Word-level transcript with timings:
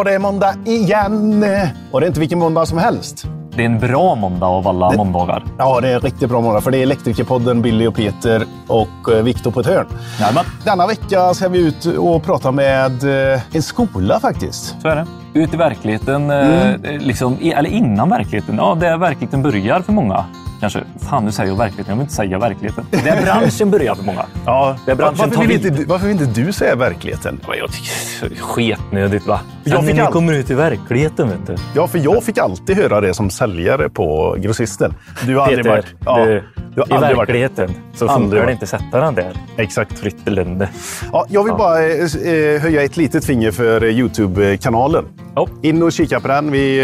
var 0.00 0.04
det 0.12 0.18
måndag 0.18 0.54
igen. 0.64 1.44
Och 1.90 2.00
det 2.00 2.06
är 2.06 2.08
inte 2.08 2.20
vilken 2.20 2.38
måndag 2.38 2.66
som 2.66 2.78
helst. 2.78 3.24
Det 3.56 3.62
är 3.62 3.66
en 3.66 3.78
bra 3.78 4.14
måndag 4.14 4.46
av 4.46 4.68
alla 4.68 4.90
måndagar. 4.92 5.44
Ja, 5.58 5.80
det 5.80 5.88
är 5.88 5.94
en 5.94 6.00
riktigt 6.00 6.28
bra 6.28 6.40
måndag. 6.40 6.60
För 6.60 6.70
det 6.70 6.78
är 6.78 6.82
Elektrikerpodden, 6.82 7.62
Billy 7.62 7.86
och 7.86 7.94
Peter 7.94 8.44
och 8.66 9.12
eh, 9.12 9.22
Viktor 9.22 9.50
på 9.50 9.60
ett 9.60 9.66
hörn. 9.66 9.86
Jajamän, 10.20 10.44
Denna 10.64 10.86
vecka 10.86 11.34
ska 11.34 11.48
vi 11.48 11.58
ut 11.58 11.84
och 11.86 12.22
prata 12.22 12.52
med 12.52 13.04
eh, 13.34 13.40
en 13.52 13.62
skola 13.62 14.20
faktiskt. 14.20 14.76
så 14.82 14.88
är 14.88 14.96
det. 14.96 15.06
Ut 15.40 15.54
i 15.54 15.56
verkligheten, 15.56 16.30
eh, 16.30 16.74
liksom, 16.98 17.36
i- 17.40 17.52
eller 17.52 17.70
innan 17.70 18.08
verkligheten. 18.10 18.54
Ja, 18.56 18.76
där 18.80 18.96
verkligheten 18.98 19.42
börjar 19.42 19.80
för 19.80 19.92
många. 19.92 20.24
Kanske. 20.60 20.80
Fan, 20.98 21.24
nu 21.24 21.32
säger 21.32 21.50
jag 21.50 21.56
verkligheten. 21.58 21.90
Jag 21.92 21.96
vill 21.96 22.02
inte 22.02 22.14
säga 22.14 22.38
verkligheten. 22.38 22.84
Där 23.04 23.22
branschen 23.22 23.70
börjar 23.70 23.94
för 23.94 24.04
många. 24.04 24.24
Ja, 24.46 24.76
Där 24.86 24.94
branschen 24.94 25.16
varför, 25.18 25.40
vill 25.46 25.66
inte, 25.66 25.70
du- 25.70 25.84
varför 25.84 26.06
vill 26.06 26.20
inte 26.22 26.40
du 26.40 26.52
säga 26.52 26.74
verkligheten? 26.76 27.40
Jag 27.60 27.72
tycker 27.72 28.28
det 28.28 28.34
är 28.34 28.40
sketnödigt 28.40 29.26
va? 29.26 29.40
Jag 29.64 29.84
fick 29.86 29.94
ni 29.94 30.00
all- 30.00 30.12
kommer 30.12 30.32
ut 30.32 30.50
i 30.50 30.54
verkligheten 30.54 31.28
vet 31.28 31.46
du. 31.46 31.54
Ja, 31.74 31.88
för 31.88 31.98
jag 31.98 32.24
fick 32.24 32.38
alltid 32.38 32.76
höra 32.76 33.00
det 33.00 33.14
som 33.14 33.30
säljare 33.30 33.88
på 33.88 34.36
grossisten. 34.38 34.94
Du 35.26 35.36
har 35.36 35.42
aldrig 35.42 35.64
Peter, 35.64 35.70
varit... 35.70 35.94
Ja, 36.04 36.24
du, 36.26 36.42
du 36.74 36.80
har 36.80 36.88
i 36.88 36.92
aldrig 36.92 37.16
varit... 37.16 37.18
verkligheten 37.28 37.70
så 37.94 38.06
Aldrig 38.08 38.22
funkar 38.30 38.36
varit. 38.36 38.46
det 38.46 38.52
inte 38.52 38.66
sätta 38.66 39.00
den 39.00 39.14
där. 39.14 39.32
Exakt. 39.56 39.98
Frittelunde. 39.98 40.68
Ja, 41.12 41.26
jag 41.28 41.44
vill 41.44 41.52
bara 41.54 41.84
eh, 41.86 41.90
eh, 42.34 42.60
höja 42.60 42.82
ett 42.82 42.96
litet 42.96 43.24
finger 43.24 43.50
för 43.50 43.84
eh, 43.84 43.90
Youtube-kanalen. 43.90 45.04
Ja. 45.34 45.46
In 45.62 45.82
och 45.82 45.92
kika 45.92 46.20
på 46.20 46.28
den. 46.28 46.50
Vi 46.52 46.78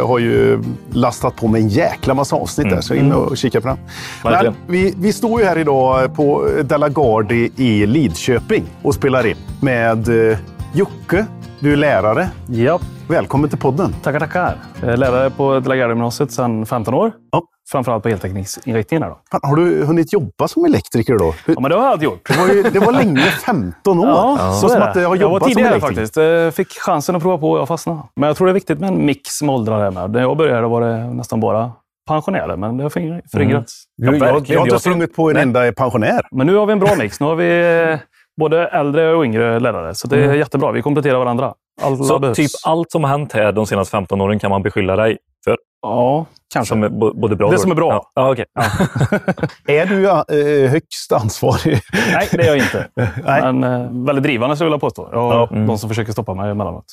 eh, 0.00 0.06
har 0.06 0.18
ju 0.18 0.62
lastat 0.92 1.36
på 1.36 1.48
med 1.48 1.60
en 1.60 1.68
jäkla 1.68 2.14
massa 2.14 2.36
avsnitt 2.36 2.70
där, 2.70 2.80
så 2.80 2.94
in 2.94 3.12
och 3.12 3.36
kika 3.36 3.60
på 3.60 3.68
den. 3.68 3.78
Men 4.22 4.32
Verkligen. 4.32 4.54
vi, 4.66 4.94
vi 4.98 5.12
står 5.12 5.40
ju 5.40 5.46
här 5.46 5.58
idag 5.58 6.14
på 6.16 6.48
Della 6.64 6.88
Gardi 6.88 7.50
i 7.56 7.86
Lidköping 7.86 8.64
och 8.82 8.94
spelar 8.94 9.26
in 9.26 9.36
med 9.60 10.30
eh, 10.30 10.38
Jocke. 10.74 11.26
Du 11.60 11.72
är 11.72 11.76
lärare. 11.76 12.28
Ja, 12.48 12.80
Välkommen 13.08 13.50
till 13.50 13.58
podden. 13.58 13.92
tackar, 14.02 14.20
tackar. 14.20 14.56
Jag 14.80 14.90
är 14.92 14.96
lärare 14.96 15.30
på 15.30 15.60
Delagardgymnasiet 15.60 16.32
sedan 16.32 16.66
15 16.66 16.94
år. 16.94 17.12
Ja. 17.32 17.42
Framförallt 17.70 18.02
på 18.02 18.08
Då. 19.08 19.18
Fan, 19.30 19.40
Har 19.42 19.56
du 19.56 19.84
hunnit 19.84 20.12
jobba 20.12 20.48
som 20.48 20.64
elektriker 20.64 21.18
då? 21.18 21.34
Ja, 21.46 21.60
men 21.60 21.70
det 21.70 21.76
har 21.76 21.82
jag 21.82 21.92
alltid 21.92 22.04
gjort. 22.04 22.28
Det 22.28 22.38
var, 22.38 22.48
ju, 22.48 22.62
det 22.62 22.78
var 22.78 22.92
länge, 22.92 23.20
15 23.46 23.98
år. 23.98 24.04
så 24.60 24.68
som 24.68 24.76
är 24.82 24.88
att 24.88 24.96
jag 24.96 25.08
har 25.08 25.16
jag 25.16 25.28
var 25.28 25.34
jobbat 25.34 25.42
som 25.42 25.48
tidigare 25.54 25.74
elektriker. 25.74 26.02
faktiskt. 26.42 26.56
Fick 26.56 26.78
chansen 26.80 27.16
att 27.16 27.22
prova 27.22 27.38
på 27.38 27.50
och 27.50 27.58
jag 27.58 27.68
fastnade. 27.68 27.98
Men 28.16 28.26
jag 28.26 28.36
tror 28.36 28.46
det 28.46 28.50
är 28.50 28.54
viktigt 28.54 28.80
med 28.80 28.88
en 28.88 29.06
mix 29.06 29.42
med 29.42 29.54
åldrar. 29.54 29.90
Med. 29.90 30.10
När 30.10 30.20
jag 30.20 30.36
började 30.36 30.66
var 30.68 30.80
det 30.80 31.14
nästan 31.14 31.40
bara 31.40 31.72
pensionärer, 32.08 32.56
men 32.56 32.76
det 32.76 32.82
har 32.84 32.90
föryng- 32.90 33.22
föryngrats. 33.32 33.84
Du, 33.96 34.06
jag, 34.06 34.14
jag 34.14 34.20
har 34.26 34.32
verkligen. 34.34 34.60
inte 34.62 34.74
Jag 34.74 34.80
sprungit 34.80 35.16
på 35.16 35.30
en 35.30 35.36
enda 35.36 35.72
pensionär. 35.72 36.20
Men 36.30 36.46
nu 36.46 36.54
har 36.56 36.66
vi 36.66 36.72
en 36.72 36.78
bra 36.78 36.94
mix. 36.98 37.20
Nu 37.20 37.26
har 37.26 37.34
vi 37.36 37.98
både 38.38 38.66
äldre 38.66 39.14
och 39.14 39.24
yngre 39.24 39.60
lärare. 39.60 39.94
Så 39.94 40.08
det 40.08 40.24
är 40.24 40.34
jättebra. 40.34 40.72
Vi 40.72 40.82
kompletterar 40.82 41.18
varandra. 41.18 41.54
Alla 41.82 41.96
Så 41.96 42.18
behövs. 42.18 42.36
typ 42.36 42.50
allt 42.66 42.90
som 42.90 43.04
har 43.04 43.10
hänt 43.10 43.32
här 43.32 43.52
de 43.52 43.66
senaste 43.66 43.90
15 43.90 44.20
åren 44.20 44.38
kan 44.38 44.50
man 44.50 44.62
beskylla 44.62 44.96
dig 44.96 45.16
för. 45.44 45.56
Ja, 45.82 46.26
kanske. 46.54 46.68
Som 46.74 47.12
både 47.14 47.36
bra 47.36 47.50
Det 47.50 47.58
som 47.58 47.70
är 47.70 47.74
bra. 47.74 47.92
Ja, 47.92 48.10
ja, 48.14 48.32
okej. 48.32 48.44
Är 49.80 49.86
du 49.86 50.08
eh, 50.08 50.70
högst 50.70 51.12
ansvarig? 51.12 51.80
Nej, 52.12 52.28
det 52.32 52.42
är 52.42 52.46
jag 52.46 52.56
inte. 52.56 52.88
Nej. 53.24 53.52
Men 53.52 53.64
eh, 53.64 54.04
väldigt 54.06 54.22
drivande 54.22 54.56
skulle 54.56 54.66
jag 54.66 54.70
vilja 54.70 54.80
påstå. 54.80 55.08
Jag 55.12 55.20
har 55.30 55.66
de 55.66 55.78
som 55.78 55.88
försöker 55.88 56.12
stoppa 56.12 56.34
mig 56.34 56.50
emellanåt. 56.50 56.84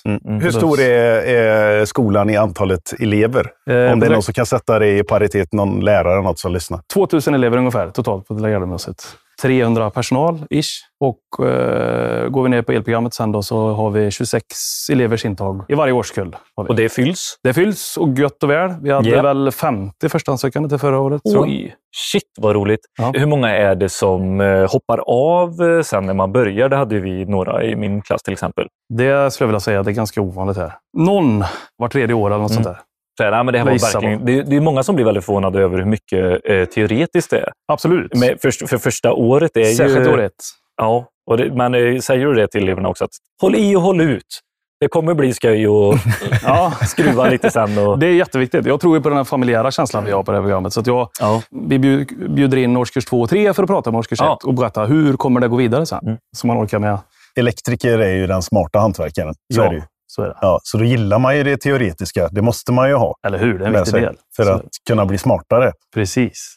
Hur 0.41 0.51
stor 0.51 0.79
är, 0.79 1.21
är 1.35 1.85
skolan 1.85 2.29
i 2.29 2.37
antalet 2.37 2.93
elever? 2.99 3.39
Eh, 3.69 3.93
Om 3.93 3.99
det 3.99 4.05
är 4.05 4.09
någon 4.09 4.23
som 4.23 4.33
kan 4.33 4.45
sätta 4.45 4.79
det 4.79 4.97
i 4.97 5.03
paritet, 5.03 5.53
någon 5.53 5.79
lärare 5.79 6.13
eller 6.13 6.21
något 6.23 6.39
som 6.39 6.51
lyssnar. 6.53 6.79
2000 6.93 7.33
elever 7.33 7.57
ungefär 7.57 7.89
totalt 7.89 8.27
på 8.27 8.33
Delagardgymnasiet. 8.33 9.05
300 9.41 9.89
personal, 9.89 10.39
ish. 10.49 10.69
Och 10.99 11.45
eh, 11.45 12.29
går 12.29 12.43
vi 12.43 12.49
ner 12.49 12.61
på 12.61 12.71
elprogrammet 12.71 13.13
sen 13.13 13.31
då 13.31 13.41
så 13.43 13.73
har 13.73 13.89
vi 13.89 14.11
26 14.11 14.43
elevers 14.91 15.25
intag 15.25 15.65
i 15.69 15.75
varje 15.75 15.93
årskull. 15.93 16.35
Och 16.55 16.75
det 16.75 16.89
fylls? 16.89 17.39
det 17.43 17.53
fylls 17.53 17.97
och 17.97 18.19
gött 18.19 18.43
och 18.43 18.49
väl. 18.49 18.73
Vi 18.81 18.91
hade 18.91 19.09
Ja. 19.09 19.21
väl 19.21 19.51
50 19.51 20.09
förstahandssökande 20.09 20.69
till 20.69 20.77
förra 20.77 20.99
året. 20.99 21.21
Oj, 21.23 21.75
shit 22.11 22.23
vad 22.41 22.55
roligt. 22.55 22.79
Ja. 22.97 23.11
Hur 23.15 23.25
många 23.25 23.49
är 23.49 23.75
det 23.75 23.89
som 23.89 24.41
eh, 24.41 24.71
hoppar 24.71 24.99
av 25.07 25.61
eh, 25.61 25.81
sen 25.81 26.05
när 26.05 26.13
man 26.13 26.31
börjar? 26.31 26.69
Det 26.69 26.75
hade 26.75 26.99
vi 26.99 27.25
några 27.25 27.63
i 27.63 27.75
min 27.75 28.01
klass 28.01 28.23
till 28.23 28.33
exempel. 28.33 28.67
Det 28.93 29.31
skulle 29.33 29.45
jag 29.45 29.47
vilja 29.49 29.59
säga 29.59 29.83
det 29.83 29.91
är 29.91 29.95
ganska 29.95 30.21
ovanligt 30.21 30.57
här. 30.57 30.73
Någon 30.97 31.43
var 31.77 31.87
tredje 31.87 32.15
år 32.15 32.27
eller 32.29 32.41
något 32.41 32.51
Mm. 32.51 32.63
sånt 32.63 32.75
där. 32.75 32.81
Så 33.17 33.23
här, 33.23 33.31
nej, 33.31 33.43
men 33.43 33.51
det, 33.53 33.57
här 33.57 33.65
var 33.65 33.71
verkligen, 33.71 34.25
det, 34.25 34.41
det 34.43 34.55
är 34.55 34.61
många 34.61 34.83
som 34.83 34.95
blir 34.95 35.05
väldigt 35.05 35.25
förvånade 35.25 35.59
över 35.59 35.77
hur 35.77 35.85
mycket 35.85 36.41
eh, 36.49 36.65
teoretiskt 36.65 37.29
det 37.29 37.37
är. 37.39 37.51
Absolut. 37.71 38.13
Men 38.15 38.37
för, 38.37 38.67
för 38.67 38.77
första 38.77 39.13
året 39.13 39.57
är 39.57 39.63
Särskilt 39.65 40.07
ju... 40.07 40.13
år 40.13 40.21
ett. 40.21 40.31
Ja, 40.77 41.05
och 41.31 41.37
det, 41.37 41.53
men 41.53 41.75
eh, 41.75 41.99
säger 41.99 42.25
du 42.25 42.33
det 42.33 42.47
till 42.47 42.63
eleverna 42.63 42.89
också? 42.89 43.03
Att 43.03 43.09
håll 43.41 43.55
i 43.55 43.75
och 43.75 43.81
håll 43.81 44.01
ut. 44.01 44.41
Det 44.79 44.87
kommer 44.87 45.13
bli 45.13 45.33
skoj 45.33 45.67
och 45.67 45.95
Ja. 46.43 46.71
skruva 46.87 47.29
lite 47.29 47.51
sen. 47.51 47.77
Och, 47.77 47.99
Det 47.99 48.07
är 48.07 48.11
jätteviktigt. 48.13 48.65
Jag 48.65 48.79
tror 48.81 48.97
ju 48.97 49.01
på 49.03 49.09
den 49.09 49.17
här 49.17 49.23
familjära 49.23 49.71
känslan 49.71 50.05
vi 50.05 50.11
har 50.11 50.23
på 50.23 50.31
det 50.31 50.37
här 50.37 50.43
programmet. 50.43 50.73
Så 50.73 50.79
att 50.79 50.87
jag, 50.87 51.09
ja. 51.19 51.41
vi 51.67 51.77
bjud- 51.79 52.35
bjuder 52.35 52.57
in 52.57 52.77
årskurs 52.77 53.05
två 53.05 53.21
och 53.21 53.29
tre 53.29 53.53
för 53.53 53.63
att 53.63 53.69
prata 53.69 53.91
med 53.91 53.99
årskurs 53.99 54.19
Ja. 54.21 54.33
ett 54.33 54.43
och 54.43 54.53
berätta 54.53 54.85
hur 54.85 55.13
kommer 55.17 55.39
det 55.39 55.47
gå 55.47 55.55
vidare 55.55 55.85
sen. 55.85 55.99
Mm. 56.05 56.17
Så 56.37 56.47
man 56.47 56.63
orkar 56.63 56.79
med. 56.79 56.97
Elektriker 57.39 57.99
är 57.99 58.13
ju 58.13 58.27
den 58.27 58.41
smarta 58.41 58.79
hantverkaren. 58.79 59.33
Så 59.53 59.61
Ja. 59.61 59.65
är 59.65 59.69
det 59.69 59.75
ju. 59.75 59.81
Så 60.15 60.21
är 60.21 60.27
det. 60.27 60.35
Ja, 60.41 60.59
så 60.63 60.77
då 60.77 60.83
gillar 60.83 61.19
man 61.19 61.37
ju 61.37 61.43
det 61.43 61.57
teoretiska. 61.57 62.27
Det 62.31 62.41
måste 62.41 62.71
man 62.71 62.89
ju 62.89 62.95
ha 62.95 63.15
Eller 63.27 63.37
hur? 63.37 63.59
Det 63.59 63.65
är 63.65 63.67
en 63.69 63.73
viktig 63.73 63.93
del. 63.93 64.15
för 64.35 64.43
Så- 64.43 64.51
att 64.51 64.61
kunna 64.87 65.05
bli 65.05 65.17
smartare. 65.17 65.71
Precis. 65.93 66.55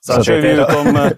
Så 0.00 0.12
Sen 0.12 0.20
att 0.20 0.26
kör 0.26 0.34
det- 0.36 0.40
vi 0.42 0.50
ut 0.60 0.68
dem, 0.68 0.96
eh, 0.96 1.10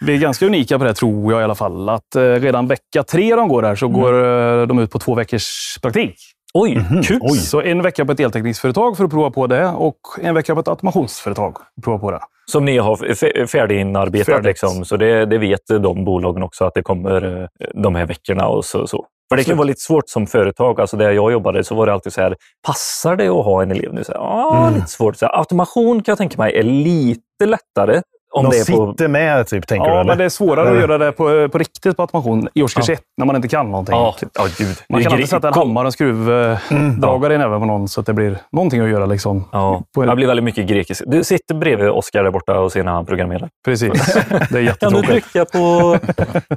vi 0.00 0.14
är 0.14 0.18
ganska 0.18 0.46
unika 0.46 0.78
på 0.78 0.84
det, 0.84 0.94
tror 0.94 1.32
jag 1.32 1.40
i 1.40 1.44
alla 1.44 1.54
fall. 1.54 1.88
Att 1.88 2.16
eh, 2.16 2.20
redan 2.22 2.68
vecka 2.68 3.02
tre 3.02 3.34
de 3.36 3.48
går 3.48 3.62
där 3.62 3.74
så 3.74 3.88
går 3.88 4.12
eh, 4.60 4.66
de 4.66 4.78
ut 4.78 4.90
på 4.90 4.98
två 4.98 5.14
veckors 5.14 5.78
praktik. 5.82 6.14
Oj, 6.54 6.74
Mhm. 6.90 7.02
kul! 7.02 7.18
Oj. 7.22 7.38
Så 7.38 7.60
en 7.62 7.82
vecka 7.82 8.04
på 8.04 8.12
ett 8.12 8.20
eltekniksföretag 8.20 8.96
för 8.96 9.04
att 9.04 9.10
prova 9.10 9.30
på 9.30 9.46
det 9.46 9.66
och 9.68 9.96
en 10.22 10.34
vecka 10.34 10.54
på 10.54 10.60
ett 10.60 10.68
automationsföretag 10.68 11.56
för 11.56 11.64
att 11.80 11.84
prova 11.84 11.98
på 11.98 12.10
det. 12.10 12.20
Som 12.50 12.64
ni 12.64 12.78
har 12.78 13.46
färdiginarbetat. 13.46 14.44
Liksom, 14.44 14.84
så 14.84 14.96
det, 14.96 15.26
det 15.26 15.38
vet 15.38 15.60
de 15.66 16.04
bolagen 16.04 16.42
också 16.42 16.64
att 16.64 16.74
det 16.74 16.82
kommer 16.82 17.48
de 17.82 17.94
här 17.94 18.06
veckorna. 18.06 18.46
och 18.48 18.64
så. 18.64 18.86
så. 18.86 19.06
För 19.32 19.36
det 19.36 19.44
kan 19.44 19.56
vara 19.56 19.66
lite 19.66 19.80
svårt 19.80 20.08
som 20.08 20.26
företag. 20.26 20.80
Alltså 20.80 20.96
där 20.96 21.10
jag 21.10 21.32
jobbade 21.32 21.64
så 21.64 21.74
var 21.74 21.86
det 21.86 21.92
alltid 21.92 22.12
så 22.12 22.20
här, 22.20 22.36
passar 22.66 23.16
det 23.16 23.28
att 23.28 23.44
ha 23.44 23.62
en 23.62 23.70
elev 23.70 23.94
nu? 23.94 24.04
Så 24.04 24.12
här, 24.12 24.18
ja, 24.20 24.58
Mm. 24.62 24.74
lite 24.74 24.86
svårt. 24.90 25.16
Så 25.16 25.26
här, 25.26 25.38
automation 25.38 26.02
kan 26.02 26.12
jag 26.12 26.18
tänka 26.18 26.38
mig 26.42 26.58
är 26.58 26.62
lite 26.62 27.46
lättare. 27.46 28.02
Om 28.34 28.44
De 28.44 28.50
det 28.50 28.56
är 28.56 28.76
på, 28.76 28.90
sitter 28.92 29.08
med, 29.08 29.46
typ, 29.46 29.66
tänker 29.66 29.90
du? 29.90 29.96
Ja, 29.96 30.04
men 30.04 30.18
det 30.18 30.24
är 30.24 30.28
svårare 30.28 30.68
Eller? 30.68 30.76
att 30.76 30.80
göra 30.88 30.98
det 30.98 31.12
på, 31.12 31.48
på 31.48 31.58
riktigt 31.58 31.96
på 31.96 32.02
automation 32.02 32.48
i 32.54 32.62
årskurs 32.62 32.88
Ja. 32.88 32.94
ett, 32.94 33.00
när 33.16 33.26
man 33.26 33.36
inte 33.36 33.48
kan 33.48 33.70
någonting. 33.70 33.94
ja, 33.94 34.14
ja, 34.34 34.44
gud. 34.58 34.76
Man 34.88 35.02
kan 35.02 35.12
alltid 35.12 35.28
sätta 35.28 35.48
en 35.48 35.54
hammare 35.54 35.86
och 35.86 35.92
skruvdragare 35.92 37.34
i 37.34 37.38
näven 37.38 37.60
på 37.60 37.66
någon 37.66 37.88
så 37.88 38.00
att 38.00 38.06
det 38.06 38.12
blir 38.12 38.38
någonting 38.52 38.80
att 38.80 38.88
göra. 38.88 39.06
Liksom. 39.06 39.44
Ja, 39.52 39.82
På 39.94 40.04
det 40.04 40.16
blir 40.16 40.26
väldigt 40.26 40.44
mycket 40.44 40.66
grekiskt. 40.66 41.02
Du 41.06 41.24
sitter 41.24 41.54
bredvid 41.54 41.88
Oskar 41.90 42.24
där 42.24 42.30
borta 42.30 42.58
och 42.60 42.72
ser 42.72 42.84
när 42.84 42.92
han 42.92 43.06
programmerar. 43.06 43.48
Precis. 43.64 44.14
Det 44.14 44.18
är 44.20 44.30
Kan 44.40 44.48
du 44.52 44.62
jättetråkigt. 44.64 45.08
trycka 45.32 45.44
på 45.44 45.98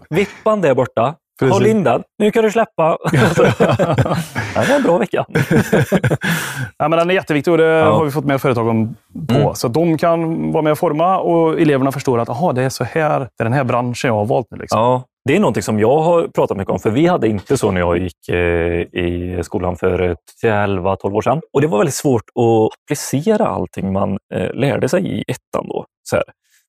vippan 0.10 0.62
där 0.62 0.74
borta? 0.74 1.14
Precis. 1.40 1.54
Håll 1.54 1.84
den. 1.84 2.04
Nu 2.20 2.32
kan 2.32 2.44
du 2.44 2.52
släppa. 2.52 2.98
det 3.12 4.70
var 4.70 4.76
en 4.76 4.84
bra 4.84 4.98
vecka. 4.98 5.26
Ja, 6.78 6.88
men 6.88 7.00
den 7.00 7.10
är 7.10 7.14
jätteviktig 7.14 7.52
och 7.52 7.58
det 7.58 7.64
har 7.66 8.06
vi 8.06 8.12
fått 8.12 8.26
med 8.26 8.42
företagen 8.42 8.96
på. 9.28 9.36
Mm. 9.36 9.56
Så 9.56 9.68
de 9.68 9.98
kan 9.98 10.52
vara 10.52 10.62
med 10.64 10.72
och 10.72 10.80
forma 10.80 11.20
och 11.20 11.62
eleverna 11.62 11.92
förstår 11.92 12.20
att 12.20 12.30
aha, 12.30 12.54
det 12.54 12.64
är 12.64 12.70
så 12.70 12.84
här, 12.84 13.20
det 13.20 13.42
är 13.42 13.44
den 13.44 13.54
här 13.54 13.64
branschen 13.64 14.08
jag 14.08 14.16
har 14.16 14.26
valt 14.26 14.48
nu. 14.52 14.58
Liksom. 14.58 14.80
Ja, 14.80 15.04
det 15.26 15.36
är 15.36 15.40
någonting 15.40 15.64
som 15.64 15.80
jag 15.80 15.98
har 16.02 16.28
pratat 16.28 16.58
mycket 16.58 16.72
om, 16.72 16.80
för 16.80 16.90
vi 16.90 17.08
hade 17.08 17.28
inte 17.28 17.58
så 17.58 17.72
när 17.72 17.82
jag 17.82 17.98
gick 17.98 18.30
eh, 18.30 18.82
i 18.82 19.40
skolan 19.44 19.76
för 19.76 20.02
eh, 20.02 20.16
11-12 20.44 21.16
år 21.16 21.22
sedan. 21.22 21.42
Och 21.54 21.62
det 21.62 21.68
var 21.68 21.78
väldigt 21.78 21.96
svårt 21.96 22.24
att 22.36 22.80
applicera 22.84 23.48
allting 23.48 23.94
man 23.94 24.18
eh, 24.34 24.54
lärde 24.54 24.90
sig 24.90 25.20
i 25.20 25.24
ettan. 25.28 25.68
Då. 25.68 25.86
Så 26.04 26.16
här. 26.16 26.26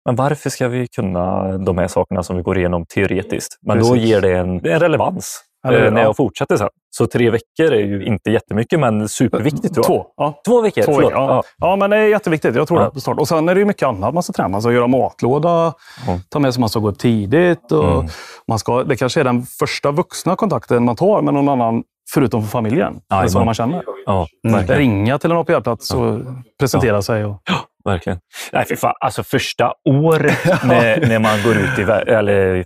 Men 0.06 0.16
varför 0.16 0.50
ska 0.50 0.68
vi 0.68 0.86
kunna 0.86 1.58
de 1.58 1.78
här 1.78 1.88
sakerna 1.88 2.22
som 2.22 2.36
vi 2.36 2.42
går 2.42 2.58
igenom 2.58 2.84
teoretiskt? 2.86 3.58
Men 3.66 3.78
då 3.78 3.84
Precis. 3.92 4.08
ger 4.08 4.20
det 4.20 4.32
en, 4.38 4.66
en 4.66 4.80
relevans 4.80 5.42
Eller 5.68 5.86
eh, 5.86 5.92
när 5.92 6.00
Ja. 6.00 6.06
jag 6.06 6.16
fortsätter 6.16 6.56
sen. 6.56 6.68
Så 6.90 7.06
tre 7.06 7.30
veckor 7.30 7.72
är 7.72 7.84
ju 7.86 8.04
inte 8.04 8.30
jättemycket, 8.30 8.80
men 8.80 9.08
superviktigt 9.08 9.74
tror 9.74 9.86
jag. 9.86 9.96
Två. 9.96 10.06
Ja. 10.16 10.40
Två 10.46 10.60
veckor, 10.60 10.82
Två 10.82 10.92
förlåt. 10.92 11.10
veckor, 11.12 11.22
ja. 11.24 11.42
ja, 11.58 11.76
men 11.76 11.90
det 11.90 11.96
är 11.96 12.06
jätteviktigt. 12.08 12.54
Jag 12.56 12.68
tror 12.68 12.80
Ja. 12.80 12.90
det 12.94 13.00
start. 13.00 13.18
Och 13.18 13.28
sen 13.28 13.48
är 13.48 13.54
det 13.54 13.58
ju 13.60 13.64
mycket 13.66 13.88
annat 13.88 14.14
man 14.14 14.22
ska 14.22 14.32
träna. 14.32 14.48
Man 14.48 14.62
ska 14.62 14.72
göra 14.72 14.86
matlåda, 14.86 15.74
Mm. 16.08 16.20
ta 16.28 16.38
med 16.38 16.54
sig 16.54 16.60
man 16.60 16.68
ska 16.68 16.80
gå 16.80 16.88
upp 16.88 16.98
tidigt. 16.98 17.72
Och 17.72 17.92
Mm. 17.94 18.06
man 18.48 18.58
ska, 18.58 18.84
det 18.84 18.96
kanske 18.96 19.20
är 19.20 19.24
den 19.24 19.42
första 19.42 19.90
vuxna 19.90 20.36
kontakten 20.36 20.84
man 20.84 20.96
tar 20.96 21.22
med 21.22 21.34
någon 21.34 21.48
annan 21.48 21.82
förutom 22.14 22.42
för 22.42 22.48
familjen. 22.48 23.00
Ja, 23.08 23.18
eller 23.18 23.28
som 23.28 23.38
jajamän. 23.38 23.44
man 23.46 23.54
känner. 23.54 23.82
Ja, 24.06 24.26
Mm. 24.48 24.66
Ringa 24.66 25.18
till 25.18 25.30
en 25.30 25.36
APR-plats 25.36 25.94
och 25.94 26.18
presentera 26.60 27.02
sig. 27.02 27.24
Och, 27.24 27.42
Verkligen. 27.86 28.18
Nej, 28.52 28.64
för 28.64 28.76
fan. 28.76 28.94
Alltså 29.00 29.22
första 29.22 29.72
året 29.84 30.44
när, 30.64 31.08
när 31.08 31.18
man 31.18 31.42
går 31.42 31.56
ut 31.56 31.78
i 31.78 31.82
eller 32.12 32.64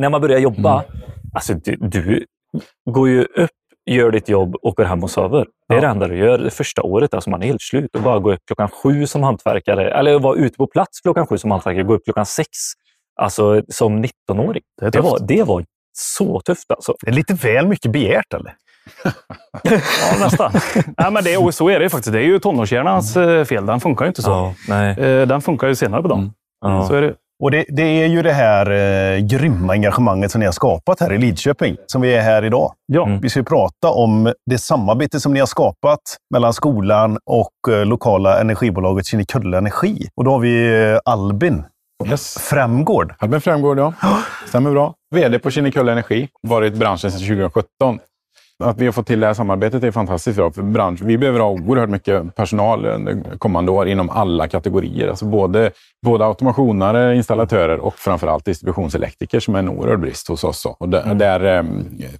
när 0.00 0.10
man 0.10 0.20
börjar 0.20 0.38
jobba. 0.38 0.84
Alltså 1.34 1.54
du, 1.54 1.76
du 1.76 2.26
går 2.90 3.08
ju 3.08 3.24
upp, 3.24 3.50
gör 3.90 4.10
ditt 4.10 4.28
jobb 4.28 4.54
och 4.62 4.76
går 4.76 4.84
hem 4.84 5.04
och 5.04 5.10
sover. 5.10 5.46
Det 5.68 5.74
är 5.74 5.80
det 5.80 5.86
enda 5.86 6.08
du 6.08 6.16
gör 6.16 6.38
det 6.38 6.50
första 6.50 6.82
året. 6.82 7.14
Alltså 7.14 7.30
man 7.30 7.42
är 7.42 7.46
helt 7.46 7.62
slut. 7.62 7.96
Och 7.96 8.02
bara 8.02 8.18
gå 8.18 8.32
upp 8.32 8.40
klockan 8.46 8.68
sju 8.68 9.06
som 9.06 9.22
hantverkare, 9.22 9.90
eller 9.90 10.18
vara 10.18 10.36
ute 10.36 10.56
på 10.56 10.66
plats 10.66 11.00
klockan 11.00 11.26
sju 11.26 11.38
som 11.38 11.50
hantverkare, 11.50 11.82
gå 11.82 11.94
upp 11.94 12.04
klockan 12.04 12.26
sex. 12.26 12.48
Alltså 13.20 13.62
som 13.68 14.04
19-åring. 14.04 14.62
Det 14.80 14.90
Det 14.90 15.00
var, 15.00 15.18
det 15.28 15.42
var 15.42 15.64
så 15.92 16.40
tufft 16.40 16.70
alltså. 16.70 16.94
Det 17.00 17.10
är 17.10 17.14
lite 17.14 17.34
väl 17.34 17.66
mycket 17.66 17.92
begärt, 17.92 18.34
eller? 18.34 18.54
Ja, 19.62 19.78
nästan. 20.20 20.52
Nej, 20.98 21.10
men 21.12 21.24
det, 21.24 21.36
och 21.36 21.54
så 21.54 21.68
är 21.68 21.78
det 21.78 21.82
ju 21.82 21.88
faktiskt. 21.90 22.12
Det 22.12 22.18
är 22.18 22.24
ju 22.24 22.38
tonårshjärnans 22.38 23.16
eh, 23.16 23.44
fel. 23.44 23.66
Den 23.66 23.80
funkar 23.80 24.04
ju 24.04 24.08
inte 24.08 24.22
så. 24.22 24.30
Ja, 24.30 24.54
nej. 24.68 24.98
Eh, 24.98 25.26
Den 25.26 25.40
funkar 25.40 25.68
ju 25.68 25.74
senare 25.74 26.02
på 26.02 26.08
dagen. 26.08 26.32
Ja. 26.60 26.86
Så 26.88 26.94
är 26.94 27.02
det. 27.02 27.14
Och 27.42 27.50
det, 27.50 27.64
det 27.68 27.82
är 27.82 28.06
ju 28.06 28.22
det 28.22 28.32
här 28.32 28.70
eh, 28.70 29.18
grymma 29.18 29.72
engagemanget 29.72 30.30
som 30.30 30.38
ni 30.38 30.44
har 30.44 30.52
skapat 30.52 31.00
här 31.00 31.12
i 31.12 31.18
Lidköping, 31.18 31.76
som 31.86 32.02
vi 32.02 32.14
är 32.14 32.20
här 32.22 32.44
idag. 32.44 32.72
Ja. 32.86 33.06
Mm. 33.06 33.20
Vi 33.20 33.28
ska 33.30 33.40
ju 33.40 33.44
prata 33.44 33.90
om 33.90 34.32
det 34.50 34.58
samarbete 34.58 35.20
som 35.20 35.32
ni 35.34 35.40
har 35.40 35.46
skapat 35.46 36.00
mellan 36.34 36.52
skolan 36.52 37.18
och 37.26 37.74
eh, 37.74 37.84
lokala 37.86 38.40
energibolaget 38.40 39.06
Kinnekulle 39.06 39.58
Energi. 39.58 40.08
Och 40.16 40.24
då 40.24 40.30
har 40.30 40.38
vi 40.38 40.82
eh, 40.92 40.98
Albin 41.04 41.64
Yes. 42.10 42.38
Främgård. 42.40 43.14
Albin 43.18 43.40
Främgård, 43.40 43.78
ja. 43.78 43.92
Stämmer 44.48 44.70
bra. 44.70 44.94
VD 45.14 45.38
på 45.38 45.50
Kinnekulle 45.50 45.92
Energi. 45.92 46.28
Varit 46.48 46.74
i 46.74 46.76
branschen 46.76 47.10
sedan 47.10 47.20
2017. 47.20 47.98
Att 48.64 48.78
vi 48.78 48.84
har 48.84 48.92
fått 48.92 49.06
till 49.06 49.20
det 49.20 49.26
här 49.26 49.34
samarbetet 49.34 49.84
är 49.84 49.90
fantastiskt 49.90 50.36
bra 50.36 50.50
för 50.50 50.62
bransch. 50.62 51.00
Vi 51.02 51.18
behöver 51.18 51.40
ha 51.40 51.48
oerhört 51.50 51.88
mycket 51.90 52.34
personal 52.34 52.86
under 52.86 53.38
kommande 53.38 53.72
år 53.72 53.88
inom 53.88 54.10
alla 54.10 54.48
kategorier. 54.48 55.08
Alltså 55.08 55.24
både, 55.24 55.70
både 56.06 56.26
automationare, 56.26 57.16
installatörer 57.16 57.78
och 57.78 57.94
framförallt 57.98 58.44
distributionselektriker 58.44 59.40
som 59.40 59.54
är 59.54 59.58
en 59.58 59.68
oerhörd 59.68 60.00
brist 60.00 60.28
hos 60.28 60.44
oss. 60.44 60.66
Och 60.78 60.88
där, 60.88 61.14
där, 61.14 61.58
eh, 61.58 61.64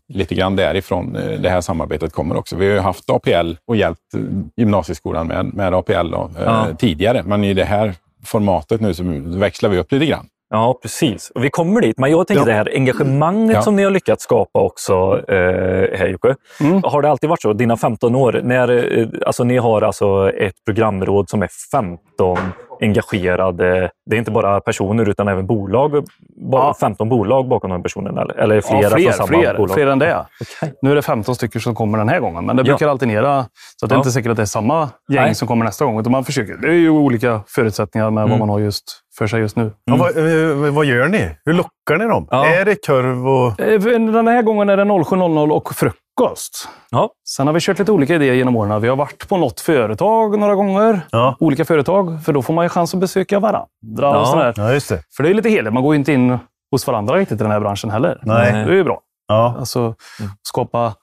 lite 0.09 0.35
grann 0.35 0.57
därifrån 0.57 1.17
eh, 1.17 1.41
det 1.41 1.49
här 1.51 1.61
samarbetet 1.61 2.13
kommer 2.13 2.37
också. 2.37 2.57
Vi 2.57 2.73
har 2.77 2.83
haft 2.83 3.11
APL 3.11 3.53
och 3.67 3.77
hjälpt 3.77 4.15
eh, 4.15 4.21
gymnasieskolan 4.57 5.27
med, 5.27 5.55
med 5.55 5.75
APL 5.75 6.11
då, 6.11 6.31
eh, 6.39 6.43
Ja. 6.45 6.67
tidigare. 6.79 7.23
Men 7.27 7.45
i 7.45 7.55
det 7.55 7.65
här 7.65 7.95
formatet 8.25 8.81
nu 8.81 8.95
så 8.95 9.03
växlar 9.39 9.71
vi 9.71 9.79
upp 9.79 9.93
lite 9.93 10.07
grann. 10.07 10.27
Ja, 10.55 10.79
precis. 10.83 11.31
Och 11.31 11.45
vi 11.45 11.51
kommer 11.51 11.81
dit. 11.81 11.99
Men 11.99 12.11
jag 12.11 12.27
tänker 12.27 12.41
Ja. 12.43 12.47
det 12.47 12.53
här 12.53 12.71
engagemanget 12.75 13.55
Ja. 13.55 13.63
som 13.63 13.77
ni 13.77 13.83
har 13.83 13.91
lyckats 13.91 14.25
skapa 14.25 14.61
också 14.61 15.21
eh, 15.29 15.99
här 15.99 16.09
Jocke. 16.09 16.35
Mm. 16.61 16.83
Har 16.85 17.03
det 17.03 17.09
alltid 17.11 17.31
varit 17.31 17.43
så, 17.43 17.53
dina 17.53 17.77
15 17.77 18.15
år, 18.15 18.41
när, 18.45 18.99
eh, 18.99 19.07
alltså, 19.27 19.45
ni 19.45 19.57
har 19.57 19.83
alltså 19.83 20.31
ett 20.33 20.55
programråd 20.67 21.31
som 21.31 21.43
är 21.43 21.49
15 21.73 22.39
engagerade, 22.83 23.91
det 24.11 24.17
är 24.17 24.19
inte 24.19 24.31
bara 24.31 24.61
personer 24.61 25.09
utan 25.09 25.29
även 25.29 25.47
bolag, 25.47 26.05
Ja. 26.53 26.75
15 26.81 27.09
bolag 27.09 27.49
bakom 27.49 27.71
den 27.71 27.83
personen 27.83 28.19
eller, 28.19 28.35
eller 28.35 28.61
flera 28.61 28.83
ja, 28.83 28.91
fler, 28.91 29.03
från 29.05 29.13
samma 29.13 29.27
fler, 29.27 29.55
bolag? 29.55 29.75
fler 29.75 29.87
än 29.87 29.99
det. 29.99 30.27
Okej. 30.61 30.75
Nu 30.83 30.91
är 30.91 30.95
det 30.95 31.03
15 31.03 31.35
stycken 31.35 31.61
som 31.61 31.75
kommer 31.75 31.99
den 31.99 32.09
här 32.09 32.21
gången, 32.21 32.47
men 32.47 32.57
det 32.57 32.61
Ja. 32.61 32.65
brukar 32.65 32.89
alternera. 32.89 33.45
Så 33.81 33.87
att 33.87 33.89
det 33.91 33.93
är 33.93 33.97
Ja. 33.97 34.01
inte 34.01 34.11
säkert 34.11 34.31
att 34.31 34.37
det 34.37 34.43
är 34.43 34.47
samma 34.47 34.81
gäng 35.13 35.23
Nej. 35.25 35.35
som 35.35 35.49
kommer 35.49 35.65
nästa 35.65 35.85
gång. 35.85 36.01
Utan 36.01 36.13
man 36.13 36.25
försöker. 36.25 36.57
Det 36.57 36.69
är 36.69 36.73
ju 36.73 36.91
olika 36.91 37.41
förutsättningar 37.49 38.11
med 38.11 38.23
Mm. 38.23 38.31
vad 38.31 38.39
man 38.39 38.49
har 38.49 38.59
just 38.59 38.85
för 39.19 39.27
sig 39.27 39.41
just 39.41 39.57
nu. 39.57 39.71
Ja, 39.85 39.97
vad, 39.97 40.09
eh, 40.17 40.73
vad 40.73 40.85
gör 40.85 41.09
ni? 41.09 41.31
Hur 41.45 41.53
lockar 41.53 41.97
ni 41.99 42.05
dem? 42.05 42.27
Ja. 42.31 42.47
Är 42.47 42.65
det 42.65 42.87
kurv 42.87 43.29
och... 43.29 43.61
Eh, 43.61 43.81
Den 44.13 44.29
här 44.29 44.43
gången 44.43 44.69
är 44.69 44.77
det 44.77 44.85
07.00 44.85 45.51
och 45.53 45.75
frukost. 45.75 45.99
Ja. 46.91 47.11
Sen 47.29 47.47
har 47.47 47.55
vi 47.55 47.61
kört 47.61 47.79
lite 47.79 47.93
olika 47.93 48.15
idéer 48.15 48.35
genom 48.35 48.57
åren. 48.57 48.83
Vi 48.83 48.89
har 48.89 48.97
varit 48.97 49.29
på 49.29 49.37
något 49.37 49.61
företag 49.61 50.39
några 50.39 50.55
gånger. 50.55 51.01
Ja, 51.11 51.37
Olika 51.41 51.65
företag, 51.65 52.25
för 52.25 52.33
då 52.33 52.43
får 52.43 52.55
man 52.55 52.65
ju 52.65 52.69
chans 52.69 52.95
att 52.95 53.01
besöka 53.01 53.39
varandra. 53.41 53.69
Ja. 53.99 54.21
Och 54.21 54.27
sådär. 54.29 54.55
ja 54.57 54.73
just 54.73 54.89
det. 54.89 55.03
För 55.17 55.23
det 55.23 55.31
är 55.31 55.35
lite 55.35 55.49
heligt. 55.49 55.73
Man 55.73 55.83
går 55.83 55.95
ju 55.95 55.99
inte 55.99 56.13
in 56.13 56.39
hos 56.71 56.87
varandra 56.87 57.17
riktigt 57.17 57.41
i 57.41 57.43
den 57.43 57.53
här 57.53 57.61
branschen 57.61 57.91
heller. 57.91 58.21
Nej. 58.23 58.53
Det 58.53 58.59
är 58.59 58.73
ju 58.73 58.85
bra. 58.85 59.01
Ja. 59.29 59.57
Alltså, 59.59 59.95
skapa 60.43 60.95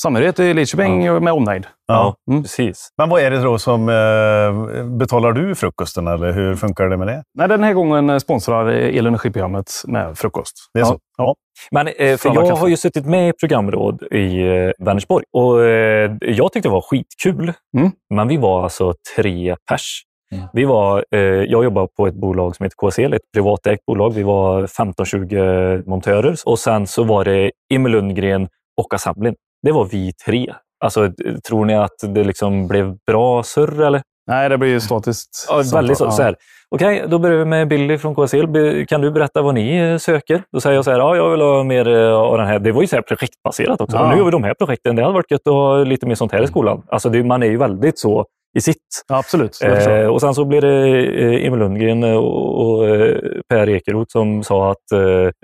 samhörighet 0.00 0.40
i 0.40 0.54
Lidköping 0.54 1.24
med 1.24 1.32
omnejd. 1.32 1.66
Ja. 1.92 2.14
Mm. 2.30 2.42
Precis. 2.42 2.88
Men 2.98 3.08
vad 3.08 3.22
är 3.22 3.30
det 3.30 3.42
då 3.42 3.58
som... 3.58 3.88
Eh, 3.88 4.84
betalar 4.84 5.32
du 5.32 5.54
frukosten 5.54 6.06
eller 6.06 6.32
hur 6.32 6.56
funkar 6.56 6.88
det 6.88 6.96
med 6.96 7.06
det? 7.06 7.22
Nej, 7.34 7.48
den 7.48 7.62
här 7.62 7.72
gången 7.72 8.20
sponsrar 8.20 8.70
el 8.70 9.06
och 9.06 9.08
energiprogrammet 9.08 9.72
med 9.86 10.18
frukost. 10.18 10.54
Det 10.74 10.80
är 10.80 10.84
så? 10.84 10.98
Ja. 11.16 11.34
Men 11.70 11.86
eh, 11.86 12.16
för 12.16 12.34
jag 12.34 12.56
har 12.56 12.68
ju 12.68 12.76
suttit 12.76 13.06
med 13.06 13.28
i 13.28 13.32
programråd 13.32 14.02
i 14.02 14.40
eh, 14.40 14.70
Vänersborg 14.78 15.24
och 15.32 15.64
eh, 15.64 16.16
jag 16.20 16.52
tyckte 16.52 16.68
det 16.68 16.72
var 16.72 16.80
skitkul. 16.80 17.52
Mm. 17.76 17.90
Men 18.14 18.28
vi 18.28 18.36
var 18.36 18.62
alltså 18.62 18.94
tre 19.16 19.56
pers. 19.70 20.02
Mm. 20.32 20.48
Vi 20.52 20.64
var, 20.64 21.04
eh, 21.10 21.20
jag 21.20 21.64
jobbar 21.64 21.86
på 21.86 22.06
ett 22.06 22.14
bolag 22.14 22.56
som 22.56 22.64
heter 22.64 22.76
KSL, 22.76 23.12
ett 23.12 23.32
privatägt 23.34 23.86
bolag. 23.86 24.14
Vi 24.14 24.22
var 24.22 24.66
15-20 24.66 25.88
montörer 25.88 26.36
och 26.44 26.58
sen 26.58 26.86
så 26.86 27.04
var 27.04 27.24
det 27.24 27.50
Emil 27.74 27.92
Lundgren 27.92 28.48
och 28.80 28.94
Assemblin. 28.94 29.34
Det 29.62 29.72
var 29.72 29.84
vi 29.84 30.12
tre. 30.26 30.54
Alltså, 30.84 31.12
tror 31.48 31.64
ni 31.64 31.74
att 31.74 31.96
det 32.14 32.24
liksom 32.24 32.68
blev 32.68 32.96
bra 33.06 33.42
surr 33.42 33.82
eller? 33.82 34.02
Nej, 34.26 34.48
det 34.48 34.58
blir 34.58 34.68
ju 34.68 34.80
statiskt. 34.80 35.46
Ja, 35.48 35.62
väldigt 35.74 35.98
så. 35.98 36.10
Så 36.10 36.22
här. 36.22 36.36
Okej, 36.70 37.04
då 37.08 37.18
börjar 37.18 37.38
vi 37.38 37.44
med 37.44 37.68
Billy 37.68 37.98
från 37.98 38.14
KSL. 38.14 38.46
Kan 38.86 39.00
du 39.00 39.10
berätta 39.10 39.42
vad 39.42 39.54
ni 39.54 39.76
eh, 39.76 39.96
söker? 39.96 40.42
Då 40.52 40.60
säger 40.60 40.76
jag 40.76 40.84
så 40.84 40.90
här, 40.90 40.98
ja, 40.98 41.16
jag 41.16 41.30
vill 41.30 41.40
ha 41.40 41.64
mer 41.64 41.88
eh, 41.88 42.12
av 42.12 42.38
den 42.38 42.46
här. 42.46 42.58
Det 42.58 42.72
var 42.72 42.80
ju 42.80 42.86
så 42.86 42.96
här 42.96 43.02
projektbaserat 43.02 43.80
också. 43.80 43.96
Ja. 43.96 44.02
Och 44.02 44.08
nu 44.08 44.16
har 44.16 44.24
vi 44.24 44.30
de 44.30 44.44
här 44.44 44.54
projekten. 44.54 44.96
Det 44.96 45.02
hade 45.02 45.14
varit 45.14 45.30
gött 45.30 45.46
att 45.46 45.52
ha 45.52 45.84
lite 45.84 46.06
mer 46.06 46.14
sånt 46.14 46.32
här 46.32 46.42
i 46.42 46.46
skolan. 46.46 46.82
Alltså, 46.88 47.08
det, 47.08 47.24
man 47.24 47.42
är 47.42 47.46
ju 47.46 47.56
väldigt 47.56 47.98
så 47.98 48.26
i 48.58 48.60
sitt. 48.60 49.04
Ja, 49.08 49.18
absolut. 49.18 49.58
Eh, 49.62 50.06
och 50.06 50.20
sen 50.20 50.34
så 50.34 50.44
blir 50.44 50.60
det 50.60 50.98
eh, 51.22 51.46
Emil 51.46 51.58
Lundgren 51.58 52.02
eh, 52.04 52.14
och, 52.16 52.60
och 52.78 52.88
eh, 52.88 53.16
Per 53.48 53.68
Ekeroth 53.68 54.12
som 54.12 54.42
sa 54.44 54.70
att 54.70 54.92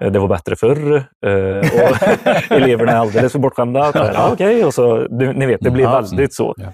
eh, 0.02 0.10
det 0.10 0.18
var 0.18 0.28
bättre 0.28 0.56
förr. 0.56 0.96
Eh, 1.26 1.58
och 1.58 2.52
eleverna 2.56 2.92
är 2.92 2.96
alldeles 2.96 3.32
för 3.32 3.38
bortskämda. 3.38 3.92
Så 3.92 3.98
här, 3.98 4.12
Ja, 4.14 4.30
Okej, 4.32 4.64
och 4.64 4.74
så, 4.74 5.06
du, 5.10 5.32
ni 5.32 5.46
vet, 5.46 5.60
det 5.60 5.70
blev 5.70 5.84
Ja, 5.86 6.00
väldigt 6.00 6.34
så. 6.34 6.54
Ja. 6.56 6.66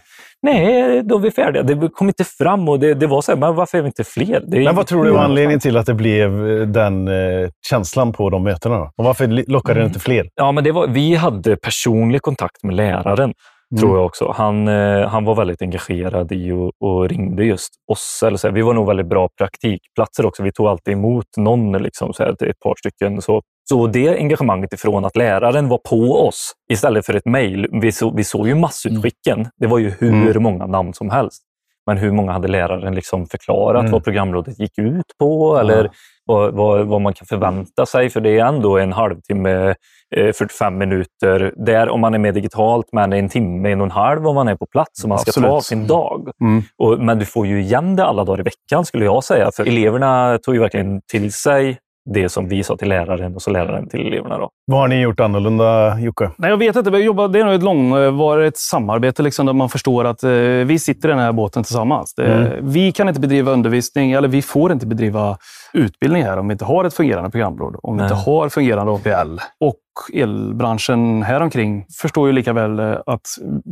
Nej, 0.43 1.03
då 1.05 1.17
är 1.17 1.21
vi 1.21 1.31
färdiga. 1.31 1.63
Det 1.63 1.89
kom 1.89 2.09
inte 2.09 2.25
fram 2.25 2.69
och 2.69 2.81
det, 2.81 2.95
det 2.95 3.07
var 3.07 3.21
så 3.23 3.33
här, 3.33 3.39
men 3.39 3.55
varför 3.55 3.79
är 3.79 3.83
vi 3.83 3.87
inte 3.87 4.05
fler? 4.05 4.43
Det 4.47 4.57
är 4.57 4.65
Men 4.65 4.77
vad 4.77 4.87
tror 4.87 5.05
du 5.05 5.11
var 5.11 5.19
Mm. 5.19 5.31
anledningen 5.31 5.61
till 5.61 5.77
att 5.77 5.87
det 5.87 5.95
blev 5.95 6.31
den 6.73 7.09
eh, 7.09 7.49
känslan 7.71 8.13
på 8.13 8.31
de 8.31 8.43
mötena? 8.43 8.77
Då? 8.79 8.91
Och 8.97 9.05
varför 9.05 9.51
lockade 9.51 9.81
det 9.81 9.87
inte 9.87 10.01
fler? 10.01 10.27
Ja, 10.35 10.53
men 10.53 10.65
det 10.65 10.73
var, 10.73 10.87
vi 10.87 11.15
hade 11.15 11.57
personlig 11.57 12.23
kontakt 12.23 12.63
med 12.63 12.75
läraren, 12.77 13.33
tror 13.79 13.97
jag 13.97 14.07
också. 14.07 14.33
Han, 14.37 14.69
eh, 14.69 15.09
han 15.09 15.25
var 15.25 15.35
väldigt 15.35 15.63
engagerad 15.63 16.33
i 16.33 16.53
och, 16.53 16.73
och 16.81 17.09
ringde 17.09 17.45
just 17.45 17.71
oss. 17.93 18.23
Eller 18.27 18.37
så 18.37 18.47
här, 18.49 18.55
vi 18.55 18.63
var 18.63 18.75
nog 18.75 18.87
väldigt 18.87 19.07
bra 19.07 19.29
praktikplatser 19.39 20.27
också. 20.27 20.43
Vi 20.43 20.53
tog 20.53 20.67
alltid 20.67 20.95
emot 20.95 21.27
någon, 21.37 21.73
liksom, 21.73 22.13
så 22.13 22.23
här, 22.23 22.31
ett 22.31 22.59
par 22.65 22.75
stycken. 22.79 23.23
Så, 23.23 23.43
så 23.69 23.87
det 23.87 24.19
engagemanget 24.19 24.73
ifrån 24.73 25.05
att 25.05 25.17
läraren 25.17 25.69
var 25.69 25.79
på 25.79 26.27
oss 26.27 26.53
istället 26.73 27.07
för 27.07 27.15
ett 27.15 27.27
mejl. 27.27 27.67
Vi, 27.73 27.93
så, 27.93 28.11
vi 28.11 28.25
såg 28.25 28.49
ju 28.49 28.55
massutskicken. 28.55 29.47
Det 29.61 29.67
var 29.67 29.79
ju 29.79 29.91
hur 29.99 30.09
Mm. 30.31 30.43
många 30.43 30.67
namn 30.67 30.95
som 30.95 31.11
helst. 31.11 31.43
Men 31.91 31.99
hur 31.99 32.13
många 32.13 32.33
hade 32.33 32.49
läraren 32.49 32.95
liksom 32.95 33.27
förklarat 33.27 33.81
Mm. 33.81 33.93
vad 33.93 34.05
programrådet 34.05 34.59
gick 34.59 34.79
ut 34.79 35.05
på? 35.19 35.59
Eller 35.59 35.91
vad, 36.25 36.55
vad, 36.55 36.87
vad 36.87 37.01
man 37.01 37.15
kan 37.15 37.27
förvänta 37.27 37.87
sig? 37.87 38.11
För 38.11 38.21
det 38.21 38.39
är 38.39 38.45
ändå 38.45 38.79
en 38.79 38.93
halvtimme, 38.93 39.75
eh, 40.17 40.33
45 40.33 40.79
minuter. 40.79 41.53
Där 41.57 41.89
om 41.89 42.01
man 42.01 42.15
är 42.15 42.19
med 42.19 42.35
digitalt, 42.35 42.87
men 42.93 43.13
en 43.13 43.29
timme, 43.29 43.73
en 43.73 43.81
och 43.81 43.85
en 43.85 43.91
halv 43.91 44.27
om 44.29 44.35
man 44.35 44.49
är 44.49 44.57
på 44.57 44.67
plats. 44.67 45.03
Och 45.03 45.09
man 45.09 45.19
ska 45.19 45.33
ta 45.33 45.41
Absolut. 45.41 45.65
sin 45.65 45.87
dag. 45.87 46.31
Mm. 46.41 46.63
Och, 46.79 46.99
men 46.99 47.19
du 47.19 47.25
får 47.25 47.47
ju 47.47 47.61
igen 47.61 47.97
det 47.97 48.05
alla 48.05 48.25
dagar 48.25 48.41
i 48.41 48.43
veckan 48.43 48.85
skulle 48.85 49.05
jag 49.05 49.25
säga. 49.25 49.51
För 49.57 49.67
eleverna 49.69 50.39
tog 50.43 50.55
ju 50.55 50.61
verkligen 50.61 51.01
till 51.11 51.33
sig 51.33 51.79
det 52.15 52.29
som 52.29 52.49
vi 52.49 52.63
sa 52.63 52.77
till 52.77 52.89
läraren 52.89 53.35
och 53.35 53.43
så 53.43 53.51
läraren 53.51 53.89
till 53.89 54.07
eleverna. 54.07 54.39
Då. 54.39 54.51
Vad 54.67 54.81
har 54.81 54.89
ni 54.89 55.01
gjort 55.01 55.21
annorlunda, 55.21 55.99
Jocke? 56.01 56.31
Nej, 56.37 56.51
jag 56.51 56.57
vet 56.57 56.77
inte. 56.77 56.91
Vi 56.91 56.99
jobbar, 56.99 57.29
det 57.29 57.41
är 57.41 57.45
nog 57.45 57.55
ett 57.55 57.63
långvarigt 57.63 58.59
samarbete 58.59 59.23
liksom, 59.23 59.47
där 59.47 59.53
man 59.53 59.69
förstår 59.69 60.05
att 60.05 60.23
eh, 60.23 60.31
vi 60.67 60.79
sitter 60.79 61.09
i 61.09 61.13
den 61.13 61.21
här 61.21 61.33
båten 61.33 61.63
tillsammans. 61.63 62.15
Det, 62.15 62.31
Mm. 62.31 62.73
Vi 62.73 62.93
kan 62.93 63.09
inte 63.09 63.21
bedriva 63.21 63.53
undervisning, 63.53 64.13
eller 64.13 64.29
vi 64.29 64.43
får 64.43 64.73
inte 64.73 64.87
bedriva 64.87 65.37
utbildning 65.73 66.23
här 66.23 66.37
om 66.39 66.49
vi 66.49 66.53
inte 66.53 66.65
har 66.65 66.85
ett 66.85 66.95
fungerande 66.95 67.31
programråd. 67.31 67.77
Om 67.83 67.97
vi 67.97 68.03
Nej. 68.03 68.13
inte 68.13 68.31
har 68.31 68.49
fungerande 68.49 68.93
APL. 68.93 69.39
Och 69.61 69.77
elbranschen 70.15 71.23
här 71.23 71.41
omkring 71.41 71.85
förstår 72.03 72.27
ju 72.27 72.33
lika 72.33 72.53
väl 72.53 72.79
eh, 72.79 72.97
att 73.07 73.27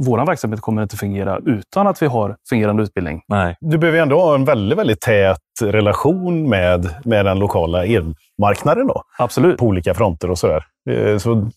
vår 0.07 0.27
verksamhet 0.27 0.61
kommer 0.61 0.83
inte 0.83 0.97
fungera 0.97 1.39
utan 1.47 1.87
att 1.87 2.03
vi 2.03 2.07
har 2.07 2.37
fungerande 2.49 2.83
utbildning. 2.83 3.21
Nej. 3.29 3.57
Du 3.61 3.79
behöver 3.79 3.99
ju 3.99 4.03
ändå 4.03 4.21
ha 4.21 4.35
en 4.35 4.45
väldigt, 4.45 4.79
väldigt 4.79 5.01
tät 5.01 5.39
relation 5.63 6.49
med, 6.49 6.89
med 7.05 7.25
den 7.25 7.39
lokala 7.39 7.85
elmarknaden 7.85 8.87
då, 8.87 9.03
Absolut. 9.19 9.59
på 9.59 9.67
olika 9.67 9.95
fronter 9.95 10.31
och 10.31 10.39
sådär. 10.39 10.65
Eh, 10.91 11.19
Så 11.19 11.49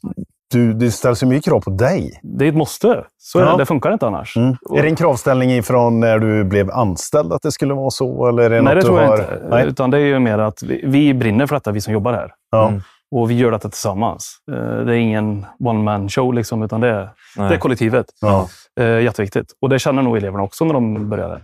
du, 0.52 0.74
det 0.74 0.92
ställs 0.92 1.24
ju 1.24 1.28
mycket 1.28 1.46
krav 1.46 1.60
på 1.62 1.70
dig. 1.70 2.20
Det 2.24 2.46
är 2.46 2.50
ett 2.50 2.56
måste. 2.56 3.04
Så 3.18 3.40
är 3.40 3.44
Ja. 3.44 3.52
det. 3.52 3.58
det 3.58 3.66
funkar 3.66 3.94
inte 3.94 4.08
annars. 4.08 4.38
Mm. 4.38 4.56
Är 4.78 4.82
det 4.82 4.88
en 4.90 4.96
kravställning 4.96 5.52
ifrån 5.52 6.00
när 6.00 6.20
du 6.20 6.44
blev 6.44 6.72
anställd 6.72 7.34
att 7.34 7.42
det 7.42 7.52
skulle 7.52 7.74
vara 7.74 7.90
så? 7.90 8.28
Eller 8.28 8.44
är 8.44 8.50
det 8.50 8.62
Nej, 8.62 8.76
något 8.76 8.82
det 8.84 8.88
tror 8.88 8.98
du 8.98 9.04
jag 9.04 9.10
har... 9.10 9.18
inte. 9.18 9.42
Nej. 9.50 9.68
Utan 9.68 9.92
det 9.92 9.98
är 9.98 10.02
ju 10.06 10.20
mer 10.20 10.38
att 10.38 10.64
vi, 10.64 10.82
vi 10.86 11.14
brinner 11.14 11.48
för 11.48 11.56
detta, 11.56 11.72
vi 11.72 11.82
som 11.82 11.94
jobbar 11.94 12.14
här. 12.14 12.32
Ja. 12.52 12.68
Mm. 12.68 12.82
Och 13.12 13.30
vi 13.32 13.34
gör 13.38 13.52
detta 13.52 13.70
tillsammans. 13.70 14.36
Eh, 14.52 14.86
Det 14.86 14.94
är 14.96 14.98
ingen 14.98 15.46
one-man 15.60 16.10
show, 16.10 16.34
liksom, 16.34 16.64
utan 16.64 16.82
det 16.82 16.88
är, 16.90 17.10
Nej. 17.38 17.50
det 17.50 17.56
är 17.56 17.60
kollektivet. 17.60 18.06
Ja. 18.22 18.48
Eh, 18.80 19.00
Jätteviktigt. 19.00 19.48
Och 19.62 19.70
det 19.70 19.80
känner 19.80 20.02
nog 20.02 20.18
eleverna 20.18 20.44
också 20.44 20.66
när 20.66 20.74
de 20.74 21.10
börjar 21.10 21.30
där. 21.30 21.42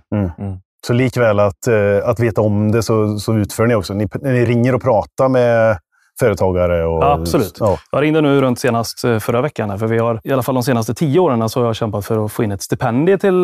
Så 0.87 0.93
likväl 0.93 1.39
att, 1.39 1.67
eh, 1.67 2.09
att 2.09 2.19
veta 2.19 2.41
om 2.41 2.71
det 2.71 2.83
så, 2.83 3.19
så 3.19 3.33
utför 3.33 3.67
ni 3.67 3.75
också. 3.75 3.93
Ni, 3.93 4.07
ni 4.21 4.45
ringer 4.45 4.75
och 4.75 4.81
pratar 4.81 5.29
med 5.29 5.77
företagare? 6.19 6.85
Och, 6.85 7.11
Absolut. 7.11 7.57
Ja. 7.59 7.77
Jag 7.91 8.01
ringde 8.01 8.21
nu 8.21 8.41
runt 8.41 8.59
senast 8.59 9.01
förra 9.01 9.41
veckan. 9.41 9.79
För 9.79 9.87
vi 9.87 9.97
har, 9.97 10.19
I 10.23 10.31
alla 10.33 10.43
fall 10.43 10.55
de 10.55 10.63
senaste 10.63 10.93
tio 10.93 11.19
åren 11.19 11.49
så 11.49 11.59
har 11.59 11.65
jag 11.67 11.75
kämpat 11.75 12.05
för 12.05 12.25
att 12.25 12.31
få 12.31 12.43
in 12.43 12.51
ett 12.51 12.61
stipendium 12.61 13.19
till 13.19 13.41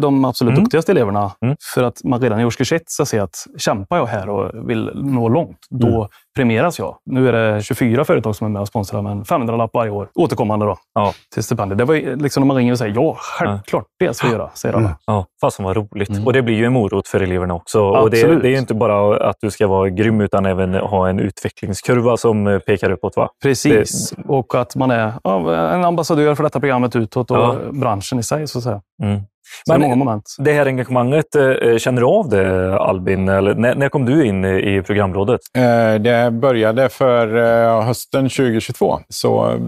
de 0.00 0.24
absolut 0.24 0.52
Mm. 0.52 0.64
duktigaste 0.64 0.92
eleverna. 0.92 1.30
Mm. 1.42 1.56
För 1.74 1.82
att 1.82 2.04
man 2.04 2.20
redan 2.20 2.40
i 2.40 2.44
årskurs 2.44 2.72
ett 2.72 2.90
ska 2.90 3.04
se 3.06 3.18
att 3.18 3.46
kämpar 3.58 3.96
jag 3.96 4.06
här 4.06 4.28
och 4.28 4.70
vill 4.70 4.90
nå 4.94 5.28
långt, 5.28 5.58
då 5.70 6.08
premieras 6.36 6.78
jag. 6.78 6.96
Nu 7.06 7.28
är 7.28 7.32
det 7.32 7.62
24 7.62 8.04
företag 8.04 8.36
som 8.36 8.44
är 8.46 8.50
med 8.50 8.62
och 8.62 8.68
sponsrar, 8.68 9.02
men 9.02 9.24
500 9.24 9.56
lapp 9.56 9.70
varje 9.74 9.90
år. 9.90 10.08
Återkommande 10.14 10.66
då, 10.66 10.76
Ja. 10.94 11.12
till 11.34 11.42
stipendier. 11.42 11.76
Det 11.78 11.84
var 11.84 12.16
liksom 12.16 12.40
när 12.40 12.46
man 12.46 12.56
ringer 12.56 12.72
och 12.72 12.78
säger 12.78 12.94
ja, 12.94 13.16
självklart 13.18 13.84
det 13.98 14.14
ska 14.14 14.26
vi 14.26 14.32
göra, 14.32 14.50
säger 14.54 14.74
alla. 14.76 14.98
Ja, 15.06 15.26
fasen 15.40 15.64
vad 15.64 15.76
roligt. 15.76 16.08
Mm. 16.08 16.26
Och 16.26 16.32
det 16.32 16.42
blir 16.42 16.54
ju 16.54 16.64
en 16.64 16.72
morot 16.72 17.08
för 17.08 17.20
eleverna 17.20 17.54
också. 17.54 17.80
Och 17.84 18.10
det, 18.10 18.16
Absolut. 18.16 18.42
det 18.42 18.48
är 18.54 18.58
inte 18.58 18.74
bara 18.74 19.16
att 19.30 19.36
du 19.40 19.50
ska 19.50 19.66
vara 19.66 19.88
grym, 19.88 20.20
utan 20.20 20.46
även 20.46 20.74
ha 20.74 21.08
en 21.08 21.20
utvecklingskurva 21.20 22.16
som 22.16 22.46
eh, 22.46 22.58
pekar 22.58 22.90
uppåt. 22.90 23.16
Va? 23.16 23.28
Precis. 23.42 24.14
Och 24.28 24.54
att 24.54 24.76
man 24.76 24.90
är 24.90 25.12
ja, 25.24 25.54
en 25.74 25.84
ambassadör 25.84 26.34
för 26.34 26.42
detta 26.42 26.60
programmet 26.60 26.96
utåt 26.96 27.30
och 27.30 27.36
Ja. 27.36 27.56
branschen 27.72 28.18
i 28.18 28.22
sig. 28.22 28.46
Så 28.48 28.58
att 28.58 28.64
säga. 28.64 28.80
Mm. 29.02 29.20
Så 29.66 29.72
det 29.72 29.74
är 29.74 29.78
Men- 29.78 29.88
många 29.90 30.04
moment. 30.04 30.36
Det 30.38 30.52
här 30.52 30.66
engagemanget, 30.66 31.34
eh, 31.34 31.76
känner 31.78 32.00
du 32.00 32.06
av 32.06 32.28
det 32.28 32.76
Albin? 32.78 33.28
Eller, 33.28 33.54
när, 33.54 33.74
när 33.74 33.88
kom 33.88 34.04
du 34.06 34.26
in 34.26 34.44
i 34.44 34.82
programrådet? 34.86 35.40
Eh, 35.56 35.94
Det 36.00 36.30
började 36.32 36.88
för 36.88 37.36
eh, 37.36 37.82
hösten 37.84 38.28
2022. 38.28 38.98
Så 39.08 39.50
eh, 39.50 39.58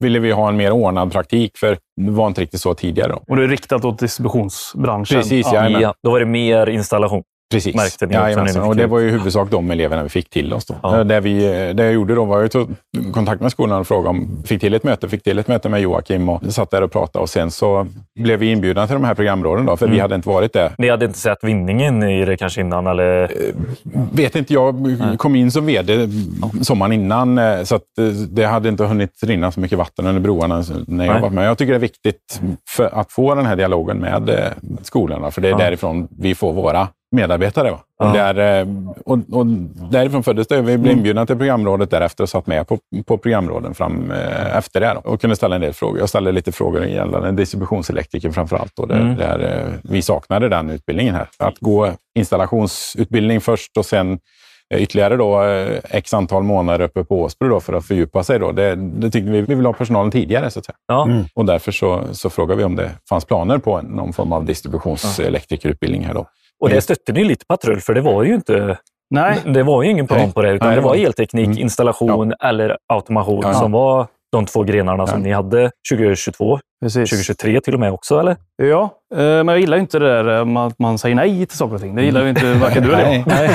ville 0.00 0.18
vi 0.18 0.30
ha 0.32 0.48
en 0.48 0.56
mer 0.56 0.70
ordnad 0.70 1.12
praktik, 1.12 1.58
för 1.58 1.78
det 2.00 2.10
var 2.10 2.26
inte 2.26 2.40
riktigt 2.40 2.60
så 2.60 2.74
tidigare. 2.74 3.12
Då. 3.12 3.22
Och 3.28 3.36
det 3.36 3.44
är 3.44 3.48
riktat 3.48 3.84
åt 3.84 3.98
distributionsbranschen. 3.98 5.18
Precis, 5.20 5.46
ja. 5.52 5.68
Ja, 5.68 5.94
då 6.02 6.10
var 6.10 6.20
det 6.20 6.26
mer 6.26 6.68
installation. 6.68 7.22
Precis. 7.52 7.74
Märkte 7.74 8.06
ni 8.06 8.14
också 8.16 8.22
Jajamensan. 8.22 8.62
fick 8.62 8.68
och 8.70 8.76
det 8.76 8.86
var 8.86 8.98
ju 8.98 9.08
i 9.08 9.10
huvudsak 9.10 9.50
de 9.50 9.70
eleverna 9.70 10.02
vi 10.02 10.08
fick 10.08 10.30
till 10.30 10.52
oss. 10.52 10.64
Då. 10.66 10.74
Ja. 10.82 10.98
Eh, 10.98 11.04
Det, 11.04 11.20
vi, 11.20 11.38
det 11.74 11.84
jag 11.84 11.92
gjorde 11.92 12.14
då 12.14 12.24
var 12.24 12.44
att 12.44 12.50
ta 12.52 12.66
kontakt 13.12 13.40
med 13.42 13.50
skolan 13.50 13.80
och 13.80 13.86
fråga 13.86 14.10
om 14.10 14.42
fick 14.46 14.60
till 14.60 14.74
ett 14.74 14.84
möte. 14.84 15.08
Fick 15.08 15.22
till 15.22 15.38
ett 15.38 15.48
möte 15.48 15.68
med 15.68 15.80
Joakim 15.80 16.28
och 16.28 16.42
satt 16.52 16.70
där 16.70 16.82
och 16.82 16.92
pratade. 16.92 17.22
Och 17.22 17.30
sen 17.30 17.50
så 17.50 17.86
blev 18.20 18.38
vi 18.38 18.50
inbjudna 18.52 18.86
till 18.86 18.94
de 18.94 19.04
här 19.04 19.14
programråden, 19.14 19.66
då, 19.66 19.76
för 19.76 19.86
Mm. 19.86 19.94
vi 19.96 20.00
hade 20.00 20.14
inte 20.14 20.28
varit 20.28 20.52
där. 20.52 20.72
Ni 20.78 20.88
hade 20.90 21.04
inte 21.04 21.18
sett 21.18 21.38
vinningen 21.42 22.02
i 22.02 22.24
det 22.24 22.36
kanske 22.36 22.60
innan? 22.60 22.86
Eller? 22.86 23.32
Vet 24.12 24.36
inte, 24.36 24.52
jag 24.54 24.74
kom 25.18 25.36
in 25.36 25.50
som 25.50 25.66
vd 25.66 26.08
sommaren 26.62 26.92
innan, 26.92 27.38
eh, 27.38 27.62
så 27.62 27.74
att 27.74 27.82
eh, 28.00 28.04
det 28.06 28.44
hade 28.44 28.68
inte 28.68 28.84
hunnit 28.84 29.10
rinna 29.22 29.52
så 29.52 29.60
mycket 29.60 29.78
vatten 29.78 30.06
under 30.06 30.20
broarna 30.20 30.64
när 30.86 31.04
jag 31.04 31.12
Nej. 31.12 31.22
var 31.22 31.30
med. 31.30 31.46
Jag 31.46 31.58
tycker 31.58 31.72
det 31.72 31.76
är 31.76 31.80
viktigt 31.80 32.40
att 32.92 33.12
få 33.12 33.34
den 33.34 33.46
här 33.46 33.56
dialogen 33.56 33.96
med 33.98 34.28
eh, 34.30 34.36
skolorna, 34.82 35.30
för 35.30 35.40
det 35.40 35.48
är 35.48 35.52
Ja. 35.52 35.58
därifrån 35.58 36.08
vi 36.18 36.34
får 36.34 36.52
våra 36.52 36.88
medarbetare. 37.12 37.70
Va? 37.70 37.80
Ja. 37.98 38.06
Och, 38.08 38.12
där, 38.16 38.60
eh, 38.60 38.66
och, 39.04 39.18
och 39.32 39.46
därifrån 39.90 40.22
föddes 40.22 40.46
det. 40.46 40.60
Vi 40.60 40.78
blev 40.78 40.96
inbjudna 40.96 41.26
till 41.26 41.36
programrådet 41.36 41.90
därefter 41.90 42.22
och 42.24 42.28
satt 42.28 42.46
med 42.46 42.68
på, 42.68 42.78
på 43.06 43.18
programråden 43.18 43.74
fram 43.74 44.10
eh, 44.10 44.56
efter 44.56 44.80
det. 44.80 44.94
Då, 45.04 45.10
och 45.10 45.20
kunde 45.20 45.36
ställa 45.36 45.54
en 45.54 45.60
del 45.60 45.72
frågor. 45.72 45.98
Jag 45.98 46.08
ställde 46.08 46.32
lite 46.32 46.52
frågor 46.52 46.84
gällande 46.84 47.32
distributionselektriker 47.32 48.30
framför 48.30 48.56
allt. 48.56 48.78
Och 48.78 48.88
där, 48.88 49.00
Mm. 49.00 49.16
där 49.16 49.38
eh, 49.38 49.74
vi 49.82 50.02
saknade 50.02 50.48
den 50.48 50.70
utbildningen 50.70 51.14
här. 51.14 51.26
Att 51.38 51.58
gå 51.58 51.90
installationsutbildning 52.14 53.40
först 53.40 53.76
och 53.76 53.86
sen 53.86 54.18
eh, 54.74 54.82
ytterligare 54.82 55.16
då, 55.16 55.42
eh, 55.42 55.78
x 55.90 56.14
antal 56.14 56.42
månader 56.42 56.84
uppe 56.84 57.04
på 57.04 57.22
Åsbro 57.22 57.48
då, 57.48 57.60
för 57.60 57.72
att 57.72 57.86
fördjupa 57.86 58.22
sig. 58.24 58.38
Då. 58.38 58.52
Det, 58.52 58.74
det 58.76 59.10
tyckte 59.10 59.30
vi, 59.30 59.40
vi 59.40 59.54
vill 59.54 59.66
ha 59.66 59.72
personalen 59.72 60.10
tidigare. 60.10 60.50
Så 60.50 60.58
att 60.58 60.64
säga. 60.64 60.76
Ja. 60.86 61.04
Mm. 61.04 61.24
Och 61.34 61.44
därför 61.44 61.72
så, 61.72 62.02
så 62.12 62.30
frågade 62.30 62.58
vi 62.58 62.64
om 62.64 62.76
det 62.76 62.90
fanns 63.08 63.24
planer 63.24 63.58
på 63.58 63.78
en, 63.78 63.84
någon 63.84 64.12
form 64.12 64.32
av 64.32 64.44
distributionselektrikerutbildning 64.44 66.04
här. 66.04 66.14
Då. 66.14 66.26
Och 66.62 66.68
det 66.68 66.80
stötte 66.80 67.12
ni 67.12 67.24
lite 67.24 67.46
patrull, 67.46 67.80
för 67.80 67.94
det 67.94 68.00
var 68.00 68.22
ju 68.22 68.34
inte... 68.34 68.78
Nej, 69.10 69.38
Det 69.44 69.62
var 69.62 69.82
ju 69.82 69.90
ingen 69.90 70.06
plan 70.06 70.32
på 70.32 70.42
det, 70.42 70.50
utan 70.52 70.68
Nej, 70.68 70.76
det 70.76 70.82
var 70.82 70.94
elteknik, 70.94 71.46
Mm. 71.46 71.58
installation 71.58 72.32
eller 72.44 72.76
automation 72.92 73.40
Ja. 73.42 73.54
som 73.54 73.72
var 73.72 74.06
de 74.32 74.46
två 74.46 74.62
grenarna 74.62 75.06
som 75.06 75.18
Ja. 75.20 75.24
ni 75.24 75.32
hade 75.32 75.70
2022, 75.90 76.58
precis. 76.82 77.10
2023 77.10 77.60
till 77.60 77.74
och 77.74 77.80
med 77.80 77.92
också, 77.92 78.20
eller? 78.20 78.36
Ja, 78.56 78.90
men 79.16 79.48
jag 79.48 79.60
gillar 79.60 79.76
inte 79.76 79.98
det 79.98 80.06
där 80.24 80.40
eh, 80.56 80.56
att 80.62 80.78
man 80.78 80.98
säger 80.98 81.14
nej 81.14 81.46
till 81.46 81.58
saker 81.58 81.74
och 81.74 81.80
ting. 81.80 81.94
Det 81.94 82.02
gillar 82.02 82.22
ju 82.22 82.28
inte 82.28 82.54
varken 82.54 82.82
du 82.82 82.92
eller 82.92 83.12
jag. 83.12 83.24
Nej. 83.26 83.50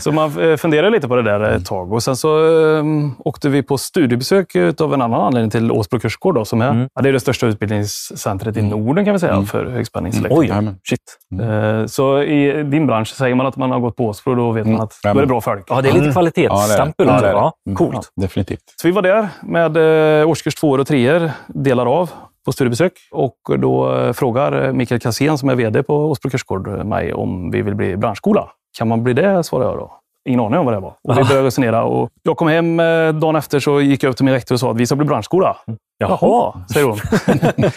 Så 0.00 0.12
man 0.12 0.50
eh, 0.50 0.56
funderar 0.56 0.90
lite 0.90 1.08
på 1.08 1.16
det 1.16 1.22
där 1.22 1.40
ett 1.40 1.66
tag. 1.66 1.92
Och 1.92 2.02
sen 2.02 2.16
så 2.16 2.36
eh, 2.78 2.84
åkte 3.18 3.48
vi 3.48 3.62
på 3.62 3.78
studiebesök 3.78 4.56
av 4.80 4.94
en 4.94 5.02
annan 5.02 5.20
anledning 5.20 5.50
till 5.50 5.72
Åsbro 5.72 5.98
kursgård. 6.00 6.34
Då, 6.34 6.44
som 6.44 6.60
är, 6.62 6.70
Mm. 6.70 6.88
ja, 6.94 7.02
det 7.02 7.08
är 7.08 7.12
det 7.12 7.20
största 7.20 7.46
utbildningscentret 7.46 8.56
i 8.56 8.62
Norden 8.62 9.04
kan 9.04 9.12
vi 9.14 9.18
säga 9.20 9.32
Mm. 9.32 9.46
för 9.46 9.66
högspänningselektriker. 9.66 10.40
Oj, 10.40 10.48
Jajamän. 10.48 10.76
shit. 10.88 11.00
Eh, 11.42 11.86
Så 11.86 12.22
i 12.22 12.62
din 12.62 12.86
bransch 12.86 13.08
säger 13.08 13.34
man 13.34 13.46
att 13.46 13.56
man 13.56 13.70
har 13.70 13.80
gått 13.80 13.96
på 13.96 14.06
Åsbro, 14.06 14.34
då 14.34 14.52
vet 14.52 14.64
man 14.66 14.74
Mm. 14.74 14.84
att 14.84 14.98
då 15.02 15.08
är 15.08 15.14
det 15.14 15.26
bra 15.26 15.40
folk. 15.40 15.64
Ja, 15.68 15.80
det 15.82 15.88
är 15.88 15.92
lite 15.92 16.04
Mm. 16.04 16.12
kvalitetsstämpel. 16.12 17.06
Ja, 17.06 17.12
det 17.12 17.12
är 17.12 17.14
också, 17.14 17.24
det. 17.26 17.30
Ja, 17.30 17.52
det 17.64 17.70
är 17.70 17.74
det. 17.74 17.80
Mm. 17.82 17.92
Coolt. 17.92 18.08
Definitivt. 18.20 18.60
Så 18.82 18.88
vi 18.88 18.92
var 18.92 19.02
där 19.02 19.28
med 19.42 19.76
eh, 20.20 20.28
årskurs 20.28 20.54
två 20.54 20.70
och 20.70 20.86
treor, 20.86 21.30
delar 21.48 21.86
av, 21.86 22.10
på 22.46 22.52
studiebesök. 22.52 22.92
Och 23.10 23.38
då 23.58 23.96
eh, 23.96 24.12
frågar 24.12 24.72
Mikael 24.72 25.00
Kassén, 25.00 25.38
som 25.38 25.48
är 25.48 25.54
VD 25.54 25.82
på 25.82 25.96
Åsbro 25.96 26.30
kursgård, 26.30 26.68
eh, 26.68 26.84
mig 26.84 27.12
om 27.12 27.50
vi 27.50 27.62
vill 27.62 27.74
bli 27.74 27.96
branschskola. 27.96 28.48
Kan 28.78 28.88
man 28.88 29.04
bli 29.04 29.12
det, 29.12 29.44
svarade 29.44 29.70
jag 29.70 29.78
då. 29.78 29.92
Ingen 30.28 30.40
aning 30.40 30.58
om 30.58 30.64
vad 30.64 30.74
det 30.74 30.80
var. 30.80 30.94
Och 31.02 31.18
vi 31.18 31.24
började 31.24 31.46
resonera. 31.46 31.84
Och 31.84 32.10
jag 32.22 32.36
kom 32.36 32.48
hem 32.48 32.80
eh, 32.80 33.12
dagen 33.12 33.36
efter 33.36 33.60
så 33.60 33.80
gick 33.80 34.02
jag 34.02 34.10
upp 34.10 34.16
till 34.16 34.24
min 34.24 34.34
rektor 34.34 34.54
och 34.54 34.60
sa 34.60 34.70
att 34.70 34.76
vi 34.76 34.86
ska 34.86 34.96
bli 34.96 35.06
branschskola. 35.06 35.56
Jaha. 35.98 36.52
säger 36.72 36.86
hon. 36.86 36.98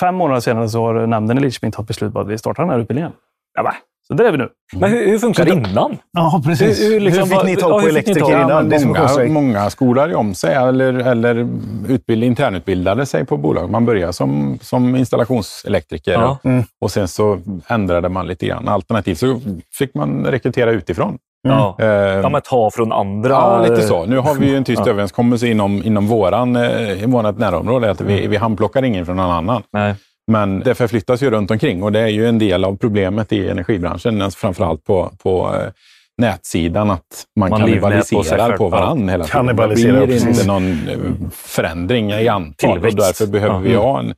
Fem 0.00 0.14
månader 0.14 0.40
senare 0.40 0.68
så 0.68 0.84
har 0.84 1.06
nämnden 1.06 1.38
i 1.38 1.40
Lidköping 1.40 1.70
tagit 1.70 1.88
beslut 1.88 2.12
på 2.12 2.20
att 2.20 2.28
vi 2.28 2.38
startar 2.38 2.62
den 2.62 2.70
här 2.70 2.78
utbildningen. 2.78 3.12
Ja. 3.54 3.72
Så 4.06 4.14
det 4.14 4.26
är 4.28 4.32
vi 4.32 4.38
nu. 4.38 4.48
Men 4.76 4.90
hur, 4.90 5.06
hur 5.06 5.18
funkar 5.18 5.44
det 5.44 5.50
innan? 5.52 5.98
Ja, 6.12 6.42
precis. 6.44 6.80
Hur- 6.80 6.84
Hur, 6.84 6.92
hur 6.92 7.00
liksom 7.00 7.26
fick 7.28 7.36
var- 7.36 7.44
ni 7.44 7.52
ja, 7.54 7.60
tag 7.60 7.70
på 7.70 7.78
hur 7.78 7.86
fick 7.86 7.92
elektriker 7.92 8.20
tag- 8.20 8.42
innan? 8.42 8.70
Ja, 8.70 9.24
många, 9.26 9.32
många 9.40 9.70
skolar 9.70 10.08
ju 10.08 10.14
om 10.14 10.34
sig 10.34 10.54
eller, 10.54 10.94
eller 10.94 11.48
utbild, 11.88 12.24
internutbildade 12.24 13.06
sig 13.06 13.24
på 13.26 13.36
bolag. 13.36 13.70
Man 13.70 13.86
börjar 13.86 14.12
som, 14.12 14.58
som 14.62 14.96
installationselektriker 14.96 16.12
Ja. 16.12 16.38
Mm. 16.44 16.64
och 16.80 16.90
sen 16.90 17.08
så 17.08 17.38
ändrade 17.66 18.08
man 18.08 18.26
lite 18.26 18.46
grann. 18.46 18.68
Alternativt 18.68 19.18
så 19.18 19.40
fick 19.78 19.94
man 19.94 20.26
rekrytera 20.26 20.70
utifrån. 20.70 21.18
Ja. 21.48 21.76
Eh, 21.80 21.86
ja, 21.86 22.28
men 22.28 22.40
ta 22.44 22.70
från 22.72 22.92
andra... 22.92 23.30
Ja, 23.30 23.62
lite 23.68 23.82
så. 23.82 24.04
Nu 24.06 24.18
har 24.18 24.34
vi 24.34 24.46
ju 24.48 24.56
en 24.56 24.64
tyst 24.64 24.82
Ja. 24.86 24.90
överenskommelse 24.92 25.46
inom, 25.46 25.82
inom 25.84 26.06
våran, 26.06 26.56
eh, 26.56 27.02
i 27.02 27.06
vårt 27.06 27.38
närområde. 27.38 27.90
Att 27.90 28.00
vi, 28.00 28.26
vi 28.26 28.36
handplockar 28.36 28.82
ingen 28.82 29.06
från 29.06 29.16
någon 29.16 29.30
annan. 29.30 29.62
Nej. 29.72 29.94
Men 30.26 30.60
det 30.60 30.74
förflyttas 30.74 31.22
ju 31.22 31.30
runt 31.30 31.50
omkring 31.50 31.82
och 31.82 31.92
det 31.92 32.00
är 32.00 32.08
ju 32.08 32.28
en 32.28 32.38
del 32.38 32.64
av 32.64 32.76
problemet 32.76 33.32
i 33.32 33.48
energibranschen. 33.48 34.22
Alltså 34.22 34.38
framförallt 34.38 34.84
på, 34.84 35.12
på 35.22 35.54
eh, 35.54 35.70
nätsidan, 36.18 36.90
att 36.90 37.00
man, 37.36 37.50
Man 37.50 37.60
på 37.60 37.66
kannibaliserar 37.66 38.56
på 38.56 38.68
varandra 38.68 39.10
hela 39.10 39.24
tiden. 39.24 39.46
Det 39.46 39.54
blir 39.54 40.06
precis. 40.06 40.28
inte 40.28 40.46
någon 40.46 40.88
eh, 40.88 41.28
förändring 41.32 42.10
i 42.10 42.28
antal 42.28 42.78
och 42.78 42.94
därför 42.94 43.26
behöver 43.26 43.60
vi 43.60 43.74
ha 43.74 43.98
en 43.98 44.14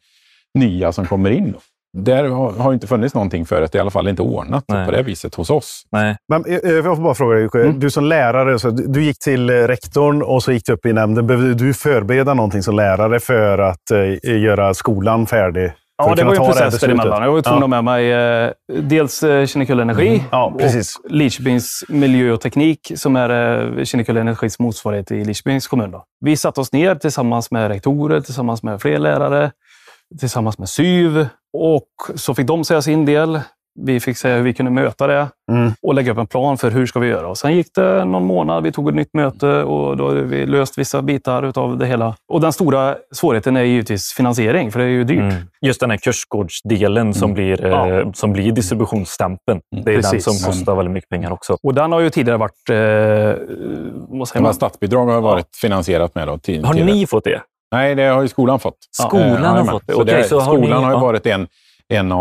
nya 0.58 0.92
som 0.92 1.06
kommer 1.06 1.30
in. 1.30 1.52
Då. 1.52 1.58
Där 1.96 2.24
har, 2.28 2.72
inte 2.72 2.86
funnits 2.86 3.14
någonting 3.14 3.46
förut, 3.46 3.74
i 3.74 3.78
alla 3.78 3.90
fall 3.90 4.08
inte 4.08 4.22
ordnat 4.22 4.64
Nej. 4.68 4.86
på 4.86 4.92
det 4.92 5.02
viset 5.02 5.34
hos 5.34 5.50
oss. 5.50 5.82
Nej. 5.92 6.16
Men, 6.28 6.44
eh, 6.44 6.70
jag 6.70 6.84
får 6.84 7.02
bara 7.02 7.14
fråga 7.14 7.36
dig, 7.36 7.48
Mm. 7.54 7.80
du 7.80 7.90
som 7.90 8.04
lärare, 8.04 8.58
så 8.58 8.70
du 8.70 9.04
gick 9.04 9.18
till 9.18 9.50
rektorn 9.50 10.22
och 10.22 10.42
så 10.42 10.52
gick 10.52 10.66
du 10.66 10.72
upp 10.72 10.86
i 10.86 10.92
nämnden. 10.92 11.26
Behövde 11.26 11.54
du 11.54 11.74
förbereda 11.74 12.34
någonting 12.34 12.62
som 12.62 12.76
lärare 12.76 13.20
för 13.20 13.58
att 13.58 13.90
göra 14.22 14.74
skolan 14.74 15.26
färdig? 15.26 15.72
Ja, 15.96 16.14
det 16.14 16.24
var 16.24 16.34
ju 16.34 16.38
en 16.40 16.46
process 16.46 16.80
däremellan. 16.80 17.22
Jag 17.22 17.32
var 17.32 17.42
tvungen 17.42 17.60
Ja. 17.60 17.66
att 17.66 17.70
ha 17.72 17.82
med 17.82 17.84
mig 17.84 18.12
eh, 18.12 18.50
dels 18.82 19.22
eh, 19.22 19.46
Kinnekulle 19.46 19.82
Energi 19.82 20.24
Ja, 20.30 20.54
precis. 20.58 20.96
och 20.96 21.10
Lidköpings 21.10 21.84
miljö 21.88 22.32
och 22.32 22.40
teknik 22.40 22.92
som 22.96 23.16
är 23.16 23.30
eh, 23.78 23.84
Kinnekulle 23.84 24.20
Energis 24.20 24.58
motsvarighet 24.58 25.10
i 25.10 25.24
Lidköpings 25.24 25.66
kommun. 25.66 25.90
Då. 25.90 26.04
Vi 26.20 26.36
satte 26.36 26.60
oss 26.60 26.72
ner 26.72 26.94
tillsammans 26.94 27.50
med 27.50 27.68
rektorer, 27.68 28.20
tillsammans 28.20 28.62
med 28.62 28.82
fler 28.82 28.98
lärare, 28.98 29.50
tillsammans 30.20 30.58
med 30.58 30.68
SYV 30.68 31.26
och 31.52 31.88
så 32.14 32.34
fick 32.34 32.46
de 32.46 32.64
säga 32.64 32.82
sin 32.82 33.04
del. 33.06 33.40
Vi 33.80 34.00
fick 34.00 34.16
säga 34.18 34.36
hur 34.36 34.42
vi 34.42 34.54
kunde 34.54 34.72
möta 34.72 35.06
det 35.06 35.28
Mm. 35.52 35.72
och 35.82 35.94
lägga 35.94 36.12
upp 36.12 36.18
en 36.18 36.26
plan 36.26 36.58
för 36.58 36.70
hur 36.70 36.86
ska 36.86 37.00
vi 37.00 37.08
göra. 37.08 37.28
Och 37.28 37.38
sen 37.38 37.54
gick 37.56 37.66
det 37.74 38.04
någon 38.04 38.24
månad, 38.24 38.62
vi 38.62 38.72
tog 38.72 38.88
ett 38.88 38.94
nytt 38.94 39.14
möte 39.14 39.46
och 39.62 39.96
då 39.96 40.08
hade 40.08 40.22
vi 40.22 40.46
löst 40.46 40.78
vissa 40.78 41.02
bitar 41.02 41.52
av 41.58 41.78
det 41.78 41.86
hela. 41.86 42.14
Och 42.32 42.40
den 42.40 42.52
stora 42.52 42.96
svårigheten 43.12 43.56
är 43.56 43.62
givetvis 43.62 44.12
finansiering, 44.12 44.72
för 44.72 44.78
det 44.78 44.84
är 44.84 44.88
ju 44.88 45.04
dyrt. 45.04 45.18
Mm. 45.18 45.34
Just 45.60 45.80
den 45.80 45.90
här 45.90 45.96
kursgårdsdelen 45.96 47.14
som, 47.14 47.34
blir, 47.34 47.66
Ja. 47.66 47.88
eh, 47.90 48.12
som 48.12 48.32
blir 48.32 48.52
distributionsstämpeln. 48.52 49.60
Det 49.84 49.92
är 49.92 49.96
Precis. 49.96 50.24
den 50.24 50.34
som 50.34 50.52
kostar 50.52 50.74
väldigt 50.74 50.92
mycket 50.92 51.10
pengar 51.10 51.30
också. 51.32 51.56
Och 51.62 51.74
den 51.74 51.92
har 51.92 52.00
ju 52.00 52.10
tidigare 52.10 52.38
varit... 52.38 52.70
Eh, 52.70 52.76
vad 54.18 54.28
säger 54.28 54.42
man? 54.42 54.54
statsbidrag 54.54 55.06
har 55.06 55.20
varit 55.20 55.56
finansierat 55.60 56.14
med. 56.14 56.28
Då, 56.28 56.38
till, 56.38 56.64
Har 56.64 56.74
ni 56.74 57.06
fått 57.06 57.24
det? 57.24 57.40
Nej, 57.72 57.94
det 57.94 58.02
har 58.04 58.22
ju 58.22 58.28
skolan 58.28 58.60
fått. 58.60 58.76
Skolan 58.90 59.22
har 59.32 59.38
jajamän. 59.38 59.66
fått 59.66 59.86
det. 59.86 59.92
Så 59.92 60.02
Okej, 60.02 60.24
så 60.24 60.40
har 60.40 60.54
skolan 60.56 60.60
ni- 60.80 60.84
har 60.84 60.90
ju 60.92 60.96
ja. 60.96 61.00
varit 61.00 61.26
en, 61.26 61.46
en, 61.94 62.12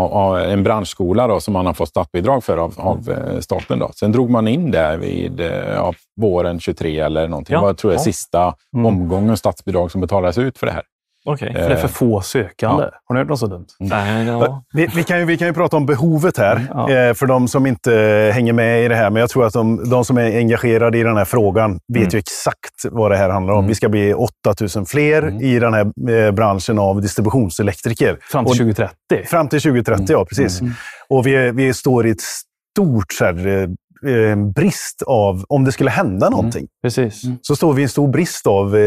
en 0.50 0.62
branschskola 0.62 1.26
då, 1.26 1.40
som 1.40 1.52
man 1.52 1.66
har 1.66 1.72
fått 1.74 1.88
statsbidrag 1.88 2.44
för 2.44 2.56
av, 2.56 2.74
av 2.76 3.10
eh, 3.10 3.40
staten. 3.40 3.78
Då. 3.78 3.90
Sen 3.94 4.12
drog 4.12 4.30
man 4.30 4.48
in 4.48 4.70
det 4.70 4.96
vid 4.96 5.40
eh, 5.40 5.46
ja, 5.74 5.92
våren 6.20 6.60
23 6.60 7.00
eller 7.00 7.28
någonting. 7.28 7.54
Ja. 7.54 7.60
Det 7.60 7.66
var 7.66 7.74
tror 7.74 7.92
jag 7.92 8.00
Ja. 8.00 8.04
sista 8.04 8.54
Mm. 8.74 8.86
omgången 8.86 9.36
statsbidrag 9.36 9.90
som 9.90 10.00
betalades 10.00 10.38
ut 10.38 10.58
för 10.58 10.66
det 10.66 10.72
här. 10.72 10.82
Okej. 11.26 11.52
För 11.54 11.68
det 11.68 11.74
är 11.74 11.76
för 11.76 11.88
få 11.88 12.20
sökande. 12.20 12.84
Har 13.04 13.14
ni 13.14 13.18
hört 13.20 13.28
något 13.28 13.38
så 13.38 13.46
dumt? 13.46 13.66
Nej, 13.80 14.26
ja. 14.26 14.64
Vi, 14.74 14.86
vi, 14.94 15.02
kan 15.02 15.18
ju, 15.18 15.24
vi 15.24 15.36
kan 15.38 15.48
ju 15.48 15.54
prata 15.54 15.76
om 15.76 15.86
behovet 15.86 16.38
här, 16.38 16.66
Ja. 16.74 16.90
eh, 16.90 17.14
för 17.14 17.26
de 17.26 17.48
som 17.48 17.66
inte 17.66 18.30
hänger 18.34 18.52
med 18.52 18.84
i 18.84 18.88
det 18.88 18.94
här. 18.94 19.10
Men 19.10 19.20
jag 19.20 19.30
tror 19.30 19.46
att 19.46 19.52
de, 19.52 19.90
de 19.90 20.04
som 20.04 20.18
är 20.18 20.36
engagerade 20.38 20.98
i 20.98 21.02
den 21.02 21.16
här 21.16 21.24
frågan 21.24 21.72
vet 21.92 22.02
Mm. 22.02 22.08
ju 22.12 22.18
exakt 22.18 22.84
vad 22.90 23.10
det 23.10 23.16
här 23.16 23.28
handlar 23.30 23.54
om. 23.54 23.66
Vi 23.66 23.74
ska 23.74 23.88
bli 23.88 24.14
8000 24.14 24.86
fler 24.86 25.22
Mm. 25.22 25.40
i 25.42 25.58
den 25.58 25.74
här 25.74 25.92
eh, 26.26 26.32
branschen 26.32 26.78
av 26.78 27.00
distributionselektriker. 27.02 28.18
Fram 28.22 28.44
till 28.44 28.50
Och- 28.50 28.56
2030. 28.56 29.26
Fram 29.26 29.48
till 29.48 29.60
2030, 29.60 30.04
ja 30.08 30.24
precis. 30.24 30.60
Och 31.08 31.26
vi, 31.26 31.50
vi 31.50 31.74
står 31.74 32.06
i 32.06 32.10
ett 32.10 32.20
stort 32.20 33.12
så 33.12 33.24
här, 33.24 33.68
eh, 34.06 34.30
eh, 34.30 34.36
brist 34.36 35.02
av, 35.06 35.44
om 35.48 35.64
det 35.64 35.72
skulle 35.72 35.90
hända 35.90 36.30
någonting, 36.30 36.66
Precis. 36.82 37.22
så 37.42 37.56
står 37.56 37.72
vi 37.72 37.80
i 37.80 37.84
en 37.84 37.88
stor 37.88 38.08
brist 38.08 38.46
av 38.46 38.76
eh, 38.76 38.82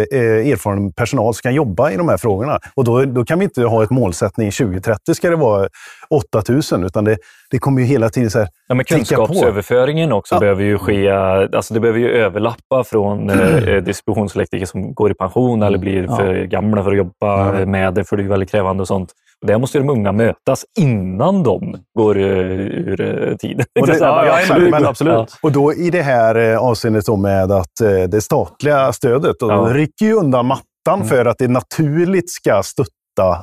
erfaren 0.52 0.94
personal 0.94 1.34
som 1.34 1.42
kan 1.42 1.54
jobba 1.54 1.92
i 1.92 1.98
de 1.98 2.10
här 2.10 2.18
frågorna. 2.18 2.60
Och 2.76 2.84
då, 2.84 3.06
då 3.06 3.26
kan 3.26 3.40
vi 3.40 3.44
inte 3.46 3.64
ha 3.64 3.84
ett 3.84 3.90
målsättning 3.90 4.52
2030 4.52 5.14
ska 5.16 5.30
det 5.30 5.36
vara 5.36 5.68
8000, 6.10 6.84
utan 6.84 7.04
det, 7.04 7.18
det 7.52 7.60
kommer 7.60 7.82
ju 7.82 7.88
hela 7.88 8.10
tiden 8.10 8.30
så 8.32 8.40
här, 8.40 8.48
Ja, 8.68 8.76
men 8.76 8.86
tänka 8.86 9.16
på. 9.16 9.26
kunskapsöverföringen 9.26 10.12
också 10.12 10.36
Ja. 10.36 10.40
behöver 10.40 10.64
ju 10.64 10.78
ske. 10.78 11.10
Alltså 11.10 11.74
det 11.74 11.80
behöver 11.80 12.00
ju 12.00 12.10
överlappa 12.12 12.84
från 12.86 13.30
eh, 13.30 13.76
distributionselektriker 13.84 14.66
som 14.66 14.94
går 14.94 15.12
i 15.12 15.14
pension 15.14 15.64
eller 15.64 15.78
blir 15.78 16.08
för 16.08 16.44
gamla 16.44 16.84
för 16.84 16.92
att 16.92 16.98
jobba 16.98 17.60
Ja. 17.60 17.66
med 17.66 17.94
det, 17.94 18.04
för 18.04 18.18
det 18.18 18.24
är 18.24 18.28
väldigt 18.28 18.52
krävande 18.52 18.82
och 18.82 18.88
sånt. 18.88 19.10
Och 19.42 19.48
där 19.48 19.58
måste 19.58 19.78
ju 19.78 19.84
de 19.84 19.90
unga 19.90 20.12
mötas 20.12 20.66
innan 20.80 21.44
de 21.44 21.76
går 22.00 22.18
eh, 22.18 22.24
ur 22.26 23.02
eh, 23.02 23.36
tiden. 23.38 23.66
Och 23.82 23.88
det- 23.88 23.98
Ja, 24.00 24.26
ja, 24.26 24.40
absolut. 24.42 24.72
men- 24.72 24.86
absolut. 24.86 25.38
Och 25.42 25.52
då 25.52 25.74
i 25.74 25.90
det 25.90 26.02
här 26.02 26.36
eh, 26.36 26.58
avseendet 26.60 27.06
då 27.06 27.16
med 27.16 27.52
att 27.52 27.72
det 28.10 28.22
statliga 28.24 28.94
stödet, 28.94 29.42
och 29.42 29.52
Ja. 29.52 29.56
de 29.56 29.74
rycker 29.74 30.06
ju 30.06 30.14
undan 30.14 30.46
mattan 30.46 31.08
för 31.08 31.26
att 31.26 31.38
det 31.38 31.48
naturligt 31.48 32.32
ska 32.32 32.62
stötta 32.64 32.88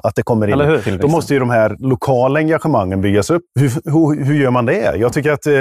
att 0.03 0.15
det 0.15 0.23
kommer 0.23 0.49
in. 0.49 0.61
Hur? 0.61 0.99
Då 0.99 1.09
måste 1.09 1.35
ju 1.35 1.41
de 1.41 1.51
här 1.51 1.77
lokala 1.79 2.39
engagemangen 2.39 3.01
byggas 3.01 3.31
upp. 3.31 3.43
Hur, 3.61 3.71
hur, 3.85 4.25
hur 4.25 4.35
gör 4.35 4.51
man 4.51 4.67
det? 4.67 4.97
Jag 4.97 5.13
tycker 5.13 5.33
att 5.33 5.47
eh, 5.47 5.53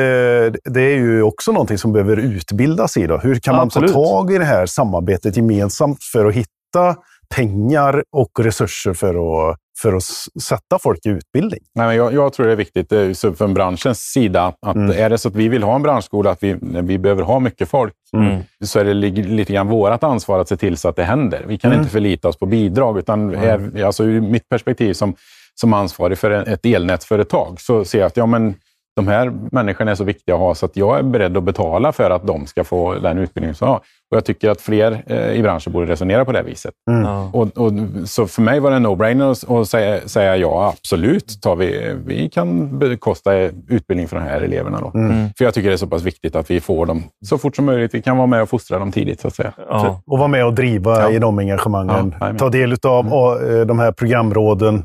det 0.74 0.82
är 0.82 0.96
ju 0.96 1.22
också 1.24 1.52
någonting 1.52 1.78
som 1.78 1.94
behöver 1.94 2.18
utbildas 2.18 2.98
i. 2.98 3.08
Då. 3.08 3.18
Hur 3.18 3.36
kan 3.36 3.56
man 3.56 3.66
Absolut. 3.68 3.94
ta 3.94 4.04
tag 4.04 4.32
i 4.34 4.38
det 4.38 4.46
här 4.46 4.66
samarbetet 4.66 5.38
gemensamt 5.38 6.04
för 6.04 6.26
att 6.26 6.34
hitta 6.34 6.96
pengar 7.36 8.04
och 8.12 8.40
resurser 8.40 8.94
för 8.94 9.10
att, 9.50 9.58
för 9.82 9.94
att 9.94 10.04
sätta 10.44 10.80
folk 10.80 11.06
i 11.06 11.10
utbildning? 11.10 11.60
Nej, 11.76 11.88
men 11.88 11.96
jag, 11.96 12.14
jag 12.14 12.34
tror 12.34 12.46
det 12.46 12.52
är 12.52 12.56
viktigt 12.56 12.92
eh, 12.92 13.12
så 13.12 13.34
från 13.34 13.54
branschens 13.54 14.00
sida 14.00 14.54
att 14.62 14.76
Mm. 14.76 14.98
är 14.98 15.10
det 15.10 15.18
så 15.18 15.28
att 15.30 15.36
vi 15.36 15.48
vill 15.50 15.64
ha 15.64 15.76
en 15.76 15.82
branschskola, 15.84 16.32
att 16.32 16.44
vi, 16.44 16.58
vi 16.62 16.98
behöver 16.98 17.24
ha 17.24 17.40
mycket 17.40 17.70
folk, 17.70 17.94
Mm. 18.14 18.42
så 18.64 18.80
är 18.80 18.84
det 18.86 18.94
li- 18.94 19.12
lite 19.24 19.54
grann 19.54 19.68
vårt 19.68 20.04
ansvar 20.04 20.40
att 20.40 20.48
se 20.50 20.58
till 20.58 20.78
så 20.78 20.90
att 20.90 20.96
det 20.96 21.04
händer. 21.04 21.44
Vi 21.48 21.58
kan 21.58 21.72
Mm. 21.72 21.80
inte 21.82 21.92
förlita 21.92 22.28
oss 22.28 22.38
på 22.38 22.46
bidrag, 22.46 22.98
utan 23.00 23.36
är, 23.36 23.84
alltså, 23.86 24.04
ur 24.04 24.22
mitt 24.22 24.50
perspektiv 24.50 24.94
som, 24.94 25.16
som 25.56 25.74
ansvarig 25.74 26.18
för 26.18 26.32
ett 26.32 26.66
elnätsföretag 26.66 27.62
så 27.62 27.86
ser 27.86 28.00
jag 28.00 28.08
att 28.08 28.18
ja, 28.18 28.26
men, 28.26 28.56
de 28.96 29.08
här 29.08 29.34
människorna 29.52 29.92
är 29.92 29.96
så 29.96 30.04
viktiga 30.04 30.36
att 30.36 30.42
ha 30.42 30.56
så 30.56 30.66
att 30.66 30.78
jag 30.78 31.00
är 31.00 31.04
beredd 31.04 31.38
att 31.38 31.44
betala 31.44 31.92
för 31.92 32.10
att 32.10 32.28
de 32.28 32.46
ska 32.46 32.64
få 32.64 32.94
den 32.94 33.18
utbildning 33.18 33.54
som 33.56 33.66
de 33.66 33.72
har. 33.72 33.78
Och 34.12 34.18
jag 34.18 34.26
tycker 34.26 34.50
att 34.50 34.62
fler 34.62 35.04
eh, 35.08 35.32
i 35.32 35.42
branschen 35.42 35.74
borde 35.74 35.86
resonera 35.86 36.26
på 36.26 36.32
det 36.32 36.44
viset. 36.44 36.74
Ja. 36.86 37.30
Och, 37.34 37.58
och, 37.58 37.72
så 38.06 38.28
för 38.28 38.42
mig 38.42 38.60
var 38.60 38.70
det 38.70 38.76
en 38.76 38.88
no-brainer 38.88 39.32
att- 39.32 39.50
att 39.52 39.70
säga, 39.70 40.00
säga 40.08 40.38
ja, 40.38 40.74
absolut. 40.78 41.42
Tar 41.42 41.56
vi, 41.56 41.96
vi 42.06 42.30
kan 42.30 42.80
bekosta 42.80 43.34
utbildning 43.68 44.08
för 44.08 44.16
de 44.16 44.22
här 44.24 44.42
eleverna. 44.42 44.80
Då. 44.82 45.00
Mm. 45.00 45.30
För 45.38 45.46
jag 45.46 45.54
tycker 45.54 45.70
det 45.70 45.76
är 45.76 45.78
så 45.78 45.88
pass 45.88 46.04
viktigt 46.04 46.36
att 46.36 46.52
vi 46.52 46.60
får 46.62 46.86
dem 46.86 47.04
så 47.26 47.38
fort 47.38 47.56
som 47.56 47.66
möjligt. 47.66 47.94
Vi 47.94 48.02
kan 48.02 48.18
vara 48.18 48.28
med 48.28 48.42
och 48.42 48.50
fostra 48.50 48.80
dem 48.80 48.92
tidigt. 48.92 49.22
Så 49.22 49.28
att 49.28 49.36
säga. 49.36 49.54
Ja. 49.70 50.02
Och 50.06 50.18
vara 50.18 50.28
med 50.28 50.46
och 50.46 50.54
driva 50.54 51.02
Ja. 51.02 51.12
i 51.12 51.20
de 51.20 51.40
engagemangen. 51.40 52.16
Ta 52.40 52.50
del 52.50 52.76
av 52.84 53.14
av 53.14 53.40
de 53.68 53.80
här 53.80 53.92
programråden. 53.92 54.84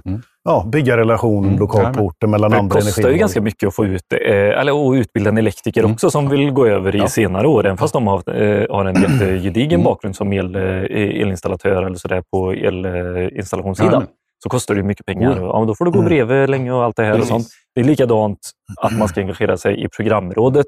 Mm. 0.49 0.57
Ja, 0.65 0.71
bygga 0.73 0.97
relation 0.97 1.45
Mm, 1.45 1.59
lokalt 1.59 1.97
på 1.97 2.03
orten 2.05 2.31
mellan 2.31 2.51
Det 2.51 2.57
andra 2.59 2.75
kostar 2.75 2.89
ju 2.89 2.93
energibolag. 2.93 3.19
ganska 3.21 3.41
mycket 3.41 3.67
att 3.69 3.75
få 3.75 3.85
ut, 3.87 4.13
eh, 4.13 4.19
eller 4.61 4.91
att 4.91 4.97
utbilda 4.97 5.31
en 5.31 5.39
elektriker 5.39 5.81
Mm. 5.81 5.93
också 5.93 6.11
som 6.11 6.29
vill 6.29 6.51
gå 6.51 6.67
över 6.67 6.97
i 6.97 6.99
Ja. 6.99 7.09
senare 7.09 7.49
år. 7.49 7.67
Även 7.67 7.77
fast 7.77 7.93
de 7.93 8.07
har, 8.07 8.43
eh, 8.43 8.67
har 8.71 8.85
en 8.85 9.03
jättegedigen 9.03 9.81
Mm. 9.81 9.85
bakgrund 9.85 10.17
som 10.17 10.33
el, 10.33 10.55
eh, 10.55 10.63
elinstallatör 11.23 11.83
eller 11.83 11.97
sådär 11.97 12.23
på 12.33 12.53
elinstallationssidan. 12.53 13.93
Jajamän. 13.93 14.09
så 14.43 14.49
kostar 14.49 14.75
det 14.75 14.83
mycket 14.83 15.07
pengar. 15.07 15.33
Oh. 15.33 15.39
Ja, 15.43 15.59
men 15.59 15.67
då 15.69 15.75
får 15.75 15.85
du 15.85 15.91
gå 15.91 15.99
Mm. 15.99 16.09
bredvid 16.09 16.51
länge 16.51 16.73
och 16.73 16.85
allt 16.85 16.97
det 16.97 17.03
här. 17.03 17.11
Och 17.11 17.17
Precis. 17.17 17.29
sånt. 17.31 17.47
Det 17.75 17.81
är 17.81 17.85
likadant 17.85 18.39
att 18.81 18.99
man 18.99 19.09
ska 19.09 19.21
engagera 19.21 19.57
sig 19.57 19.85
i 19.85 19.89
programrådet. 19.97 20.67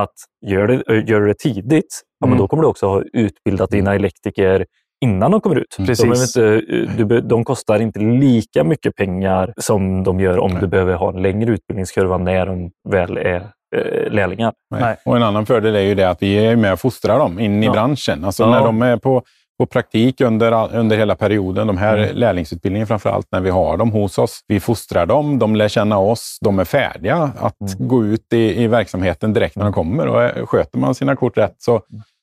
Att 0.00 0.12
gör 0.46 0.66
det, 0.68 0.74
eh, 0.88 1.08
gör 1.10 1.20
det 1.20 1.34
tidigt, 1.38 2.00
ja, 2.20 2.26
men 2.26 2.28
Mm. 2.28 2.38
då 2.38 2.48
kommer 2.48 2.62
du 2.62 2.68
också 2.68 2.86
ha 2.86 3.02
utbildat 3.12 3.70
dina 3.70 3.94
elektriker 3.94 4.66
innan 5.04 5.30
de 5.30 5.40
kommer 5.40 5.56
ut. 5.56 5.74
Precis. 5.86 6.32
De, 6.34 6.50
inte, 6.50 7.14
eh, 7.14 7.22
de 7.22 7.44
kostar 7.44 7.80
inte 7.82 8.00
lika 8.00 8.64
mycket 8.64 8.96
pengar 8.96 9.54
som 9.56 10.04
de 10.04 10.20
gör 10.20 10.38
om 10.38 10.50
Nej. 10.50 10.60
du 10.60 10.66
behöver 10.66 10.94
ha 10.94 11.12
en 11.12 11.22
längre 11.22 11.50
utbildningskurva 11.50 12.18
när 12.18 12.46
de 12.46 12.70
väl 12.88 13.16
är 13.16 13.36
eh, 13.76 14.12
lärlingar. 14.12 14.52
Nej. 14.80 14.96
Och 15.04 15.16
en 15.16 15.22
annan 15.22 15.46
fördel 15.46 15.74
är 15.76 15.80
ju 15.80 15.94
det 15.94 16.08
att 16.10 16.22
vi 16.22 16.46
är 16.46 16.56
med 16.56 16.72
och 16.72 16.80
fostrar 16.80 17.18
dem 17.18 17.38
in 17.40 17.62
i 17.62 17.66
Ja. 17.66 17.72
branschen. 17.72 18.24
Alltså 18.24 18.42
Ja. 18.42 18.50
när 18.50 18.60
de 18.64 18.82
är 18.82 18.96
på, 18.96 19.22
på 19.58 19.66
praktik 19.66 20.20
under, 20.20 20.76
under 20.76 20.96
hela 20.96 21.14
perioden, 21.16 21.66
de 21.66 21.76
här 21.78 21.96
Mm. 21.98 22.16
lärlingsutbildningen 22.16 22.86
framför 22.86 23.10
allt, 23.10 23.26
när 23.32 23.40
vi 23.40 23.50
har 23.50 23.76
dem 23.76 23.90
hos 23.90 24.18
oss. 24.18 24.40
Vi 24.48 24.60
fostrar 24.60 25.06
dem, 25.06 25.38
de 25.38 25.56
lär 25.56 25.68
känna 25.68 25.98
oss, 25.98 26.38
de 26.40 26.58
är 26.58 26.64
färdiga 26.64 27.30
att 27.38 27.60
Mm. 27.78 27.88
gå 27.88 28.04
ut 28.04 28.32
i, 28.32 28.62
i 28.62 28.66
verksamheten 28.66 29.32
direkt 29.32 29.56
när 29.56 29.64
de 29.64 29.72
kommer. 29.72 30.06
Och 30.06 30.22
eh, 30.22 30.46
sköter 30.46 30.78
man 30.78 30.94
sina 30.94 31.16
kort 31.16 31.38
rätt 31.38 31.54
så, 31.58 31.80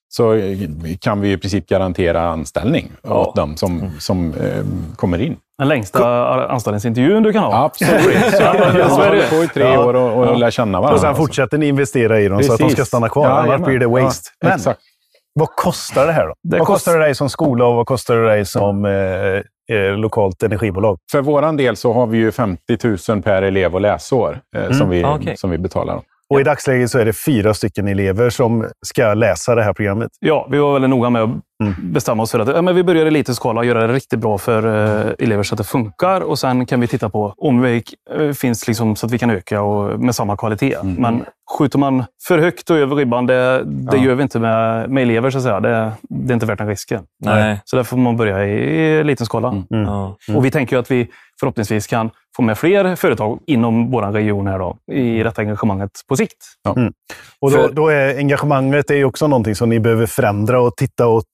så 0.09 0.33
eh, 0.33 0.57
kan 1.01 1.21
vi 1.21 1.31
i 1.31 1.37
princip 1.37 1.67
garantera 1.69 2.21
anställning 2.29 2.91
Ja. 3.03 3.13
åt 3.13 3.35
dem 3.35 3.57
som, 3.57 3.79
Mm. 3.79 3.99
som 3.99 4.33
eh, 4.33 4.63
kommer 4.95 5.21
in. 5.21 5.37
Den 5.57 5.67
längsta 5.67 6.27
anställningsintervjun 6.49 7.23
du 7.23 7.33
kan 7.33 7.43
ha. 7.43 7.65
Absolut. 7.65 8.01
Så 8.31 8.37
Ja, 8.43 8.53
vi 8.73 8.89
så 8.89 9.01
är 9.01 9.15
det. 9.15 9.29
på 9.29 9.43
i 9.43 9.47
tre 9.47 9.63
Ja. 9.63 9.85
år 9.85 9.93
och, 9.93 10.17
och 10.19 10.25
Ja. 10.25 10.35
lär 10.37 10.51
känna 10.51 10.79
varandra. 10.81 10.95
Och 10.95 11.01
sen 11.01 11.15
fortsätter 11.15 11.57
ni 11.57 11.67
investera 11.67 12.19
i 12.19 12.27
dem 12.27 12.43
så 12.43 12.53
att 12.53 12.59
de 12.59 12.63
ska 12.69 12.75
Precis. 12.75 12.87
stanna 12.87 13.09
kvar. 13.09 13.25
Ja, 13.25 13.31
Annars 13.31 13.45
jajamän. 13.47 13.67
blir 13.69 13.79
det 13.79 13.87
waste. 13.87 14.29
Ja, 14.39 14.47
Men 14.47 14.55
exakt. 14.57 14.79
vad 15.33 15.49
kostar 15.55 16.05
det 16.07 16.11
här 16.13 16.27
då? 16.27 16.33
Det 16.43 16.57
vad 16.57 16.67
kost- 16.67 16.73
kostar 16.85 16.93
det 16.99 17.05
dig 17.05 17.15
som 17.15 17.29
skola 17.29 17.65
och 17.65 17.75
vad 17.75 17.85
kostar 17.85 18.15
det 18.15 18.27
dig 18.27 18.45
som 18.45 18.85
eh, 18.85 18.91
eh, 19.77 19.91
lokalt 19.97 20.43
energibolag? 20.43 20.97
För 21.11 21.21
vår 21.21 21.57
del 21.57 21.75
så 21.75 21.93
har 21.93 22.07
vi 22.07 22.17
ju 22.17 22.31
50 22.31 22.77
000 23.13 23.21
per 23.21 23.41
elev 23.41 23.75
och 23.75 23.81
läsår 23.81 24.39
eh, 24.57 24.71
som, 24.71 24.89
vi, 24.89 25.03
Ah, 25.03 25.15
okej. 25.15 25.37
som 25.37 25.49
vi 25.49 25.57
betalar. 25.57 26.01
Och 26.29 26.39
i 26.39 26.43
dagsläget 26.43 26.91
så 26.91 26.99
är 26.99 27.05
det 27.05 27.13
fyra 27.13 27.53
stycken 27.53 27.87
elever 27.87 28.29
som 28.29 28.69
ska 28.85 29.13
läsa 29.13 29.55
det 29.55 29.63
här 29.63 29.73
programmet. 29.73 30.11
Ja, 30.19 30.47
vi 30.51 30.57
var 30.57 30.73
väldigt 30.73 30.89
noga 30.89 31.09
med 31.09 31.23
att 31.23 31.29
Mm. 31.63 31.75
bestämma 31.93 32.23
oss 32.23 32.31
för 32.31 32.39
att 32.39 32.47
ja, 32.47 32.61
men 32.61 32.75
vi 32.75 32.83
börjar 32.83 33.05
i 33.05 33.11
liten 33.11 33.35
skala 33.35 33.59
och 33.59 33.65
göra 33.65 33.87
det 33.87 33.93
riktigt 33.93 34.19
bra 34.19 34.37
för 34.37 34.63
eh, 35.07 35.11
elever 35.19 35.43
så 35.43 35.53
att 35.53 35.57
det 35.57 35.63
funkar. 35.63 36.21
Och 36.21 36.39
Sen 36.39 36.65
kan 36.65 36.79
vi 36.81 36.87
titta 36.87 37.09
på 37.09 37.33
om 37.37 37.61
det 37.61 37.83
eh, 38.19 38.31
finns 38.31 38.67
liksom, 38.67 38.95
så 38.95 39.05
att 39.05 39.11
vi 39.11 39.17
kan 39.19 39.29
öka 39.29 39.61
och, 39.61 39.99
med 39.99 40.15
samma 40.15 40.37
kvalitet. 40.37 40.73
Mm. 40.75 40.93
Men 40.93 41.25
skjuter 41.57 41.79
man 41.79 42.03
för 42.27 42.39
högt 42.39 42.69
och 42.69 42.77
över 42.77 42.95
ribban, 42.95 43.25
det, 43.25 43.63
det 43.65 43.97
Ja. 43.97 44.03
gör 44.03 44.15
vi 44.15 44.23
inte 44.23 44.39
med, 44.39 44.89
med 44.89 45.03
elever. 45.03 45.29
Så 45.29 45.37
att 45.37 45.43
säga. 45.43 45.59
Det, 45.59 45.91
det 46.01 46.31
är 46.31 46.33
inte 46.33 46.45
värt 46.45 46.57
den 46.57 46.67
risken. 46.67 47.03
Nej. 47.23 47.61
Så 47.65 47.75
därför 47.75 47.89
får 47.89 47.97
man 47.97 48.17
börja 48.17 48.45
i, 48.47 48.51
i 48.99 49.03
liten 49.03 49.25
skala. 49.25 49.47
Mm. 49.49 49.63
Mm. 49.71 49.85
Ja. 49.85 50.15
Och 50.35 50.45
Vi 50.45 50.51
tänker 50.51 50.75
ju 50.75 50.79
att 50.79 50.91
vi 50.91 51.07
förhoppningsvis 51.39 51.87
kan 51.87 52.09
få 52.35 52.41
med 52.43 52.57
fler 52.57 52.95
företag 52.95 53.39
inom 53.47 53.91
vår 53.91 54.01
region 54.01 54.47
här 54.47 54.59
då, 54.59 54.77
i 54.91 55.23
detta 55.23 55.41
engagemanget 55.41 55.91
på 56.09 56.15
sikt. 56.15 56.37
Och 57.41 57.51
då, 57.51 57.57
För- 57.57 57.71
då 57.73 57.87
är 57.87 58.17
engagemanget 58.17 58.91
är 58.91 59.03
också 59.03 59.27
någonting 59.27 59.55
som 59.55 59.69
ni 59.69 59.79
behöver 59.79 60.05
förändra 60.05 60.61
och 60.61 60.75
titta 60.75 61.07
åt, 61.07 61.25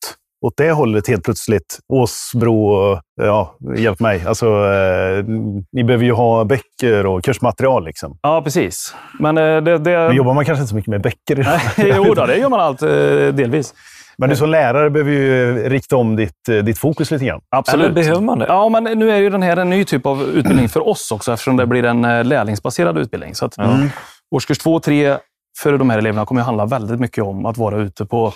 åt 0.43 0.53
det 0.57 0.71
hållet 0.71 1.07
helt 1.07 1.23
plötsligt. 1.23 1.79
Åsbro 1.93 2.67
och 2.67 3.01
ja, 3.21 3.55
hjälp 3.77 3.99
mig. 3.99 4.23
Alltså, 4.27 4.45
eh, 4.45 5.23
ni 5.71 5.83
behöver 5.83 6.05
ju 6.05 6.11
ha 6.11 6.45
böcker 6.45 7.05
och 7.05 7.23
kursmaterial. 7.23 7.85
Liksom. 7.85 8.17
Ja, 8.21 8.41
precis. 8.41 8.95
Men 9.19 9.37
eh, 9.37 9.43
det... 9.43 9.77
det 9.77 10.09
Nu 10.09 10.15
jobbar 10.15 10.33
man 10.33 10.45
kanske 10.45 10.61
inte 10.61 10.69
så 10.69 10.75
mycket 10.75 10.89
med 10.89 11.01
böcker. 11.01 11.35
Nej, 11.35 11.93
jo, 11.95 12.13
då, 12.13 12.25
det 12.25 12.37
gör 12.37 12.49
man 12.49 12.59
allt 12.59 12.81
eh, 12.81 12.89
delvis. 13.33 13.73
Men 14.17 14.29
du 14.29 14.35
som 14.35 14.49
lärare 14.49 14.89
behöver 14.89 15.11
ju 15.11 15.69
rikta 15.69 15.95
om 15.97 16.15
ditt, 16.15 16.49
eh, 16.49 16.55
ditt 16.57 16.77
fokus 16.77 17.11
lite 17.11 17.25
grann. 17.25 17.41
Absolut. 17.49 17.85
Eller 17.85 17.95
behöver 17.95 18.21
man 18.21 18.39
det? 18.39 18.45
Ja, 18.45 18.69
men 18.69 18.83
nu 18.83 19.11
är 19.11 19.17
ju 19.17 19.29
den 19.29 19.41
här 19.41 19.57
en 19.57 19.69
ny 19.69 19.85
typ 19.85 20.05
av 20.05 20.23
utbildning 20.23 20.69
för 20.69 20.87
oss 20.87 21.11
också 21.11 21.33
eftersom 21.33 21.57
det 21.57 21.65
blir 21.65 21.85
en 21.85 22.05
eh, 22.05 22.23
lärlingsbaserad 22.23 22.97
utbildning. 22.97 23.35
Så 23.35 23.45
att 23.45 23.57
Mm. 23.57 23.89
årskurs 24.35 24.57
två 24.57 24.73
och 24.73 24.83
tre 24.83 25.17
för 25.59 25.77
de 25.77 25.89
här 25.89 25.97
eleverna 25.97 26.25
kommer 26.25 26.41
att 26.41 26.47
handla 26.47 26.65
väldigt 26.65 26.99
mycket 26.99 27.23
om 27.23 27.45
att 27.45 27.57
vara 27.57 27.77
ute 27.77 28.05
på 28.05 28.33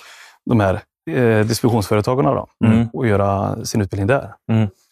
de 0.50 0.60
här 0.60 0.80
eh, 1.08 1.46
distributionsföretagen 1.46 2.26
då, 2.26 2.48
Mm. 2.65 2.88
och 2.93 3.08
göra 3.08 3.56
sin 3.65 3.82
utbildning 3.82 4.08
där. 4.08 4.30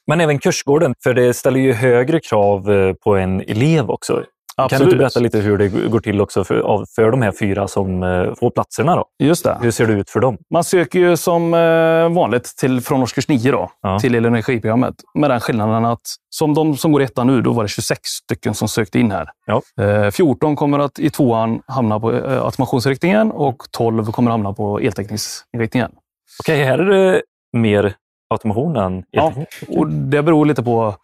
Men 0.08 0.22
även 0.22 0.40
kursgården, 0.40 0.96
för 1.04 1.14
det 1.14 1.34
ställer 1.34 1.60
ju 1.60 1.74
högre 1.74 2.20
krav 2.20 2.72
eh, 2.72 2.94
på 2.94 3.16
en 3.16 3.42
elev 3.42 3.90
också. 3.90 4.24
Kan 4.70 4.80
du 4.80 4.86
inte 4.86 4.96
berätta 4.98 5.20
lite 5.20 5.38
hur 5.40 5.58
det 5.58 5.68
går 5.68 6.00
till 6.00 6.22
också 6.22 6.44
för, 6.44 6.86
för 6.96 7.12
de 7.12 7.22
här 7.22 7.32
fyra 7.40 7.68
som 7.68 8.04
eh, 8.04 8.34
får 8.40 8.50
platserna? 8.50 8.96
Då? 8.96 9.06
Just 9.24 9.44
det. 9.44 9.58
Hur 9.62 9.72
ser 9.72 9.88
det 9.88 9.94
ut 9.94 10.10
för 10.10 10.20
dem? 10.20 10.38
Man 10.54 10.64
söker 10.64 11.00
ju 11.00 11.18
som 11.18 11.54
eh, 11.54 12.10
vanligt 12.16 12.54
till, 12.58 12.82
från 12.82 13.02
årskurs 13.02 13.28
9 13.28 13.52
då, 13.52 13.70
Ja. 13.82 14.00
till 14.00 14.16
el 14.16 14.26
och 14.26 14.32
energiprogrammet. 14.32 14.96
Med 15.20 15.30
den 15.30 15.40
skillnaden 15.40 15.86
att 15.86 16.00
som 16.30 16.54
de 16.54 16.78
som 16.78 16.92
går 16.92 17.02
i 17.02 17.06
ettan 17.06 17.28
nu, 17.28 17.42
då 17.42 17.52
var 17.54 17.64
det 17.64 17.70
26 17.70 18.00
stycken 18.04 18.54
som 18.54 18.68
sökte 18.68 19.00
in 19.00 19.12
här. 19.12 19.30
Ja. 19.46 19.84
Eh, 19.84 20.12
14 20.12 20.56
kommer 20.56 20.80
att 20.80 21.00
i 21.00 21.10
tvåan 21.10 21.62
hamna 21.68 22.00
på 22.00 22.12
eh, 22.14 22.44
automationsinriktningen 22.46 23.32
och 23.32 23.64
12 23.72 24.12
kommer 24.12 24.32
hamna 24.32 24.54
på 24.54 24.80
elteknikinriktningen. 24.80 25.92
Okej, 26.40 26.64
här 26.64 26.80
är 26.80 26.86
det 26.86 27.22
mer 27.58 27.96
automation 28.30 28.76
än 28.76 29.04
Ja. 29.12 29.28
elteknik. 29.28 29.78
Och 29.80 29.90
det 29.90 30.24
beror 30.24 30.46
lite 30.46 30.64
på 30.64 30.96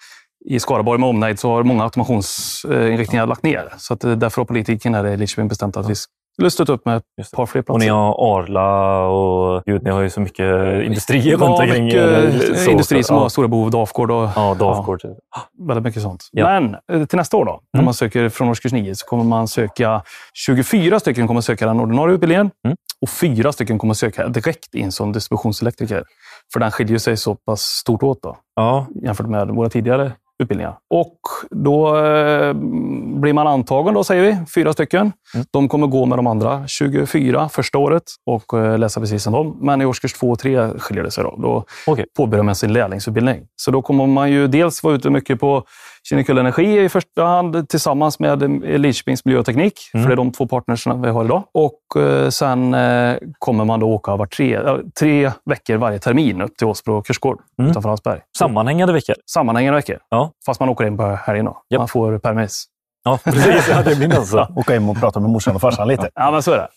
i 0.45 0.59
Skaraborg 0.59 0.99
med 0.99 1.09
omnejd 1.09 1.39
så 1.39 1.49
har 1.51 1.63
många 1.63 1.83
automationsinriktningar 1.83 3.27
lagt 3.27 3.43
ner. 3.43 3.73
Så 3.77 3.93
att 3.93 3.99
därför 3.99 4.41
har 4.41 4.45
politiken 4.45 4.93
här 4.93 5.07
i 5.07 5.17
Lidköping 5.17 5.47
bestämt 5.47 5.77
att 5.77 5.89
vi 5.89 5.93
Skulle 6.33 6.51
stött 6.51 6.69
upp 6.69 6.85
med 6.85 6.97
ett 6.97 7.31
par 7.35 7.45
fler 7.45 7.61
platser. 7.61 7.73
Och 7.73 7.79
ni 7.79 7.87
har 7.87 8.37
Arla 8.37 8.99
och 9.07 9.63
gud, 9.65 9.83
ni 9.83 9.89
har 9.89 10.01
ju 10.01 10.09
så 10.09 10.21
mycket 10.21 10.83
industrier 10.83 11.37
runt 11.37 11.41
Ja, 11.57 11.63
omkring. 11.63 11.85
mycket 11.85 11.99
er. 12.01 12.55
Så- 12.55 12.71
industri 12.71 13.03
som 13.03 13.15
ja. 13.15 13.21
har 13.21 13.29
stora 13.29 13.47
behov. 13.47 13.71
Dafgård 13.71 14.11
och 14.11 14.29
Ja, 14.35 14.55
Dafgård. 14.59 15.01
väldigt 15.67 15.83
mycket 15.83 16.01
sånt. 16.01 16.29
Ja. 16.31 16.59
Men 16.59 16.75
eh, 17.01 17.05
till 17.07 17.17
nästa 17.17 17.37
år 17.37 17.45
då, 17.45 17.51
när 17.73 17.79
Mm. 17.79 17.85
man 17.85 17.93
söker 17.93 18.29
från 18.29 18.49
årskurs 18.49 18.71
9 18.73 18.95
så 18.95 19.05
kommer 19.05 19.23
man 19.23 19.47
söka 19.47 20.01
24 20.33 20.99
stycken 20.99 21.27
kommer 21.27 21.41
söka 21.41 21.65
den 21.67 21.79
ordinarie 21.79 22.13
utbildningen 22.15 22.51
Mm. 22.65 22.77
och 23.01 23.09
fyra 23.09 23.51
stycken 23.51 23.77
kommer 23.77 23.93
söka 23.93 24.27
direkt 24.27 24.75
in 24.75 24.91
som 24.91 25.11
distributionselektriker. 25.11 26.03
För 26.53 26.59
den 26.59 26.71
skiljer 26.71 26.97
sig 26.97 27.17
så 27.17 27.35
pass 27.35 27.61
stort 27.61 28.03
åt 28.03 28.21
då, 28.23 28.37
Ja, 28.55 28.85
jämfört 29.03 29.27
med 29.27 29.47
våra 29.47 29.69
tidigare 29.69 30.11
utbildningar. 30.41 30.77
Och 30.89 31.19
då 31.49 31.97
eh, 31.97 32.53
blir 33.21 33.33
man 33.33 33.47
antagen, 33.47 33.93
då, 33.93 34.03
säger 34.03 34.23
vi, 34.23 34.37
fyra 34.55 34.73
stycken. 34.73 35.11
Mm. 35.33 35.45
De 35.51 35.69
kommer 35.69 35.87
gå 35.87 36.05
med 36.05 36.17
de 36.17 36.27
andra 36.27 36.67
24 36.67 37.49
första 37.49 37.77
året 37.77 38.03
och 38.25 38.59
eh, 38.59 38.77
läsa 38.77 38.99
precis 38.99 39.23
som 39.23 39.33
dem. 39.33 39.57
Men 39.61 39.81
i 39.81 39.85
årskurs 39.85 40.13
2 40.13 40.29
och 40.29 40.39
3 40.39 40.69
skiljer 40.79 41.03
det 41.03 41.11
sig. 41.11 41.23
Då, 41.23 41.35
då 41.37 41.65
Okej. 41.87 42.05
påbörjar 42.17 42.43
man 42.43 42.55
sin 42.55 42.73
lärlingsutbildning. 42.73 43.41
Så 43.55 43.71
då 43.71 43.81
kommer 43.81 44.07
man 44.07 44.31
ju 44.31 44.47
dels 44.47 44.83
vara 44.83 44.95
ute 44.95 45.09
mycket 45.09 45.39
på 45.39 45.63
Kinnekull 46.09 46.37
Energi 46.37 46.79
i 46.83 46.89
första 46.89 47.23
hand 47.25 47.69
tillsammans 47.69 48.19
med 48.19 48.41
Lidköpings 48.81 49.25
Miljöteknik. 49.25 49.73
Mm. 49.93 50.03
För 50.03 50.09
det 50.09 50.13
är 50.13 50.17
de 50.17 50.31
två 50.31 50.47
partnerserna 50.47 50.95
vi 50.95 51.09
har 51.09 51.25
idag. 51.25 51.43
Och 51.53 52.01
eh, 52.01 52.29
sen 52.29 52.73
eh, 52.73 53.15
kommer 53.39 53.65
man 53.65 53.79
då 53.79 53.87
åka 53.89 54.15
var 54.15 54.25
tre, 54.25 54.59
tre 54.99 55.31
veckor 55.45 55.75
varje 55.77 55.99
termin 55.99 56.41
upp 56.41 56.57
till 56.57 56.67
Åsbro 56.67 57.01
kursgård 57.01 57.39
Mm. 57.59 57.71
utanför 57.71 57.89
Hallsberg. 57.89 58.19
sammanhängande 58.37 58.93
veckor. 58.93 59.15
Sammanhängande 59.33 59.75
veckor. 59.77 59.97
Ja. 60.09 60.31
Fast 60.45 60.59
man 60.59 60.69
åker 60.69 60.85
in 60.85 60.97
på 60.97 61.03
helgen 61.25 61.45
då. 61.45 61.57
Japp. 61.69 61.79
Man 61.79 61.87
får 61.87 62.17
permis. 62.17 62.65
Ja, 63.03 63.19
precis. 63.23 63.67
Ja, 63.69 63.81
det 63.83 63.91
är 63.91 63.99
min 63.99 64.11
alltså. 64.11 64.47
Åka 64.55 64.73
hem 64.73 64.89
och 64.89 64.99
prata 64.99 65.19
med 65.19 65.29
morsan 65.29 65.55
och 65.55 65.61
farsan 65.61 65.87
lite. 65.87 66.09
Ja, 66.15 66.31
men 66.31 66.43
så 66.43 66.51
är 66.51 66.57
det. 66.57 66.67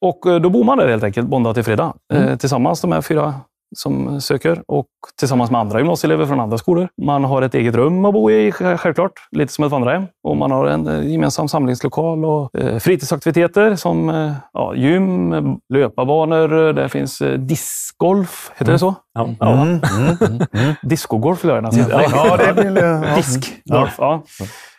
Och 0.00 0.26
eh, 0.26 0.40
då 0.40 0.50
bor 0.50 0.64
man 0.64 0.78
där 0.78 0.88
helt 0.88 1.04
enkelt, 1.04 1.28
måndag 1.28 1.54
till 1.54 1.62
fredag. 1.64 1.92
Mm. 2.14 2.28
Eh, 2.28 2.36
tillsammans, 2.36 2.80
de 2.80 2.92
här 2.92 3.00
fyra 3.02 3.34
som 3.76 4.20
söker. 4.20 4.62
Och 4.68 4.86
tillsammans 5.18 5.50
med 5.50 5.60
andra 5.60 5.78
gymnasieelever 5.78 6.26
från 6.26 6.40
andra 6.40 6.58
skolor. 6.58 6.88
Man 7.02 7.24
har 7.24 7.42
ett 7.42 7.54
eget 7.54 7.74
rum 7.74 8.04
att 8.04 8.12
bo 8.12 8.30
i, 8.30 8.50
sj- 8.50 8.76
självklart. 8.76 9.12
Lite 9.30 9.52
som 9.52 9.64
ett 9.64 9.72
vandrarhem. 9.72 10.06
Och 10.28 10.36
man 10.36 10.50
har 10.50 10.66
en 10.66 10.86
eh, 10.88 11.10
gemensam 11.10 11.48
samlingslokal 11.48 12.24
och 12.24 12.54
eh, 12.54 12.78
fritidsaktiviteter 12.78 13.74
som 13.74 14.08
eh, 14.10 14.32
ja, 14.52 14.74
gym, 14.74 15.34
löparbanor. 15.74 16.72
Där 16.72 16.88
finns 16.88 17.22
discgolf. 17.38 18.50
Heter 18.56 18.72
det 18.72 18.78
så? 18.78 18.94
Ja. 19.14 19.28
Ja. 19.40 19.52
Mm, 19.52 19.68
mm, 19.68 20.40
mm. 20.52 20.74
Discogolf 20.82 21.44
vill 21.44 21.48
jag 21.48 21.56
gärna 21.56 21.72
säga. 21.72 22.02
Ja, 22.12 22.36
det 22.36 22.52
blir... 22.52 22.84
Ja. 22.84 23.16
Diskgolf, 23.16 23.94
ja. 23.98 24.22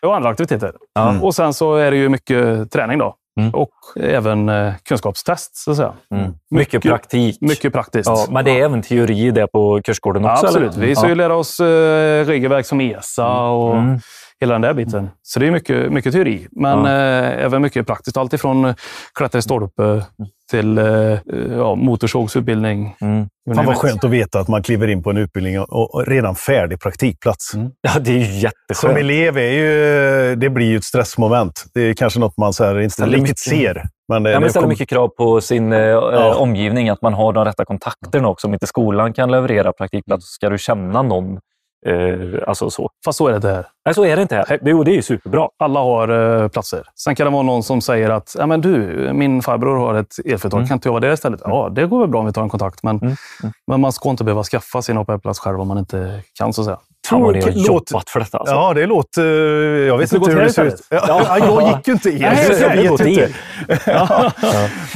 Och 0.06 0.15
andra 0.15 0.30
aktiviteter. 0.30 0.71
Ja. 0.93 1.21
Och 1.21 1.36
sen 1.36 1.54
så 1.54 1.75
är 1.75 1.91
det 1.91 1.97
ju 1.97 2.10
mycket 2.10 2.71
träning 2.71 2.97
då. 2.97 3.15
Mm. 3.39 3.54
Och 3.54 3.70
även 4.00 4.50
eh, 4.50 4.74
kunskapstest, 4.84 5.56
så 5.56 5.72
att 5.72 5.78
säga. 5.78 5.94
Mm. 6.15 6.24
Mycket, 6.26 6.74
Mycket- 6.74 6.82
praktik. 6.91 7.38
Mycket 7.41 7.74
praktiskt. 7.74 8.08
Ja, 8.10 8.26
men 8.30 8.46
det 8.46 8.52
är 8.60 8.65
även 8.65 8.82
teori 8.82 9.32
där 9.32 9.48
på 9.48 9.82
kursgården 9.84 10.26
också? 10.26 10.46
absolut. 10.46 10.76
Eller? 10.76 10.86
Vi 10.88 10.96
ska 10.96 11.08
ju 11.10 11.15
lära 11.15 11.36
oss 11.36 11.60
eh, 11.60 12.26
regelverk 12.26 12.65
som 12.65 12.82
ESA 12.82 13.39
och 13.41 13.78
Mm. 13.78 14.00
Hela 14.41 14.54
den 14.54 14.62
där 14.62 14.73
biten. 14.73 15.10
Så 15.21 15.39
det 15.39 15.47
är 15.47 15.51
mycket, 15.51 15.91
mycket 15.91 16.13
teori, 16.13 16.47
men 16.51 16.86
Ja. 16.86 16.91
eh, 16.91 17.45
även 17.45 17.62
mycket 17.62 17.88
praktiskt. 17.88 18.17
Allt 18.17 18.34
ifrån 18.34 18.73
klättra 19.15 19.39
i 19.39 19.41
stolpe 19.41 20.06
till 20.51 20.77
eh, 20.77 20.86
ja, 21.58 21.75
motorsågsutbildning. 21.75 22.95
Mm. 23.01 23.27
Fan 23.56 23.65
vad 23.65 23.75
skönt 23.77 24.04
att 24.04 24.10
veta 24.10 24.39
att 24.39 24.47
man 24.47 24.63
kliver 24.63 24.88
in 24.88 25.04
på 25.04 25.10
en 25.10 25.17
utbildning 25.17 25.60
och, 25.60 25.95
och 25.95 26.08
redan 26.08 26.36
färdig 26.36 26.80
praktikplats. 26.82 27.51
Ja, 27.82 27.99
det 27.99 28.12
är 28.12 28.17
ju 28.17 28.25
Som 28.25 28.34
jätteskönt. 28.39 28.97
elev 28.97 29.38
är 29.38 29.51
ju, 29.51 30.36
det 30.36 30.49
blir 30.49 30.65
ju 30.65 30.77
ett 30.77 30.84
stressmoment. 30.84 31.65
Det 31.73 31.82
är 31.82 31.93
kanske 31.93 32.19
något 32.19 32.38
man 32.38 32.54
så 32.54 32.63
här 32.63 32.80
inte 32.80 32.93
Ställer 32.93 33.12
riktigt 33.17 33.23
mycket- 33.30 33.39
ser. 33.39 33.84
Men 34.08 34.23
det, 34.23 34.30
Ja, 34.30 34.36
det 34.36 34.39
men 34.41 34.49
ställer 34.49 34.62
kommer- 34.63 34.73
mycket 34.73 34.89
krav 34.89 35.08
på 35.08 35.41
sin 35.41 35.73
eh, 35.73 35.95
omgivning, 36.41 36.89
att 36.89 37.01
man 37.01 37.13
har 37.13 37.34
de 37.34 37.45
rätta 37.45 37.65
kontakterna 37.65 38.27
också. 38.27 38.47
Om 38.47 38.54
inte 38.54 38.67
skolan 38.67 39.13
kan 39.13 39.32
leverera 39.32 39.73
praktikplats 39.73 40.25
så 40.25 40.30
ska 40.32 40.49
du 40.49 40.58
känna 40.58 41.01
någon. 41.01 41.39
Eh, 41.86 42.39
alltså 42.48 42.70
så. 42.70 42.89
Fast 43.06 43.17
så 43.17 43.28
är 43.28 43.32
det 43.32 43.36
inte 43.36 43.48
här. 43.50 43.65
Nej, 43.86 43.96
så 43.96 44.06
är 44.06 44.15
det 44.15 44.22
inte 44.22 44.36
här. 44.36 44.46
Det, 44.62 44.70
jo, 44.70 44.84
det 44.84 44.91
är 44.91 44.96
ju 44.96 45.02
superbra. 45.02 45.50
Alla 45.60 45.80
har 45.80 46.41
eh, 46.41 46.48
platser. 46.48 46.84
Sen 46.96 47.15
kan 47.15 47.26
det 47.28 47.32
vara 47.32 47.44
någon 47.44 47.63
som 47.63 47.82
säger 47.82 48.10
att 48.10 48.36
ja, 48.39 48.46
men 48.46 48.62
du, 48.62 49.10
min 49.13 49.41
farbror 49.41 49.78
har 49.78 49.94
ett 49.96 50.15
elföretag, 50.26 50.58
Mm. 50.58 50.67
kan 50.67 50.76
inte 50.76 50.88
jag 50.88 50.94
vara 50.94 51.00
det 51.08 51.13
istället? 51.13 51.41
Ja, 51.44 51.70
det 51.72 51.86
går 51.86 52.00
väl 52.00 52.08
bra 52.10 52.20
om 52.20 52.26
vi 52.26 52.34
tar 52.34 52.41
en 52.44 52.50
kontakt. 52.50 52.84
Men, 52.84 52.96
Mm. 52.98 53.15
Mm. 53.44 53.54
men 53.67 53.82
man 53.82 53.91
ska 53.91 54.10
inte 54.10 54.24
behöva 54.24 54.44
skaffa 54.44 54.82
sin 54.82 54.98
APR-plats 54.98 55.39
själv 55.39 55.62
om 55.62 55.67
man 55.67 55.78
inte 55.78 56.22
kan. 56.34 56.54
så 56.54 56.62
att 56.62 56.65
säga. 56.65 56.78
Fan 57.09 57.21
vad 57.21 57.35
ni 57.35 57.41
har 57.41 57.49
jobbat 57.49 58.09
för 58.09 58.19
detta. 58.19 58.37
Alltså. 58.37 58.55
Ja, 58.55 58.73
det 58.73 58.85
låter... 58.85 59.23
Jag 59.87 59.97
vet 59.97 60.13
inte 60.13 60.31
hur 60.31 60.41
det 60.41 60.49
ser 60.53 60.65
ut. 60.65 60.87
Ja, 60.89 61.37
jag 61.39 61.67
gick 61.67 61.87
ju 61.87 61.93
inte 61.93 62.09
el. 62.09 62.19
Nej, 62.21 62.45
så 62.45 62.63
jag 62.63 62.75
jag 62.75 62.97
vet 62.97 63.07
inte. 63.07 63.29
Ja. 63.85 64.31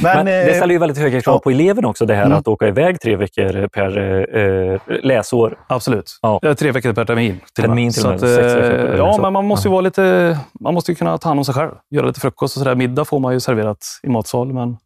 Men, 0.02 0.16
Men, 0.16 0.26
det 0.26 0.50
eh, 0.50 0.56
ställer 0.56 0.72
ju 0.74 0.78
väldigt 0.78 0.98
höga 0.98 1.20
krav 1.20 1.38
på 1.38 1.50
eleven 1.50 1.84
också, 1.84 2.06
det 2.06 2.14
här 2.14 2.26
Mm. 2.26 2.38
att 2.38 2.48
åka 2.48 2.68
iväg 2.68 3.00
tre 3.00 3.16
veckor 3.16 3.68
per 3.68 3.98
eh, 4.38 4.80
läsår. 5.02 5.58
Absolut. 5.68 6.18
Ja. 6.22 6.54
Tre 6.58 6.72
veckor 6.72 6.92
per 6.92 7.04
termin. 7.04 7.40
Till. 7.54 7.64
Termin 7.64 7.92
till 7.92 8.02
så 8.02 8.08
att, 8.08 8.22
eh, 8.22 8.28
veckor 8.28 8.42
per 8.42 8.96
Ja, 8.96 9.18
men 9.22 9.32
man 9.32 9.44
måste 9.46 9.68
ju 9.68 9.72
vara 9.72 9.80
lite... 9.80 10.38
Man 10.60 10.74
måste 10.74 10.92
ju 10.92 10.96
kunna 10.96 11.18
ta 11.18 11.28
hand 11.28 11.40
om 11.40 11.44
sig 11.44 11.54
själv. 11.54 11.70
Göra 11.90 12.06
lite 12.06 12.20
frukost 12.20 12.56
och 12.56 12.60
sådär. 12.62 12.74
Middag 12.74 13.04
får 13.04 13.18
man 13.20 13.32
ju 13.32 13.40
serverat 13.40 13.78
i 14.02 14.08
matsal, 14.08 14.52
men 14.52 14.76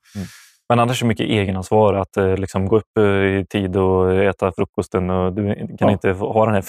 Men 0.70 0.78
annars 0.78 1.02
är 1.02 1.04
det 1.04 1.08
mycket 1.08 1.26
egenansvar 1.26 1.94
att 1.94 2.16
eh, 2.16 2.36
liksom 2.36 2.66
gå 2.68 2.76
upp 2.76 2.98
eh, 2.98 3.04
i 3.04 3.46
tid 3.50 3.76
och 3.76 4.12
äta 4.14 4.52
frukosten. 4.52 5.10
Och 5.10 5.32
du 5.32 5.54
kan 5.54 5.76
Ja. 5.78 5.90
inte 5.90 6.10
ha 6.12 6.44
den 6.46 6.54
här 6.54 6.62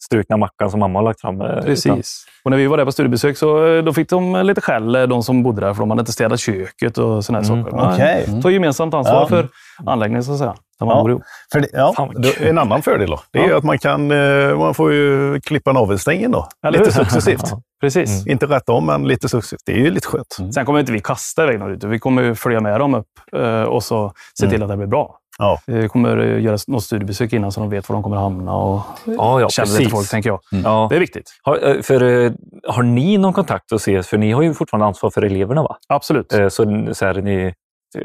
färdigstrukna 0.00 0.36
mackan 0.36 0.70
som 0.70 0.80
mamma 0.80 0.98
har 0.98 1.04
lagt 1.04 1.20
fram. 1.20 1.40
eh, 1.40 1.46
utan- 1.50 1.62
Precis. 1.64 2.24
Och 2.44 2.50
när 2.50 2.58
vi 2.58 2.66
var 2.66 2.76
där 2.76 2.84
på 2.84 2.92
studiebesök 2.92 3.36
så 3.36 3.66
eh, 3.66 3.82
då 3.84 3.92
fick 3.92 4.08
de 4.10 4.36
lite 4.46 4.60
skäll, 4.60 4.94
eh, 4.94 5.02
de 5.02 5.22
som 5.22 5.42
bodde 5.42 5.60
där, 5.60 5.74
för 5.74 5.80
de 5.80 5.90
hade 5.90 6.00
inte 6.00 6.12
städat 6.12 6.40
köket 6.40 6.98
och 6.98 7.24
sådana 7.24 7.46
Mm, 7.46 7.64
saker. 7.64 7.76
Men 7.76 7.92
Okej. 7.94 8.42
Ta 8.42 8.50
gemensamt 8.50 8.94
ansvar 8.94 9.14
Ja. 9.20 9.26
för 9.28 9.48
anläggningen, 9.86 10.24
så 10.24 10.32
att 10.32 10.38
säga. 10.38 10.54
Där 10.78 10.86
man 10.86 10.96
Ja. 10.96 11.02
bor 11.02 11.10
ihop. 11.10 11.22
För 11.52 11.60
det, 11.60 11.68
ja, 11.72 11.92
Fan, 11.96 12.14
då, 12.22 12.28
en 12.40 12.58
annan 12.58 12.82
fördel 12.82 13.10
då, 13.10 13.20
det 13.32 13.38
är 13.38 13.48
Ja. 13.50 13.56
att 13.58 13.64
man 13.64 13.78
kan 13.78 14.10
eh, 14.10 14.58
man 14.58 14.74
får 14.74 14.92
ju 14.92 15.40
klippa 15.40 15.72
navelsträngen 15.72 16.30
då. 16.30 16.48
Eller 16.66 16.78
lite 16.78 16.90
hur? 16.98 17.04
successivt. 17.04 17.44
Ja. 17.50 17.60
Precis. 17.80 18.26
Inte 18.26 18.46
rätt 18.46 18.68
om, 18.68 18.86
men 18.86 19.08
lite 19.08 19.28
successivt. 19.28 19.60
Det 19.66 19.72
är 19.72 19.76
ju 19.76 19.90
lite 19.90 20.06
skönt. 20.08 20.54
Sen 20.54 20.64
kommer 20.66 20.80
inte 20.80 20.92
vi 20.92 21.00
kasta 21.00 21.44
iväg 21.44 21.58
någon 21.58 21.70
ut. 21.72 21.84
Vi 21.84 21.98
kommer 21.98 22.34
följa 22.34 22.60
med 22.60 22.80
dem 22.80 22.94
upp 22.94 23.06
eh, 23.36 23.62
och 23.62 23.82
så 23.82 24.12
se 24.38 24.44
Mm. 24.44 24.54
till 24.54 24.62
att 24.62 24.68
det 24.68 24.76
blir 24.76 24.86
bra. 24.86 25.16
Ja. 25.40 25.60
Vi 25.66 25.88
kommer 25.88 26.16
eh, 26.18 26.42
göra 26.42 26.58
något 26.66 26.84
studiebesök 26.84 27.32
innan 27.32 27.52
så 27.52 27.60
de 27.60 27.70
vet 27.70 27.88
var 27.88 27.94
de 27.96 28.02
kommer 28.02 28.16
hamna 28.16 28.54
och 28.56 28.80
Ja, 29.04 29.40
ja, 29.40 29.48
känner 29.48 29.66
lite 29.68 29.78
precis. 29.78 29.92
folk, 29.92 30.08
tänker 30.10 30.30
jag. 30.30 30.40
Ja. 30.64 30.86
Det 30.90 30.96
är 30.96 31.00
viktigt. 31.00 31.30
Har, 31.42 31.68
eh, 31.68 31.82
för, 31.82 32.24
eh, 32.24 32.32
har 32.68 32.82
ni 32.82 33.18
någon 33.18 33.32
kontakt 33.32 33.72
att 33.72 33.82
se? 33.82 34.02
För 34.02 34.18
ni 34.18 34.32
har 34.32 34.42
ju 34.42 34.54
fortfarande 34.54 34.86
ansvar 34.86 35.10
för 35.10 35.22
eleverna, 35.22 35.62
va? 35.62 35.76
Absolut. 35.88 36.32
Eh, 36.32 36.48
Så, 36.48 36.86
så 36.92 37.04
här, 37.06 37.14
ni, 37.14 37.54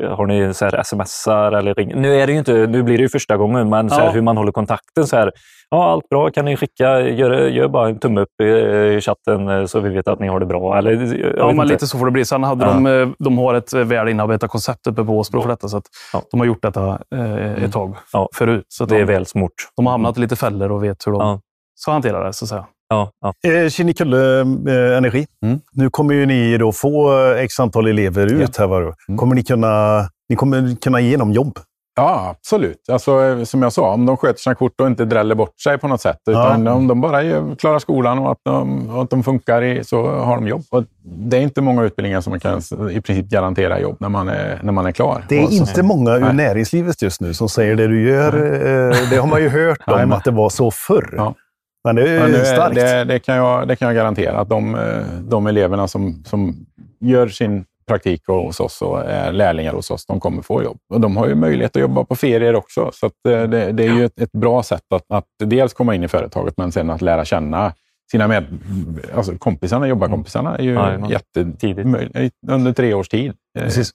har 0.10 0.26
ni 0.26 0.54
så 0.54 0.66
här 0.66 0.84
smsar 0.84 1.52
eller 1.52 1.74
ring? 1.74 2.02
Nu, 2.02 2.16
är 2.22 2.28
det 2.28 2.34
ju 2.34 2.40
inte, 2.40 2.54
nu 2.54 2.84
blir 2.84 2.98
det 2.98 3.02
ju 3.04 3.10
första 3.10 3.38
gången, 3.38 3.70
men 3.70 3.90
så 3.90 3.96
här, 3.96 4.06
Ja. 4.06 4.12
hur 4.12 4.22
man 4.22 4.38
håller 4.38 4.52
kontakten. 4.52 5.08
Så 5.08 5.16
här, 5.16 5.32
ja, 5.70 5.92
allt 5.92 6.10
bra, 6.10 6.30
kan 6.32 6.46
ni 6.46 6.58
skicka, 6.58 7.02
gör, 7.02 7.32
gör 7.48 7.68
bara 7.68 7.90
en 7.90 8.00
tumme 8.00 8.22
upp 8.22 8.42
i, 8.42 8.46
i 8.46 9.02
chatten 9.02 9.48
eh, 9.50 9.66
så 9.66 9.80
vi 9.80 9.90
vet 9.90 10.08
att 10.08 10.20
ni 10.20 10.28
har 10.28 10.40
det 10.40 10.46
bra. 10.46 10.78
Eller, 10.78 10.92
Ja, 11.38 11.46
men 11.46 11.56
inte. 11.56 11.66
lite 11.66 11.88
så 11.88 11.98
får 11.98 12.06
det 12.06 12.12
bli. 12.12 12.26
Sen 12.26 12.44
hade 12.44 12.66
Ja. 12.66 12.72
de, 12.74 12.86
eh, 12.86 13.08
de 13.20 13.38
har 13.38 13.54
ett 13.54 13.74
väl 13.74 14.08
inarbetat 14.10 14.50
koncept 14.50 14.88
uppe 14.88 15.04
på 15.04 15.18
Åsbro 15.18 15.42
för 15.42 15.50
detta. 15.50 15.68
Så 15.68 15.82
Ja. 16.14 16.22
De 16.32 16.40
har 16.40 16.48
gjort 16.48 16.62
detta 16.62 17.00
eh, 17.16 17.64
ett 17.64 17.74
tag 17.74 17.96
Ja. 18.14 18.30
förut. 18.36 18.66
Så 18.68 18.86
det 18.86 18.96
är 18.96 19.00
de, 19.00 19.06
väl 19.06 19.26
smort. 19.26 19.52
de 19.78 19.86
har 19.86 19.92
hamnat 19.92 20.18
i 20.18 20.22
lite 20.22 20.36
fällor 20.36 20.72
och 20.72 20.84
vet 20.84 21.08
hur 21.08 21.12
de 21.12 21.40
ska 21.76 21.92
hantera 21.92 22.24
det. 22.24 22.34
Så 22.34 22.46
att 22.46 22.50
säga. 22.50 22.66
Ja, 22.90 23.12
ja. 23.22 23.52
Eh, 23.52 23.70
Kinnekulle 23.70 24.40
eh, 24.42 24.98
Energi. 24.98 25.26
Mm. 25.46 25.60
Nu 25.74 25.90
kommer 25.90 26.14
ju 26.14 26.26
ni 26.26 26.58
då 26.58 26.72
få 26.72 27.20
eh, 27.34 27.40
x 27.44 27.60
antal 27.60 27.88
elever 27.88 28.28
ut 28.34 28.58
här. 28.58 28.68
Va? 28.68 28.80
då. 28.80 28.94
Mm. 29.08 29.18
Kommer 29.18 29.36
ni 29.36 29.44
kunna, 29.44 30.02
ni 30.30 30.36
kommer 30.36 30.76
kunna 30.82 31.00
ge 31.00 31.18
dem 31.18 31.32
jobb? 31.32 31.60
Ja, 31.98 32.36
absolut. 32.38 32.90
Alltså, 32.92 33.46
som 33.46 33.62
jag 33.62 33.74
sa, 33.74 33.94
om 33.94 34.06
de 34.06 34.18
sköter 34.18 34.40
sina 34.40 34.56
kort 34.56 34.82
och 34.82 34.88
inte 34.88 35.06
dräller 35.06 35.36
bort 35.36 35.60
sig 35.60 35.78
på 35.78 35.88
något 35.88 36.02
sätt. 36.02 36.18
Utan 36.30 36.66
Ja. 36.66 36.74
om 36.74 36.88
de 36.88 37.02
bara 37.02 37.22
klarar 37.56 37.80
skolan 37.80 38.20
och 38.20 38.32
att 38.32 38.38
de, 38.44 38.90
och 38.90 39.02
att 39.04 39.10
de 39.10 39.24
funkar 39.24 39.62
i, 39.62 39.84
så 39.84 40.08
har 40.08 40.36
de 40.36 40.48
jobb. 40.48 40.64
Och 40.72 40.84
det 41.04 41.38
är 41.38 41.42
inte 41.42 41.62
många 41.62 41.84
utbildningar 41.84 42.22
som 42.22 42.32
man 42.32 42.40
kan 42.40 42.62
i 42.92 43.02
princip 43.02 43.26
garantera 43.30 43.80
jobb 43.80 43.98
när 44.00 44.10
man 44.10 44.28
är, 44.30 44.60
när 44.64 44.72
man 44.72 44.86
är 44.86 44.92
klar. 44.92 45.26
Det 45.30 45.40
är 45.40 45.44
Och 45.44 45.50
så- 45.54 45.56
inte 45.56 45.84
många 45.84 46.12
ur 46.16 46.20
Nej. 46.20 46.34
näringslivet 46.34 47.02
just 47.02 47.22
nu 47.22 47.34
som 47.34 47.50
säger 47.50 47.76
det 47.76 47.88
du 47.88 48.10
gör. 48.10 48.34
Eh, 48.34 49.10
det 49.10 49.18
har 49.18 49.28
man 49.28 49.42
ju 49.42 49.50
hört 49.68 49.80
Nej, 49.88 50.04
om 50.04 50.12
att 50.12 50.24
det 50.24 50.32
var 50.32 50.50
så 50.50 50.72
förr. 50.72 51.14
Ja. 51.18 51.34
Men 51.86 51.96
det 51.96 52.10
är 52.10 52.20
Men 52.20 52.36
är, 52.36 52.44
starkt. 52.44 52.76
det, 52.76 53.04
det, 53.04 53.20
kan 53.20 53.36
jag, 53.36 53.68
det 53.68 53.76
kan 53.76 53.88
jag 53.88 53.96
garantera. 53.96 54.40
Att 54.40 54.50
de, 54.50 54.76
eh, 54.76 55.04
de 55.22 55.48
eleverna 55.48 55.88
som, 55.88 56.24
som 56.26 56.66
gör 57.00 57.28
sin 57.28 57.66
praktik 57.88 58.28
hos 58.28 58.60
oss 58.60 58.82
och 58.82 59.02
är 59.06 59.32
lärlingar 59.32 59.74
hos 59.74 59.92
oss, 59.92 60.06
de 60.06 60.20
kommer 60.20 60.42
få 60.42 60.64
jobb. 60.64 60.78
Och 60.94 61.02
de 61.02 61.18
har 61.18 61.28
ju 61.28 61.36
möjlighet 61.36 61.76
att 61.76 61.82
jobba 61.82 62.04
på 62.04 62.16
ferier 62.16 62.56
också. 62.56 62.90
Så 62.94 63.06
att 63.06 63.14
eh, 63.28 63.44
det, 63.44 63.72
det 63.72 63.86
är 63.86 63.94
ju 63.94 64.06
ett, 64.06 64.22
ett 64.22 64.32
bra 64.32 64.64
sätt 64.64 64.82
att, 64.96 65.04
att 65.10 65.26
dels 65.44 65.74
komma 65.74 65.96
in 65.96 66.04
i 66.04 66.08
företaget, 66.08 66.54
men 66.58 66.72
sen 66.72 66.90
att 66.90 67.02
lära 67.02 67.26
känna 67.26 67.74
sina 68.12 68.28
med, 68.28 68.46
alltså 69.16 69.38
kompisarna, 69.38 69.88
jobbarkompisarna, 69.88 70.58
är 70.58 70.64
ju 70.64 70.74
Ja, 70.74 71.10
jättetidigt. 71.10 71.88
Under 72.52 72.74
tre 72.74 72.94
års 72.94 73.10
tid. 73.10 73.34
Precis. 73.60 73.92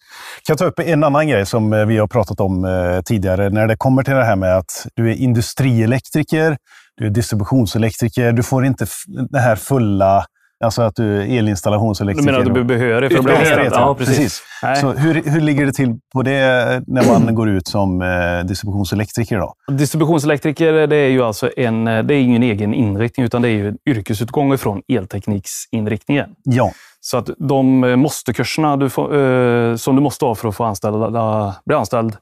Kan 0.47 0.53
jag 0.53 0.59
ta 0.59 0.65
upp 0.65 0.79
en 0.79 1.05
annan 1.05 1.29
grej 1.29 1.47
som 1.47 1.73
eh, 1.73 1.87
vi 1.87 1.99
har 1.99 2.07
pratat 2.07 2.41
om 2.41 2.67
tidigare. 3.05 3.51
När 3.51 3.67
det 3.67 3.77
kommer 3.77 4.03
till 4.03 4.15
det 4.15 4.25
här 4.25 4.37
med 4.37 4.57
att 4.57 4.87
du 4.95 5.11
är 5.11 5.15
industrielektriker, 5.15 6.57
du 7.01 7.07
är 7.07 7.11
distributionselektriker. 7.11 8.33
Du 8.33 8.43
får 8.43 8.65
inte 8.67 8.87
det 9.31 9.39
här 9.41 9.57
fulla 9.57 10.25
Alltså 10.65 10.83
att 10.83 10.97
du 10.97 11.23
är 11.23 11.27
Du 11.27 11.37
elinstallationselektriker. 11.37 12.25
menar 12.27 12.39
att 12.39 12.45
du 12.47 12.53
blir 12.53 12.65
behörig 12.65 13.11
för 13.13 13.19
att 13.19 13.25
bli 13.25 13.35
anställd? 13.35 13.73
ja, 13.75 13.95
precis. 13.99 14.17
precis. 14.17 14.81
Så 14.81 14.93
hur, 14.93 15.23
hur 15.31 15.41
ligger 15.41 15.67
det 15.67 15.73
till 15.73 15.99
på 16.13 16.23
det 16.23 16.83
när 16.87 17.13
man 17.21 17.35
går 17.35 17.49
ut 17.49 17.69
som 17.69 18.03
eh, 18.03 18.45
distributionselektriker? 18.47 19.39
Då? 19.39 19.55
Distributionselektriker 19.73 20.87
det 20.87 20.97
är 20.97 21.09
ju 21.09 21.23
alltså 21.23 21.51
en, 21.57 21.85
det 21.85 22.15
är 22.15 22.21
ingen 22.21 22.43
egen 22.43 22.75
inriktning, 22.75 23.27
utan 23.27 23.43
det 23.43 23.49
är 23.49 23.53
ju 23.53 23.69
en 23.69 23.79
yrkesutgång 23.89 24.53
ifrån 24.55 24.83
eltekniksinriktningen. 24.89 26.31
Ja, 26.45 26.73
Så 27.01 27.17
att 27.19 27.31
de 27.39 27.85
eh, 27.85 27.97
måste-kurserna 27.97 28.77
du 28.77 28.91
får, 28.91 29.17
eh, 29.17 29.77
som 29.77 29.97
du 29.97 30.03
måste 30.03 30.25
ha 30.25 30.35
för 30.35 30.49
att 30.49 30.57
få 30.57 30.65
anställa, 30.65 31.55
bli 31.67 31.75
anställd 31.77 32.17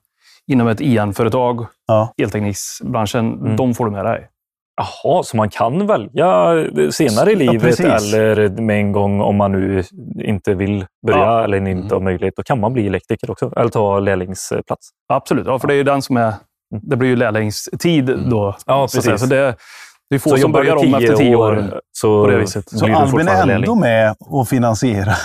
inom 0.47 0.69
ett 0.69 0.81
IN-företag, 0.81 1.67
Ja. 1.87 2.13
eltekniksbranschen, 2.23 3.33
Mm. 3.41 3.57
de 3.57 3.75
får 3.75 3.85
du 3.85 3.91
med 3.91 4.05
dig. 4.05 4.27
Jaha, 4.79 5.23
så 5.23 5.37
man 5.37 5.49
kan 5.51 5.87
välja 5.87 6.53
senare 6.91 7.31
i 7.33 7.33
Ja, 7.33 7.53
livet 7.53 7.63
precis. 7.63 8.15
eller 8.15 8.49
med 8.63 8.77
en 8.79 8.93
gång 8.93 9.21
om 9.21 9.37
man 9.37 9.53
nu 9.53 9.85
inte 10.25 10.55
vill 10.55 10.87
börja 11.07 11.19
Ja. 11.19 11.45
eller 11.45 11.69
inte 11.69 11.95
har 11.95 12.01
möjlighet. 12.03 12.35
Då 12.37 12.43
kan 12.43 12.61
man 12.61 12.73
bli 12.73 12.87
elektriker 12.87 13.31
också, 13.31 13.53
eller 13.57 13.69
ta 13.69 14.01
lärlingsplats. 14.01 14.89
Absolut, 15.13 15.47
ja, 15.47 15.59
för 15.59 15.69
det 15.69 15.75
är 15.75 15.77
ju 15.77 15.85
den 15.85 16.03
som 16.03 16.17
är... 16.17 16.33
Det 16.83 16.97
blir 16.97 17.09
ju 17.09 17.17
lärlingstid 17.17 18.05
då. 18.07 18.43
Mm. 18.45 18.55
Ja, 18.67 18.89
precis. 18.95 19.21
Så 19.21 19.27
det 19.27 19.57
är 20.15 20.19
få 20.19 20.31
Så 20.31 20.37
som 20.37 20.53
börjar 20.53 20.77
du 20.77 20.87
om 20.89 20.95
efter 20.95 21.17
tio 21.17 21.37
år. 21.37 21.81
så, 21.93 22.25
på 22.25 22.31
det 22.31 22.39
viset. 22.39 22.71
så 22.71 22.85
blir 22.85 22.95
du 22.95 23.01
Albin 23.01 23.09
är 23.21 23.25
fortfarande 23.25 23.55
ändå 23.55 23.67
lärling. 23.75 23.81
med 23.81 24.15
och 24.21 24.49
finansierar 24.49 25.17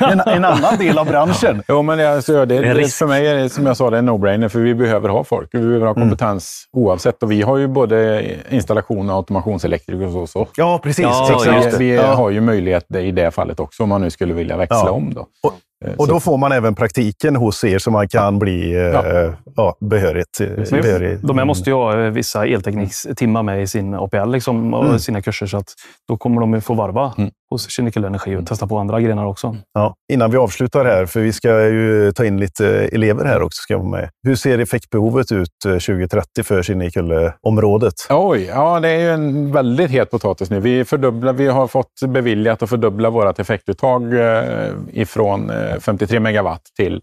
en, 0.12 0.20
en 0.20 0.44
annan 0.44 0.76
del 0.78 0.98
av 0.98 1.06
branschen. 1.06 1.62
Jo, 1.68 1.82
men 1.82 1.98
det, 1.98 2.14
alltså, 2.14 2.32
det, 2.32 2.44
Det 2.46 2.56
är 2.56 2.62
det, 2.62 2.74
risk. 2.74 2.96
för 2.98 3.06
mig 3.06 3.26
är 3.26 3.34
det 3.34 3.48
som 3.48 3.66
jag 3.66 3.76
sa, 3.76 3.90
det 3.90 3.96
är 3.96 3.98
en 3.98 4.08
no-brainer. 4.10 4.48
För 4.48 4.58
vi 4.60 4.74
behöver 4.74 5.08
ha 5.08 5.24
folk. 5.24 5.48
Vi 5.52 5.58
behöver 5.60 5.86
ha 5.86 5.94
kompetens 5.94 6.64
oavsett. 6.72 7.22
Och 7.22 7.30
vi 7.32 7.42
har 7.42 7.56
ju 7.56 7.66
både 7.66 8.24
installation 8.50 9.10
och 9.10 9.16
automationselektriker 9.16 10.06
hos 10.06 10.36
oss. 10.36 10.50
Ja, 10.56 10.80
precis. 10.82 11.02
Ja, 11.04 11.38
Så 11.70 11.78
vi 11.78 11.88
vi 11.88 11.94
Ja. 11.94 12.14
har 12.14 12.30
ju 12.30 12.40
möjlighet 12.40 12.96
i 12.96 13.10
det 13.10 13.30
fallet 13.30 13.60
också 13.60 13.82
om 13.82 13.88
man 13.88 14.00
nu 14.00 14.10
skulle 14.10 14.34
vilja 14.34 14.56
växla 14.56 14.82
Ja. 14.84 14.90
om. 14.90 15.14
Då. 15.14 15.20
Och- 15.20 15.54
Och 15.96 16.06
så- 16.06 16.12
då 16.12 16.20
får 16.20 16.38
man 16.38 16.52
även 16.52 16.74
praktiken 16.74 17.36
hos 17.36 17.64
er 17.64 17.78
så 17.78 17.90
man 17.90 18.08
kan 18.08 18.38
bli 18.38 18.72
eh, 18.74 19.32
ja. 19.56 19.76
behörigt. 19.80 20.40
eh, 20.40 20.80
behörig. 20.82 21.18
De 21.26 21.38
här 21.38 21.44
måste 21.44 21.70
ju 21.70 21.76
ha 21.76 22.04
eh, 22.04 22.10
vissa 22.10 22.46
elteknikstimmar 22.46 23.42
med 23.42 23.62
i 23.62 23.66
sin 23.66 23.94
APL 23.94 24.30
liksom, 24.30 24.74
och 24.74 24.84
Mm. 24.84 24.98
sina 24.98 25.22
kurser. 25.22 25.46
Så 25.46 25.56
att 25.56 25.68
då 26.08 26.16
kommer 26.16 26.40
de 26.40 26.60
få 26.60 26.74
varva 26.74 27.12
Mm. 27.18 27.30
Hos 27.54 27.70
Kinnekull 27.70 28.04
Energi 28.04 28.36
och 28.36 28.46
testa 28.46 28.66
på 28.66 28.78
andra 28.78 29.00
grenar 29.00 29.26
också. 29.26 29.56
Ja, 29.72 29.94
innan 30.12 30.30
vi 30.30 30.36
avslutar 30.36 30.84
här, 30.84 31.06
för 31.06 31.20
vi 31.20 31.32
ska 31.32 31.68
ju 31.68 32.12
ta 32.12 32.24
in 32.24 32.40
lite 32.40 32.66
elever 32.68 33.24
här 33.24 33.42
också. 33.42 33.60
Ska 33.62 33.78
vara 33.78 33.88
med. 33.88 34.10
Hur 34.22 34.36
ser 34.36 34.58
effektbehovet 34.58 35.32
ut 35.32 35.48
eh, 35.66 35.72
2030 35.72 36.42
för 36.42 36.62
Kinnekulle-området? 36.62 37.94
Oj, 38.10 38.44
ja 38.44 38.80
det 38.80 38.88
är 38.88 38.98
ju 38.98 39.10
en 39.10 39.52
väldigt 39.52 39.90
het 39.90 40.10
potatis 40.10 40.50
nu. 40.50 40.60
Vi, 40.60 40.84
fördubblar, 40.84 41.32
vi 41.32 41.46
har 41.46 41.66
fått 41.66 42.00
beviljat 42.06 42.62
att 42.62 42.70
fördubbla 42.70 43.10
vårt 43.10 43.38
effektuttag 43.38 44.12
eh, 44.12 44.72
ifrån 44.92 45.50
eh, 45.50 45.78
53 45.80 46.20
megawatt 46.20 46.62
till 46.76 47.00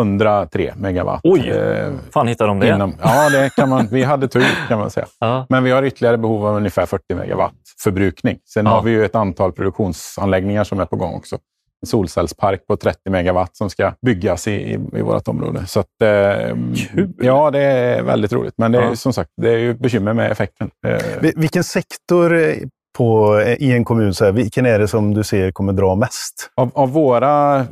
103 0.00 0.72
megawatt. 0.76 1.20
Oj. 1.24 1.48
Eh, 1.50 1.90
fan 2.12 2.28
hittar 2.28 2.46
de 2.46 2.60
det? 2.60 2.68
inom, 2.68 2.94
ja, 3.02 3.30
det 3.30 3.50
kan 3.56 3.68
man, 3.68 3.88
vi 3.90 4.02
hade 4.02 4.28
tur 4.28 4.44
kan 4.68 4.78
man 4.78 4.90
säga. 4.90 5.06
Ja. 5.20 5.46
Men 5.48 5.64
vi 5.64 5.70
har 5.70 5.82
ytterligare 5.82 6.18
behov 6.18 6.46
av 6.46 6.56
ungefär 6.56 6.86
40 6.86 7.14
megawatt 7.14 7.52
förbrukning. 7.82 8.38
Sen 8.54 8.66
Ja. 8.66 8.72
har 8.72 8.82
vi 8.82 8.90
ju 8.90 9.04
ett 9.04 9.14
antal 9.14 9.52
produktionsanläggningar 9.52 10.64
som 10.64 10.80
är 10.80 10.84
på 10.84 10.96
gång 10.96 11.14
också. 11.14 11.38
En 11.82 11.86
solcellspark 11.86 12.66
på 12.66 12.76
30 12.76 13.10
megawatt 13.10 13.56
som 13.56 13.70
ska 13.70 13.92
byggas 14.06 14.48
i, 14.48 14.52
i, 14.52 14.72
i 14.92 15.02
vårt 15.02 15.28
område. 15.28 15.66
Så 15.66 15.80
att, 15.80 15.86
eh, 16.02 16.56
Kul. 16.92 17.12
Ja, 17.18 17.50
det 17.50 17.60
är 17.60 18.02
väldigt 18.02 18.32
roligt. 18.32 18.54
Men 18.56 18.72
det 18.72 18.78
är, 18.78 18.82
Ja. 18.82 18.96
som 18.96 19.12
sagt, 19.12 19.30
det 19.42 19.50
är 19.50 19.58
ju 19.58 19.74
bekymmer 19.74 20.12
med 20.12 20.32
effekten. 20.32 20.70
Eh, 20.86 20.96
Vi- 21.20 21.32
Vilken 21.36 21.64
sektor 21.64 22.34
eh, 22.38 22.54
på, 22.98 23.38
eh, 23.38 23.52
i 23.54 23.72
en 23.72 23.84
kommun, 23.84 24.14
så 24.14 24.24
här, 24.24 24.32
vilken 24.32 24.66
är 24.66 24.78
det 24.78 24.88
som 24.88 25.14
du 25.14 25.24
ser 25.24 25.50
kommer 25.50 25.72
dra 25.72 25.94
mest? 25.94 26.50
Av, 26.54 26.70
av 26.74 26.90
våra 26.92 27.56
eh, 27.58 27.64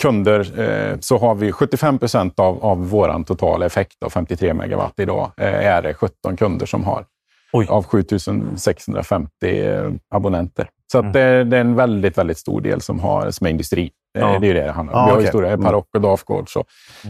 kunder 0.00 0.60
eh, 0.60 0.98
så 1.00 1.18
har 1.18 1.34
vi 1.34 1.52
75 1.52 1.98
procent 1.98 2.40
av, 2.40 2.64
av 2.64 2.88
vår 2.90 3.24
totala 3.24 3.66
effekt 3.66 4.02
av 4.02 4.10
53 4.10 4.54
megawatt 4.54 4.92
idag. 4.96 5.30
Eh, 5.36 5.66
är 5.66 5.82
det 5.82 5.94
17 5.94 6.36
kunder 6.36 6.66
som 6.66 6.84
har 6.84 7.04
Oj. 7.52 7.66
av 7.68 7.84
7650 7.84 9.28
eh, 9.66 9.90
abonnenter. 10.14 10.68
Så 10.92 10.98
Mm. 10.98 11.12
det, 11.12 11.44
det 11.44 11.56
är 11.56 11.60
en 11.60 11.74
väldigt, 11.74 12.18
väldigt 12.18 12.38
stor 12.38 12.60
del 12.60 12.80
som, 12.80 13.00
har, 13.00 13.30
som 13.30 13.46
är 13.46 13.50
industri. 13.50 13.90
Ja. 14.18 14.26
Det 14.26 14.46
är 14.46 14.48
ju 14.48 14.52
det 14.54 14.64
det 14.66 14.72
handlar 14.72 14.94
om. 14.94 15.00
Ja, 15.00 15.04
vi 15.06 15.10
har 15.10 15.16
ju 15.18 15.22
okej. 15.22 15.28
stora 15.28 15.48
Mm. 15.48 15.64
Paroc 15.64 15.84
och 15.94 16.00
Dafgårds 16.00 16.56
och 16.56 16.66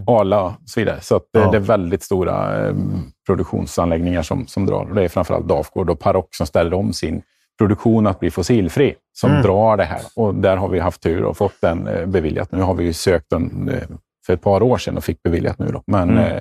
Arla 0.06 0.42
och 0.42 0.52
så 0.66 0.80
vidare. 0.80 1.00
Så 1.00 1.14
eh, 1.16 1.20
Ja. 1.32 1.50
det 1.50 1.56
är 1.56 1.60
väldigt 1.60 2.02
stora 2.02 2.66
eh, 2.68 2.74
produktionsanläggningar 3.26 4.22
som, 4.22 4.46
som 4.46 4.66
drar. 4.66 4.84
Och 4.88 4.94
det 4.94 5.04
är 5.04 5.08
framförallt 5.08 5.48
Dafgård 5.48 5.90
och 5.90 5.98
Paroc 6.00 6.24
som 6.30 6.46
ställer 6.46 6.74
om 6.76 6.92
sin 6.92 7.22
produktion 7.58 8.06
att 8.06 8.20
bli 8.20 8.30
fossilfri, 8.30 8.94
som 9.12 9.30
Mm. 9.30 9.42
drar 9.42 9.76
det 9.76 9.84
här. 9.84 10.00
Och 10.16 10.34
där 10.34 10.56
har 10.56 10.68
vi 10.68 10.78
haft 10.78 11.02
tur 11.02 11.22
och 11.24 11.36
fått 11.36 11.60
den 11.60 11.86
eh, 11.86 12.06
beviljat. 12.06 12.52
Nu 12.52 12.62
har 12.62 12.74
vi 12.74 12.92
sökt 12.92 13.30
den 13.30 13.68
eh, 13.68 13.82
för 14.26 14.32
ett 14.34 14.42
par 14.42 14.62
år 14.62 14.78
sedan 14.78 14.96
och 14.96 15.04
fick 15.04 15.22
beviljat 15.22 15.58
nu. 15.58 15.66
Då. 15.66 15.82
Men 15.86 16.10
Mm. 16.10 16.40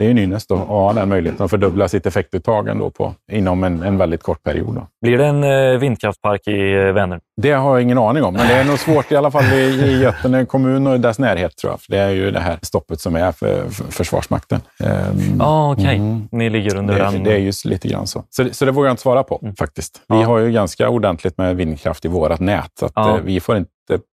Det 0.00 0.04
är 0.04 0.06
ju 0.06 0.10
en 0.10 0.18
ynnest 0.18 0.50
att 0.50 0.58
ha 0.58 0.92
den 0.92 1.08
möjligheten 1.08 1.44
att 1.44 1.50
fördubbla 1.50 1.88
sitt 1.88 2.06
effektuttag 2.06 2.68
ändå 2.68 2.90
på, 2.90 3.14
inom 3.32 3.64
en, 3.64 3.82
en 3.82 3.98
väldigt 3.98 4.22
kort 4.22 4.42
period. 4.42 4.74
Då. 4.74 4.86
Blir 5.02 5.18
det 5.18 5.26
en 5.26 5.44
eh, 5.44 5.78
vindkraftpark 5.78 6.46
i 6.48 6.72
eh, 6.72 6.92
Vänern? 6.92 7.20
Det 7.42 7.52
har 7.52 7.70
jag 7.74 7.82
ingen 7.82 7.98
aning 7.98 8.22
om, 8.24 8.34
men 8.34 8.48
det 8.48 8.54
är 8.54 8.64
nog 8.64 8.78
svårt 8.78 9.12
i 9.12 9.16
alla 9.16 9.30
fall 9.30 9.44
i, 9.44 9.56
i 9.56 10.02
Götene 10.02 10.46
kommun 10.46 10.86
och 10.86 11.00
dess 11.00 11.18
närhet 11.18 11.56
tror 11.56 11.72
jag. 11.72 11.80
För 11.80 11.92
det 11.92 11.98
är 11.98 12.10
ju 12.10 12.30
det 12.30 12.40
här 12.40 12.58
stoppet 12.62 13.00
som 13.00 13.16
är 13.16 13.32
för, 13.32 13.68
för 13.70 13.84
Försvarsmakten. 13.84 14.60
Ehm, 14.84 15.36
Ja, 15.38 15.72
okej. 15.72 15.96
mm. 15.96 16.28
Ni 16.32 16.50
ligger 16.50 16.76
under 16.76 16.94
det, 16.94 17.00
den. 17.04 17.24
det 17.24 17.32
är 17.32 17.38
just 17.38 17.64
lite 17.64 17.88
grann 17.88 18.06
så. 18.06 18.24
Så 18.30 18.42
det, 18.42 18.54
så 18.54 18.64
det 18.64 18.70
vågar 18.72 18.88
jag 18.88 18.92
inte 18.92 19.02
svara 19.02 19.22
på 19.22 19.38
Mm. 19.42 19.54
faktiskt. 19.56 20.00
Vi 20.08 20.20
Ja. 20.20 20.26
har 20.26 20.38
ju 20.38 20.52
ganska 20.52 20.88
ordentligt 20.88 21.38
med 21.38 21.56
vindkraft 21.56 22.04
i 22.04 22.08
vårt 22.08 22.40
nät, 22.40 22.70
så 22.80 22.86
att, 22.86 22.92
Ja. 22.94 23.16
eh, 23.16 23.22
vi 23.24 23.40
får 23.40 23.56
inte 23.56 23.70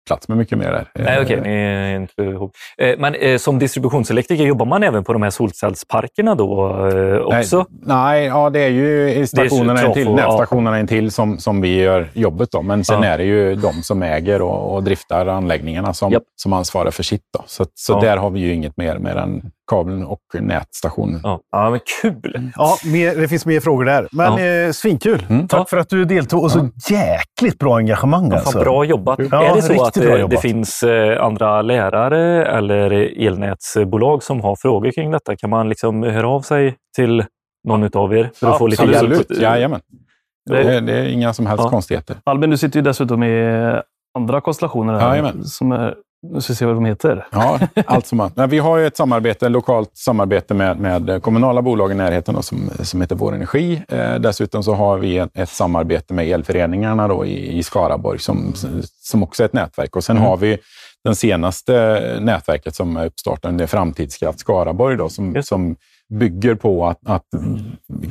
plats 0.07 0.29
med 0.29 0.39
mycket 0.39 0.59
mer 0.59 0.71
där. 0.73 0.89
Nej, 0.95 1.23
okej. 1.23 1.41
Är 1.45 1.97
inte 1.97 2.23
ihop. 2.23 2.53
Eh, 2.79 2.99
Men 2.99 3.15
eh, 3.15 3.39
som 3.39 3.59
distributionselektriker, 3.59 4.45
jobbar 4.45 4.67
man 4.67 4.83
även 4.83 5.05
på 5.05 5.13
de 5.13 5.23
här 5.23 5.31
solcellsparkerna 5.31 6.35
då 6.35 6.69
eh, 6.89 7.19
också? 7.19 7.57
Nej, 7.57 7.67
nej 7.81 8.25
ja, 8.25 8.51
det 8.51 8.61
är 8.61 8.69
ju 8.69 9.27
stationerna 9.27 9.87
intill, 9.87 10.07
ja. 10.07 10.15
nätstationerna 10.15 10.81
intill 10.81 11.11
som, 11.11 11.39
som 11.39 11.61
vi 11.61 11.77
gör 11.81 12.09
jobbet. 12.13 12.49
Då. 12.53 12.63
Men 12.63 12.85
sen 12.85 13.03
Ja. 13.03 13.09
är 13.09 13.19
det 13.19 13.25
ju 13.25 13.55
de 13.55 13.73
som 13.83 14.03
äger 14.03 14.43
och, 14.43 14.75
och 14.75 14.83
driftar 14.85 15.27
anläggningarna 15.27 15.93
som, 15.95 16.13
Japp. 16.13 16.23
som 16.37 16.53
ansvarar 16.53 16.91
för 16.91 17.03
sitt. 17.03 17.23
Då. 17.39 17.45
Så, 17.47 17.65
så 17.75 17.93
Ja. 17.93 18.01
där 18.01 18.17
har 18.17 18.31
vi 18.31 18.41
ju 18.41 18.55
inget 18.55 18.77
mer, 18.77 18.99
mer 18.99 19.17
än 19.17 19.43
kabeln 19.71 20.05
och 20.05 20.21
nätstationen. 20.41 21.21
Ja, 21.23 21.41
ja 21.53 21.71
men 21.71 21.81
kul! 22.03 22.51
Ja, 22.57 22.77
mer, 22.85 23.17
det 23.17 23.29
finns 23.29 23.47
mer 23.47 23.61
frågor 23.61 23.85
där. 23.85 24.09
Men 24.13 24.67
eh, 24.67 24.73
svinkul! 24.73 25.27
Mm. 25.29 25.49
Tack 25.49 25.61
Ja. 25.61 25.65
för 25.65 25.77
att 25.77 25.89
du 25.89 26.05
deltog 26.05 26.43
och 26.45 26.51
så 26.51 26.69
jäkligt 26.91 27.59
bra 27.59 27.77
engagemang. 27.77 28.29
Ja, 28.31 28.37
alltså. 28.37 28.53
fan, 28.53 28.63
bra 28.65 28.85
jobbat. 28.85 29.19
Ja, 29.31 29.45
är 29.45 29.55
det 29.55 29.63
så 29.63 29.83
att 29.83 29.97
eh, 29.97 30.29
det 30.29 30.37
finns 30.37 30.83
eh, 30.83 31.25
andra 31.25 31.63
lärare 31.63 32.47
eller 32.47 32.91
elnätsbolag 33.27 34.23
som 34.23 34.41
har 34.41 34.57
frågor 34.57 34.91
kring 34.91 35.11
detta? 35.11 35.37
Kan 35.37 35.51
man 35.51 35.69
liksom 35.69 36.03
höra 36.03 36.29
av 36.29 36.41
sig 36.43 36.77
till 36.97 37.25
någon 37.69 37.91
av 37.97 38.15
er 38.17 38.31
för 38.35 38.51
att 38.51 38.59
få 38.59 38.67
lite 38.67 38.83
hjälp? 38.83 38.97
Absolut, 38.97 39.41
jajamän. 39.43 39.81
Det- 40.51 40.81
Det, 40.81 40.93
är 40.99 41.05
inga 41.09 41.33
som 41.33 41.47
helst 41.47 41.65
Ja. 41.65 41.71
konstigheter. 41.71 42.17
Albin, 42.25 42.51
du 42.51 42.57
sitter 42.57 42.77
ju 42.79 42.83
dessutom 42.83 43.23
i 43.23 43.73
andra 44.19 44.41
konstellationer. 44.41 44.95
Här, 44.99 45.09
Jajamän. 45.11 45.45
som 45.45 45.73
är, 45.73 45.95
nu 46.23 46.41
ska 46.41 46.53
vi 46.53 46.57
se 46.57 46.67
vad 46.67 46.75
de 46.75 46.85
heter. 46.85 47.27
Ja, 47.33 47.61
allt 47.87 48.07
som. 48.07 48.31
Nej, 48.35 48.49
vi 48.49 48.59
har 48.59 48.79
ju 48.79 48.87
ett 48.87 48.97
samarbete, 48.97 49.49
lokalt 49.49 49.91
samarbete 49.97 50.55
med, 50.55 50.81
med 50.81 51.23
kommunala 51.23 51.63
bolag 51.63 51.91
i 51.91 51.95
närheten 51.95 52.35
då, 52.35 52.43
som, 52.43 52.71
som 52.83 53.01
heter 53.01 53.17
Vår 53.17 53.35
Energi. 53.35 53.83
Eh, 53.89 54.15
dessutom 54.15 54.63
så 54.63 54.75
har 54.75 54.99
vi 54.99 55.19
ett, 55.19 55.31
ett 55.35 55.49
samarbete 55.49 56.15
med 56.15 56.29
elföreningarna 56.29 57.09
då, 57.09 57.25
i, 57.27 57.59
i 57.59 57.63
Skaraborg 57.63 58.19
som, 58.19 58.53
som 59.01 59.23
också 59.23 59.43
är 59.43 59.45
ett 59.45 59.53
nätverk. 59.53 59.97
Och 59.97 60.05
sen 60.05 60.17
Mm. 60.17 60.29
har 60.29 60.37
vi 60.37 60.59
den 61.05 61.15
senaste 61.17 62.01
nätverket 62.21 62.75
som 62.75 62.97
är 62.97 63.07
uppstartat, 63.07 63.59
det 63.59 63.65
är 63.65 63.69
Framtidskraft 63.69 64.41
Skaraborg, 64.41 64.97
då, 64.97 65.09
som, 65.09 65.35
Just. 65.35 65.49
som 65.49 65.77
bygger 66.15 66.55
på 66.55 66.87
att, 66.87 66.99
att 67.07 67.25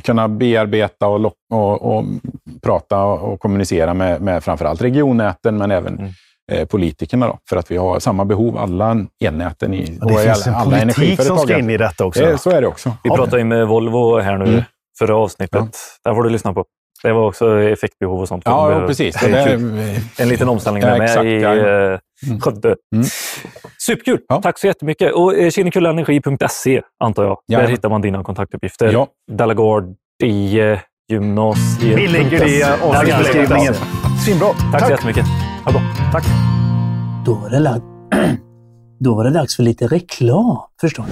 kunna 0.02 0.28
bearbeta 0.28 1.06
och, 1.06 1.32
och, 1.52 1.96
och 1.96 2.04
prata 2.62 3.02
och 3.02 3.40
kommunicera 3.40 3.94
med, 3.94 4.20
med 4.20 4.44
framförallt 4.44 4.82
regionnäten, 4.82 5.56
men 5.56 5.70
även 5.70 5.98
Mm. 5.98 6.10
Eh, 6.50 6.64
politikerna. 6.66 7.26
Då, 7.26 7.38
för 7.48 7.56
att 7.56 7.70
vi 7.70 7.76
har 7.76 7.98
samma 8.00 8.24
behov, 8.24 8.58
alla 8.58 8.96
elnäten 9.24 9.74
i, 9.74 9.98
Och 10.02 10.08
det 10.08 10.14
och 10.14 10.20
finns 10.20 10.46
en 10.46 10.54
alla 10.54 10.78
politik 10.80 11.22
som 11.22 11.38
ska 11.38 11.58
in 11.58 11.70
i 11.70 11.76
detta 11.76 12.04
också. 12.04 12.22
Eh, 12.22 12.36
Så 12.36 12.50
är 12.50 12.60
det 12.60 12.66
också. 12.66 12.92
Vi 13.04 13.10
pratade 13.10 13.38
ju 13.38 13.44
med 13.44 13.66
Volvo 13.68 14.18
här 14.20 14.38
nu 14.38 14.44
Mm. 14.44 14.62
förra 14.98 15.16
avsnittet. 15.16 15.76
Där 16.04 16.14
får 16.14 16.22
du 16.22 16.30
lyssna 16.30 16.52
på. 16.54 16.64
Det 17.02 17.12
var 17.12 17.26
också 17.26 17.60
effektbehov 17.60 18.20
och 18.20 18.28
sånt. 18.28 18.42
Ja, 18.46 18.68
Det- 18.68 18.74
ja 18.80 18.86
precis. 18.86 19.20
det 19.20 19.28
Det 19.28 20.22
En 20.22 20.28
liten 20.28 20.48
omställning 20.48 20.82
Ja, 20.82 20.88
där 20.88 20.98
med 20.98 21.04
exakt, 21.04 21.24
i 21.24 21.40
ja. 21.40 21.54
eh, 21.56 21.98
Mm. 22.26 22.40
Skövde. 22.40 22.76
Mm. 22.94 23.06
Superkul! 23.86 24.18
Ja. 24.28 24.42
Tack 24.42 24.58
så 24.58 24.66
jättemycket. 24.66 25.12
Och 25.12 25.34
kinnekullenergi.se 25.52 26.82
antar 27.04 27.24
jag. 27.24 27.30
Där 27.48 27.54
Jajamän. 27.54 27.70
hittar 27.70 27.88
man 27.88 28.00
dina 28.02 28.24
kontaktuppgifter. 28.24 28.92
Ja. 28.92 29.06
Dalagard 29.32 29.84
i 30.22 30.60
gymnasiet. 31.10 31.98
Vi 31.98 32.08
lägger 32.08 32.38
det 32.40 32.48
i 32.48 32.62
avsnittsbeskrivningen. 32.62 33.74
Svinbra. 34.24 34.48
Tack 34.72 34.84
så 34.86 34.90
jättemycket. 34.90 35.24
Det 35.66 35.72
bra. 35.72 35.82
Tack. 36.12 36.24
Då 37.26 37.34
var, 37.34 37.50
det 37.50 37.58
lag... 37.58 37.82
Då 39.00 39.14
var 39.14 39.24
det 39.24 39.30
dags 39.30 39.56
för 39.56 39.62
lite 39.62 39.86
reklam, 39.86 40.58
förstår 40.80 41.04
ni. 41.04 41.10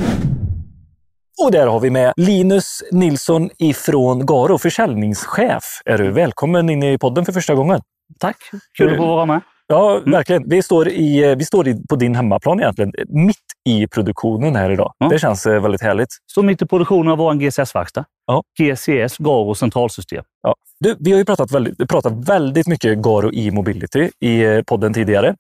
Och 1.44 1.52
där 1.52 1.66
har 1.66 1.80
vi 1.80 1.90
med 1.90 2.12
Linus 2.16 2.82
Nilsson 2.92 3.50
ifrån 3.58 4.26
Garo, 4.26 4.58
försäljningschef. 4.58 5.64
Är 5.84 5.98
du 5.98 6.10
välkommen 6.10 6.70
in 6.70 6.82
i 6.82 6.98
podden 6.98 7.24
för 7.24 7.32
första 7.32 7.54
gången? 7.54 7.80
Tack! 8.18 8.36
Kul 8.78 8.90
att 8.90 8.96
få 8.96 9.06
vara 9.06 9.26
med. 9.26 9.40
Ja, 9.68 10.00
verkligen. 10.06 10.48
Vi 10.48 10.62
står, 10.62 10.88
i, 10.88 11.34
vi 11.38 11.44
står 11.44 11.68
i, 11.68 11.82
på 11.88 11.96
din 11.96 12.14
hemmaplan 12.14 12.60
egentligen, 12.60 12.92
mitt 13.08 13.36
i 13.68 13.86
produktionen 13.86 14.56
här 14.56 14.70
idag. 14.70 14.92
Ja. 14.98 15.08
Det 15.08 15.18
känns 15.18 15.46
eh, 15.46 15.62
väldigt 15.62 15.82
härligt. 15.82 16.08
Står 16.30 16.42
mitt 16.42 16.62
i 16.62 16.66
produktionen 16.66 17.12
av 17.12 17.18
vår 17.18 17.34
GCS-verkstad. 17.34 18.04
Ja. 18.26 18.42
GCS, 18.58 19.18
Garo 19.18 19.54
centralsystem. 19.54 20.24
Ja. 20.42 20.54
Du, 20.80 20.96
vi 21.00 21.10
har 21.10 21.18
ju 21.18 21.24
pratat 21.24 21.52
väldigt, 21.52 21.88
pratat 21.88 22.28
väldigt 22.28 22.66
mycket 22.66 22.98
Garo 22.98 23.32
e-mobility 23.34 24.10
i 24.20 24.44
eh, 24.44 24.62
podden 24.62 24.94
tidigare. 24.94 25.34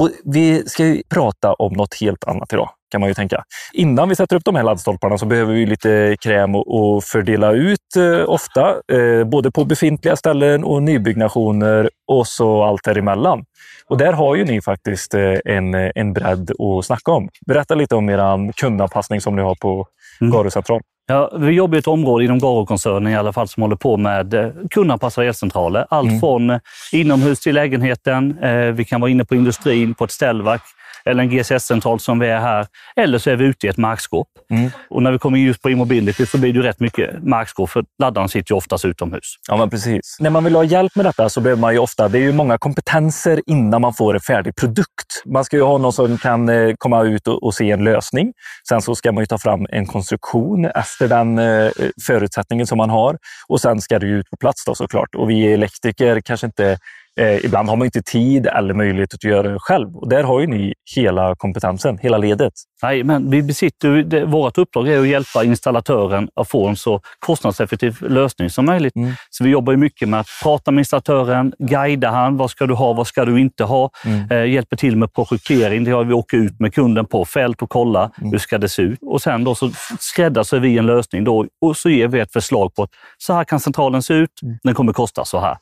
Och 0.00 0.10
vi 0.24 0.62
ska 0.66 0.86
ju 0.86 1.02
prata 1.14 1.52
om 1.52 1.72
något 1.72 1.94
helt 2.00 2.24
annat 2.24 2.52
idag, 2.52 2.70
kan 2.92 3.00
man 3.00 3.10
ju 3.10 3.14
tänka. 3.14 3.44
Innan 3.72 4.08
vi 4.08 4.14
sätter 4.16 4.36
upp 4.36 4.44
de 4.44 4.56
här 4.56 4.62
laddstolparna 4.62 5.18
så 5.18 5.26
behöver 5.26 5.54
vi 5.54 5.66
lite 5.66 6.16
kräm 6.20 6.54
och, 6.54 6.94
och 6.94 7.04
fördela 7.04 7.52
ut 7.52 7.96
eh, 7.96 8.28
ofta. 8.30 8.74
Eh, 8.92 9.24
både 9.24 9.50
på 9.50 9.64
befintliga 9.64 10.16
ställen 10.16 10.64
och 10.64 10.82
nybyggnationer 10.82 11.90
och 12.08 12.26
så 12.26 12.62
allt 12.62 12.84
däremellan. 12.84 13.44
Och 13.88 13.98
där 13.98 14.12
har 14.12 14.36
ju 14.36 14.44
ni 14.44 14.60
faktiskt 14.62 15.14
eh, 15.14 15.34
en, 15.44 15.74
en 15.74 16.12
bredd 16.12 16.50
att 16.50 16.84
snacka 16.84 17.12
om. 17.12 17.28
Berätta 17.46 17.74
lite 17.74 17.94
om 17.94 18.08
er 18.10 18.52
kundanpassning 18.52 19.20
som 19.20 19.36
ni 19.36 19.42
har 19.42 19.54
på 19.54 19.86
Mm. 20.20 20.32
Garo 20.32 20.50
central. 20.50 20.80
Ja, 21.06 21.30
vi 21.38 21.52
jobbar 21.52 21.76
i 21.76 21.78
ett 21.78 21.86
område 21.86 22.24
inom 22.24 22.38
Garo-koncernen 22.38 23.12
i 23.12 23.16
alla 23.16 23.32
fall 23.32 23.48
som 23.48 23.62
håller 23.62 23.76
på 23.76 23.96
med 23.96 24.52
kundanpassade 24.70 25.26
elcentraler. 25.26 25.86
Allt 25.90 26.08
Mm. 26.08 26.20
från 26.20 26.60
inomhus 26.92 27.40
till 27.40 27.54
lägenheten. 27.54 28.38
Vi 28.74 28.84
kan 28.84 29.00
vara 29.00 29.10
inne 29.10 29.24
på 29.24 29.34
industrin, 29.34 29.94
på 29.94 30.04
ett 30.04 30.10
ställverk 30.10 30.62
eller 31.04 31.22
en 31.22 31.30
GCS-central 31.30 32.00
som 32.00 32.18
vi 32.18 32.28
är 32.28 32.40
här. 32.40 32.66
Eller 32.96 33.18
så 33.18 33.30
är 33.30 33.36
vi 33.36 33.44
ute 33.44 33.66
i 33.66 33.70
ett 33.70 33.76
markskåp. 33.76 34.28
Mm. 34.50 34.70
Och 34.90 35.02
när 35.02 35.12
vi 35.12 35.18
kommer 35.18 35.38
just 35.38 35.62
på 35.62 35.70
e-mobility 35.70 36.26
så 36.26 36.38
blir 36.38 36.52
det 36.52 36.56
ju 36.56 36.62
rätt 36.62 36.80
mycket 36.80 37.22
markskåp 37.22 37.70
för 37.70 37.84
laddaren 37.98 38.28
sitter 38.28 38.52
ju 38.52 38.56
oftast 38.56 38.84
utomhus. 38.84 39.36
Ja, 39.48 39.56
men 39.56 39.70
precis. 39.70 40.16
När 40.20 40.30
man 40.30 40.44
vill 40.44 40.54
ha 40.54 40.64
hjälp 40.64 40.96
med 40.96 41.04
detta 41.04 41.28
så 41.28 41.40
behöver 41.40 41.60
man 41.60 41.72
ju 41.72 41.78
ofta, 41.78 42.08
det 42.08 42.18
är 42.18 42.22
ju 42.22 42.32
många 42.32 42.58
kompetenser 42.58 43.40
innan 43.46 43.80
man 43.80 43.94
får 43.94 44.14
en 44.14 44.20
färdig 44.20 44.56
produkt. 44.56 45.22
Man 45.26 45.44
ska 45.44 45.56
ju 45.56 45.62
ha 45.62 45.78
någon 45.78 45.92
som 45.92 46.18
kan 46.18 46.48
eh, 46.48 46.74
komma 46.78 47.02
ut 47.02 47.28
och, 47.28 47.42
och 47.42 47.54
se 47.54 47.70
en 47.70 47.84
lösning. 47.84 48.32
Sen 48.68 48.82
så 48.82 48.94
ska 48.94 49.12
man 49.12 49.22
ju 49.22 49.26
ta 49.26 49.38
fram 49.38 49.66
en 49.70 49.86
konstruktion 49.86 50.64
efter 50.64 51.08
den 51.08 51.38
eh, 51.38 51.70
förutsättningen 52.06 52.66
som 52.66 52.78
man 52.78 52.90
har. 52.90 53.18
Och 53.48 53.60
sen 53.60 53.80
ska 53.80 53.98
det 53.98 54.06
ju 54.06 54.18
ut 54.18 54.30
på 54.30 54.36
plats 54.36 54.64
då 54.64 54.74
såklart. 54.74 55.14
Och 55.14 55.30
vi 55.30 55.52
elektriker 55.52 56.20
kanske 56.20 56.46
inte 56.46 56.78
Eh, 57.20 57.44
ibland 57.44 57.68
har 57.68 57.76
man 57.76 57.84
inte 57.84 58.02
tid 58.02 58.46
eller 58.46 58.74
möjlighet 58.74 59.14
att 59.14 59.24
göra 59.24 59.48
det 59.52 59.58
själv. 59.58 59.96
Och 59.96 60.08
där 60.08 60.22
har 60.24 60.40
ju 60.40 60.46
ni 60.46 60.74
hela 60.96 61.34
kompetensen, 61.36 61.98
hela 61.98 62.18
ledet. 62.18 62.52
Nej, 62.82 63.04
men 63.04 63.30
vi 63.30 63.42
besitter, 63.42 63.88
det, 63.88 64.24
vårt 64.24 64.58
uppdrag 64.58 64.88
är 64.88 65.00
att 65.00 65.08
hjälpa 65.08 65.44
installatören 65.44 66.28
att 66.34 66.48
få 66.48 66.68
en 66.68 66.76
så 66.76 67.00
kostnadseffektiv 67.18 67.96
lösning 68.02 68.50
som 68.50 68.66
möjligt. 68.66 68.96
Mm. 68.96 69.12
Så 69.30 69.44
vi 69.44 69.50
jobbar 69.50 69.76
mycket 69.76 70.08
med 70.08 70.20
att 70.20 70.26
prata 70.42 70.70
med 70.70 70.80
installatören, 70.80 71.52
guida 71.58 72.10
han, 72.10 72.36
vad 72.36 72.50
ska 72.50 72.66
du 72.66 72.74
ha, 72.74 72.92
vad 72.92 73.06
ska 73.06 73.24
du 73.24 73.40
inte 73.40 73.64
ha? 73.64 73.90
Mm. 74.04 74.30
Eh, 74.30 74.44
hjälper 74.52 74.76
till 74.76 74.96
med 74.96 75.12
projektering, 75.12 75.84
det 75.84 75.90
har 75.90 76.04
vi 76.04 76.12
åker 76.14 76.36
ut 76.36 76.60
med 76.60 76.74
kunden 76.74 77.06
på 77.06 77.24
fält 77.24 77.62
och 77.62 77.70
kolla 77.70 78.10
Mm. 78.18 78.30
hur 78.30 78.38
ska 78.38 78.58
det 78.58 78.68
se 78.68 78.82
ut. 78.82 78.98
Och 79.02 79.22
sen 79.22 79.44
då 79.44 79.54
så 79.54 79.70
skräddarsyr 79.98 80.58
vi 80.60 80.78
en 80.78 80.86
lösning 80.86 81.24
då, 81.24 81.46
och 81.60 81.76
så 81.76 81.90
ger 81.90 82.08
vi 82.08 82.20
ett 82.20 82.32
förslag 82.32 82.74
på 82.74 82.82
att 82.82 82.90
så 83.18 83.32
här 83.32 83.44
kan 83.44 83.60
centralen 83.60 84.02
se 84.02 84.14
ut, 84.14 84.30
Mm. 84.42 84.58
den 84.62 84.74
kommer 84.74 84.92
kosta 84.92 85.24
så 85.24 85.40
här. 85.40 85.56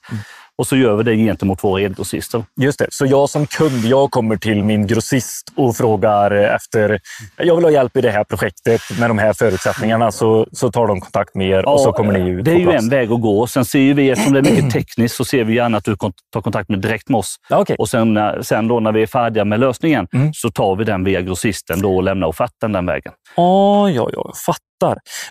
Och 0.60 0.66
så 0.66 0.76
gör 0.76 0.96
vi 0.96 1.02
det 1.02 1.16
gentemot 1.16 1.64
våra 1.64 1.80
elgrossister. 1.82 2.44
Just 2.60 2.78
det. 2.78 2.86
Så 2.90 3.06
jag 3.06 3.30
som 3.30 3.46
kund, 3.46 3.84
jag 3.84 4.10
kommer 4.10 4.36
till 4.36 4.64
min 4.64 4.86
grossist 4.86 5.52
och 5.56 5.76
frågar 5.76 6.30
efter, 6.30 7.00
jag 7.36 7.56
vill 7.56 7.64
ha 7.64 7.70
hjälp 7.72 7.96
i 7.96 8.00
det 8.00 8.10
här 8.10 8.24
projektet 8.24 8.80
med 8.98 9.10
de 9.10 9.18
här 9.18 9.32
förutsättningarna. 9.32 10.12
Så, 10.12 10.46
så 10.52 10.72
tar 10.72 10.86
de 10.86 11.00
kontakt 11.00 11.34
med 11.34 11.48
er 11.50 11.68
och 11.68 11.80
så 11.80 11.92
kommer 11.92 12.12
ni 12.18 12.30
ut 12.30 12.44
Det 12.44 12.50
är 12.50 12.56
ju 12.58 12.64
plats. 12.64 12.82
en 12.84 12.88
väg 12.90 13.12
att 13.12 13.20
gå. 13.20 13.46
Sen 13.46 13.64
ser 13.64 13.78
ju 13.78 13.94
vi, 13.94 14.10
eftersom 14.10 14.32
det 14.32 14.38
är 14.38 14.42
mycket 14.42 14.70
tekniskt, 14.72 15.16
så 15.16 15.24
ser 15.24 15.44
vi 15.44 15.54
gärna 15.54 15.78
att 15.78 15.84
du 15.84 15.96
tar 16.32 16.40
kontakt 16.40 16.68
med 16.68 16.78
direkt 16.80 17.08
med 17.08 17.18
oss. 17.18 17.36
Ja, 17.48 17.58
okej. 17.58 17.76
Och 17.78 17.88
sen, 17.88 18.14
när- 18.14 18.42
sen 18.42 18.68
då 18.68 18.80
när 18.80 18.92
vi 18.92 19.02
är 19.02 19.06
färdiga 19.06 19.44
med 19.44 19.60
lösningen 19.60 20.06
Mm. 20.14 20.32
så 20.34 20.50
tar 20.50 20.76
vi 20.76 20.84
den 20.84 21.04
via 21.04 21.20
grossisten 21.20 21.82
då 21.82 21.96
och 21.96 22.02
lämnar 22.02 22.26
offerten 22.26 22.72
den 22.72 22.86
vägen. 22.86 23.12
Ja, 23.36 23.90
ja, 23.90 24.10
ja, 24.12 24.32
fattar. 24.46 24.64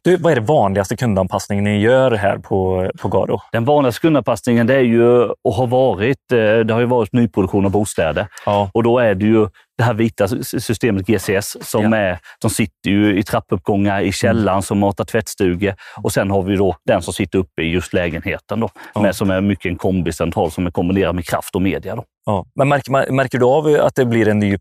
Du, 0.04 0.16
vad 0.18 0.32
är 0.32 0.36
det 0.36 0.42
vanligaste 0.42 0.96
kundanpassningen 0.98 1.64
ni 1.64 1.80
gör 1.80 2.12
här 2.12 2.38
på, 2.38 2.92
på 3.02 3.08
Garo? 3.08 3.42
Den 3.52 3.66
vanligaste 3.66 4.02
kundanpassningen 4.02 4.68
det 4.68 4.76
är 4.76 4.80
ju 4.82 5.22
och 5.44 5.54
har 5.54 5.68
varit, 5.68 6.32
eh, 6.32 6.38
det 6.38 6.74
har 6.74 6.80
ju 6.80 6.86
varit 6.86 7.14
nyproduktion 7.14 7.66
av 7.66 7.72
bostäder. 7.72 8.28
Ja. 8.46 8.70
Och 8.74 8.84
då 8.84 9.00
är 9.00 9.16
det 9.16 9.26
ju 9.26 9.48
det 9.78 9.84
här 9.84 9.94
vita 9.94 10.28
systemet 10.44 11.08
GCS 11.08 11.58
som 11.62 11.94
Ja. 11.94 11.98
är, 11.98 12.20
de 12.42 12.50
sitter 12.50 12.90
ju 12.90 13.20
i 13.20 13.24
trappuppgångar 13.24 14.02
i 14.02 14.12
källaren 14.12 14.62
som 14.62 14.80
matar 14.80 15.04
tvättstugor. 15.06 15.74
Och 16.04 16.12
sen 16.14 16.32
har 16.32 16.42
vi 16.42 16.56
då 16.56 16.76
den 16.86 17.02
som 17.02 17.14
sitter 17.14 17.40
uppe 17.40 17.62
i 17.62 17.72
just 17.72 17.94
lägenheten 17.94 18.60
då, 18.60 18.70
Ja. 18.94 19.02
med, 19.02 19.16
som 19.16 19.30
är 19.30 19.42
mycket 19.42 19.66
en 19.66 19.76
kombicentral 19.76 20.52
som 20.52 20.68
är 20.68 20.72
kombinerad 20.72 21.16
med 21.16 21.26
kraft 21.26 21.56
och 21.56 21.62
media. 21.62 21.96
Då. 21.96 22.04
Ja. 22.26 22.46
Men 22.56 22.68
märker, 22.68 23.12
märker 23.12 23.38
du 23.38 23.46
av 23.46 23.78
att 23.86 23.96
det 23.96 24.06
blir 24.06 24.28
en 24.28 24.40
ny 24.40 24.54
eh, 24.54 24.60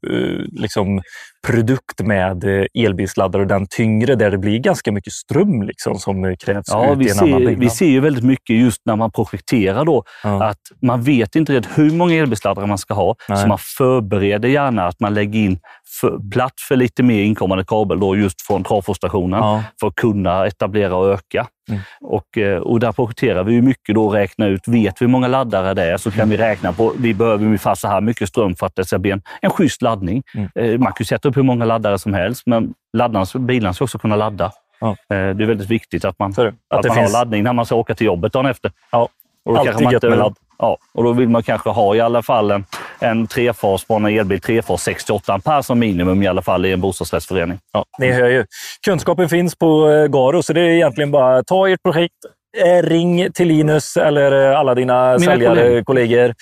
liksom, 0.53 1.03
produkt 1.46 2.01
med 2.01 2.44
eh, 2.44 2.85
elbilsladdare 2.85 3.42
och 3.42 3.48
den 3.48 3.66
tyngre 3.66 4.14
där 4.14 4.31
det 4.31 4.38
blir 4.38 4.59
ganska 4.59 4.92
mycket 4.92 5.12
ström 5.12 5.62
liksom, 5.62 5.98
som 5.98 6.24
eh, 6.24 6.37
krävs 6.37 6.64
Ja, 6.68 6.92
ut 6.92 7.07
i 7.07 7.11
en 7.11 7.18
annan 7.18 7.29
ser, 7.31 7.38
byggnad? 7.38 7.59
vi 7.61 7.70
ser 7.70 7.87
ju 7.87 8.01
väldigt 8.01 8.24
mycket 8.24 8.57
just 8.57 8.81
när 8.85 8.96
man 8.96 9.11
projekterar 9.11 9.85
då, 9.85 10.05
Ja. 10.22 10.44
att 10.44 10.61
man 10.83 11.03
vet 11.03 11.37
inte 11.37 11.53
riktigt 11.53 11.79
hur 11.79 11.90
många 11.90 12.14
elbilsladdare 12.14 12.66
man 12.66 12.79
ska 12.79 12.94
ha. 12.94 13.14
Nej. 13.29 13.38
Så 13.38 13.46
man 13.48 13.59
förbereder 13.59 14.48
gärna 14.48 14.87
att 14.87 15.01
man 15.01 15.14
lägger 15.14 15.40
in 15.40 15.59
för, 16.01 16.31
plats 16.31 16.62
för 16.68 16.77
lite 16.77 17.03
mer 17.03 17.22
inkommande 17.22 17.64
kabel 17.64 18.01
då 18.01 18.16
just 18.16 18.42
från 18.42 18.64
trafoststationen 18.64 19.40
Ja. 19.40 19.62
för 19.81 19.87
att 19.87 19.94
kunna 19.94 20.46
etablera 20.46 20.96
och 20.96 21.09
öka. 21.12 21.46
Mm. 21.68 21.81
Och, 22.01 22.38
eh, 22.38 22.59
och 22.59 22.81
där 22.81 22.92
projekterar 22.92 23.44
vi 23.44 23.62
mycket 23.62 23.94
då 23.94 24.11
räknar 24.11 24.48
ut, 24.48 24.68
vet 24.68 25.03
vi 25.03 25.05
hur 25.05 25.09
många 25.09 25.29
laddare 25.29 25.74
det 25.74 25.83
är 25.83 25.96
så 25.96 26.11
kan 26.11 26.29
vi 26.31 26.37
räkna 26.37 26.72
på, 26.72 26.92
vi 26.98 27.14
behöver 27.14 27.44
ungefär 27.44 27.74
så 27.74 27.88
här 27.88 28.01
mycket 28.01 28.29
ström 28.29 28.55
för 28.57 28.66
att 28.66 28.77
det 28.77 28.85
ska 28.85 28.98
bli 28.98 29.11
en, 29.11 29.22
en 29.42 29.51
schysst 29.51 29.83
laddning. 29.83 30.22
Mm. 30.35 30.81
Man 30.81 30.92
kan 30.92 31.07
sätta 31.07 31.27
upp 31.28 31.36
hur 31.36 31.42
många 31.42 31.64
laddare 31.64 31.98
som 31.98 32.14
helst, 32.14 32.42
men 32.46 32.74
laddarna, 32.96 33.26
bilarna 33.38 33.74
ska 33.74 33.84
också 33.84 33.98
kunna 33.98 34.16
ladda. 34.16 34.52
Ja. 34.80 34.88
Eh, 34.90 34.96
Det 35.08 35.14
är 35.16 35.46
väldigt 35.46 35.70
viktigt 35.70 36.04
att 36.04 36.18
man, 36.18 36.30
att 36.30 36.38
Att 36.38 36.52
man 36.86 36.96
finns- 36.96 37.12
har 37.12 37.20
laddning 37.20 37.42
när 37.44 37.52
man 37.52 37.66
ska 37.66 37.74
åka 37.74 37.94
till 37.94 38.06
jobbet 38.06 38.32
dagen 38.32 38.46
efter. 38.46 38.72
Ja. 38.92 39.08
Och 39.44 39.54
då 39.54 39.60
Alltid 39.60 39.92
gött 39.92 40.02
med 40.02 40.18
ladd. 40.18 40.34
Ja, 40.58 40.76
och 40.94 41.04
då 41.04 41.12
vill 41.12 41.28
man 41.28 41.42
kanske 41.42 41.70
ha 41.70 41.94
i 41.94 42.00
alla 42.00 42.22
fall 42.22 42.50
en, 42.50 42.64
en 43.00 43.26
trefas 43.26 43.84
på 43.84 43.94
en 43.94 44.04
elbil, 44.06 44.40
trefas 44.40 44.82
68 44.82 45.32
ampere 45.34 45.62
som 45.62 45.78
minimum 45.78 46.22
i 46.22 46.26
alla 46.26 46.42
fall 46.42 46.66
i 46.66 46.72
en 46.72 46.80
bostadsrättsförening. 46.80 47.58
Ja, 47.72 47.84
ni 47.98 48.10
hör 48.12 48.28
ju. 48.28 48.44
Kunskapen 48.84 49.28
finns 49.28 49.54
på 49.56 49.88
eh, 49.90 50.06
Garo, 50.06 50.42
så 50.42 50.52
det 50.52 50.60
är 50.60 50.64
egentligen 50.68 51.10
bara 51.10 51.42
ta 51.42 51.68
ert 51.68 51.82
projekt, 51.82 52.14
eh, 52.64 52.82
ring 52.86 53.32
till 53.32 53.48
Linus 53.48 53.96
eller 53.96 54.32
alla 54.32 54.74
dina 54.74 55.18
säljare, 55.18 55.84
kollegor. 55.84 56.34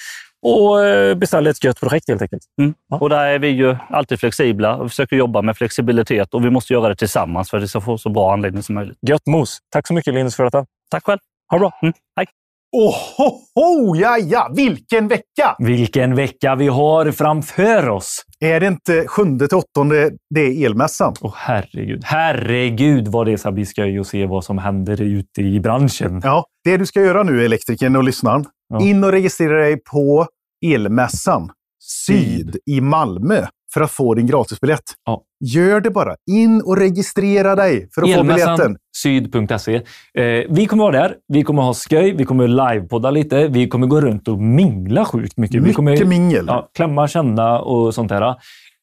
Och 0.47 0.85
eh, 0.85 1.15
beställ 1.15 1.47
ett 1.47 1.65
gött 1.65 1.81
projekt 1.81 2.09
helt 2.09 2.23
enkelt. 2.23 2.43
Mm. 2.61 2.75
Ja. 2.91 2.99
Och 2.99 3.09
där 3.09 3.27
är 3.27 3.39
vi 3.39 3.49
ju 3.49 3.77
alltid 3.91 4.21
flexibla 4.21 4.77
och 4.77 4.91
försöker 4.91 5.17
jobba 5.17 5.43
med 5.43 5.57
flexibilitet 5.57 6.35
och 6.35 6.45
vi 6.45 6.51
måste 6.51 6.73
göra 6.73 6.89
det 6.89 6.97
tillsammans 6.97 7.51
för 7.51 7.57
att 7.57 7.63
det 7.63 7.69
ska 7.69 7.81
få 7.81 7.99
så 7.99 8.09
bra 8.09 8.33
anläggning 8.33 8.63
som 8.63 8.75
möjligt. 8.75 8.99
Gött 9.09 9.27
mos! 9.27 9.59
Tack 9.73 9.87
så 9.87 9.95
mycket 9.95 10.15
Linus 10.15 10.37
för 10.37 10.45
detta. 10.45 10.67
Tack 10.91 11.05
själv! 11.05 11.19
Ha 11.51 11.59
det 11.59 11.61
bra! 11.61 11.79
Mm. 11.83 11.95
Hej! 12.17 12.27
Oh, 12.73 12.95
ho, 13.17 13.41
ho, 13.55 13.97
ja, 13.97 14.19
ja, 14.19 14.53
vilken 14.57 15.09
vecka! 15.09 15.57
Vilken 15.59 16.15
vecka 16.15 16.55
vi 16.55 16.69
har 16.69 17.11
framför 17.11 17.89
oss! 17.89 18.25
Är 18.41 18.61
det 18.61 18.67
inte 18.67 19.05
sjunde 19.07 19.49
till 19.49 19.57
åttonde 19.57 20.11
det 20.35 20.41
är 20.41 20.67
elmässan? 20.67 21.15
Åh 21.21 21.35
herregud, 21.37 22.03
herregud 22.05 23.09
vad 23.09 23.27
det 23.27 23.39
ska 23.39 23.53
bli 23.53 23.67
skoj 23.67 23.99
att 23.99 24.07
se 24.07 24.27
vad 24.27 24.45
som 24.45 24.59
händer 24.59 25.03
ute 25.03 25.43
i 25.43 25.61
branschen. 25.61 26.21
Ja, 26.25 26.45
det 26.65 26.77
du 26.77 26.87
ska 26.87 27.01
göra 27.01 27.23
nu, 27.23 27.45
elektrikern 27.45 27.97
och 27.97 28.05
lyssnaren. 28.05 28.45
Ja. 28.69 28.83
In 28.83 29.05
och 29.05 29.11
registrera 29.11 29.61
dig 29.61 29.77
på 29.93 30.27
Elmässan 30.67 31.51
Syd 31.81 32.57
i 32.67 32.81
Malmö 32.81 33.47
för 33.75 33.81
att 33.81 33.91
få 33.91 34.15
din 34.15 34.27
gratisbiljett. 34.27 34.83
Ja. 35.07 35.23
Gör 35.45 35.81
det 35.81 35.91
bara. 35.91 36.15
In 36.31 36.63
och 36.63 36.77
registrera 36.77 37.55
dig 37.57 37.89
för 37.95 38.03
att 38.03 38.15
få 38.15 38.23
biljetten. 38.25 38.77
syd.se. 38.97 39.75
Eh, 39.75 40.45
vi 40.51 40.67
kommer 40.67 40.85
vara 40.85 41.01
där. 41.03 41.15
Vi 41.29 41.43
kommer 41.43 41.63
ha 41.63 41.75
skoj. 41.75 42.15
Vi 42.19 42.25
kommer 42.25 42.49
livepodda 42.49 43.11
lite. 43.11 43.49
Vi 43.49 43.69
kommer 43.69 43.87
gå 43.87 44.01
runt 44.01 44.29
och 44.29 44.39
mingla 44.39 45.05
sjukt 45.05 45.37
mycket. 45.37 45.57
vi 45.57 45.61
Mycket 45.61 45.77
kommer 45.77 46.05
mingel. 46.05 46.45
ja, 46.49 46.71
klämma, 46.75 47.09
känna 47.09 47.61
och 47.61 47.95
sånt 47.95 48.09
där. 48.09 48.35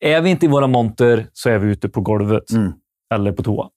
Är 0.05 0.21
vi 0.21 0.29
inte 0.29 0.45
i 0.45 0.49
våra 0.49 0.67
monter 0.67 1.27
så 1.33 1.49
är 1.49 1.57
vi 1.59 1.71
ute 1.71 1.89
på 1.89 2.01
golvet. 2.01 2.51
Mm. 2.51 2.71
Eller 3.13 3.31
på 3.31 3.43
toa. 3.43 3.69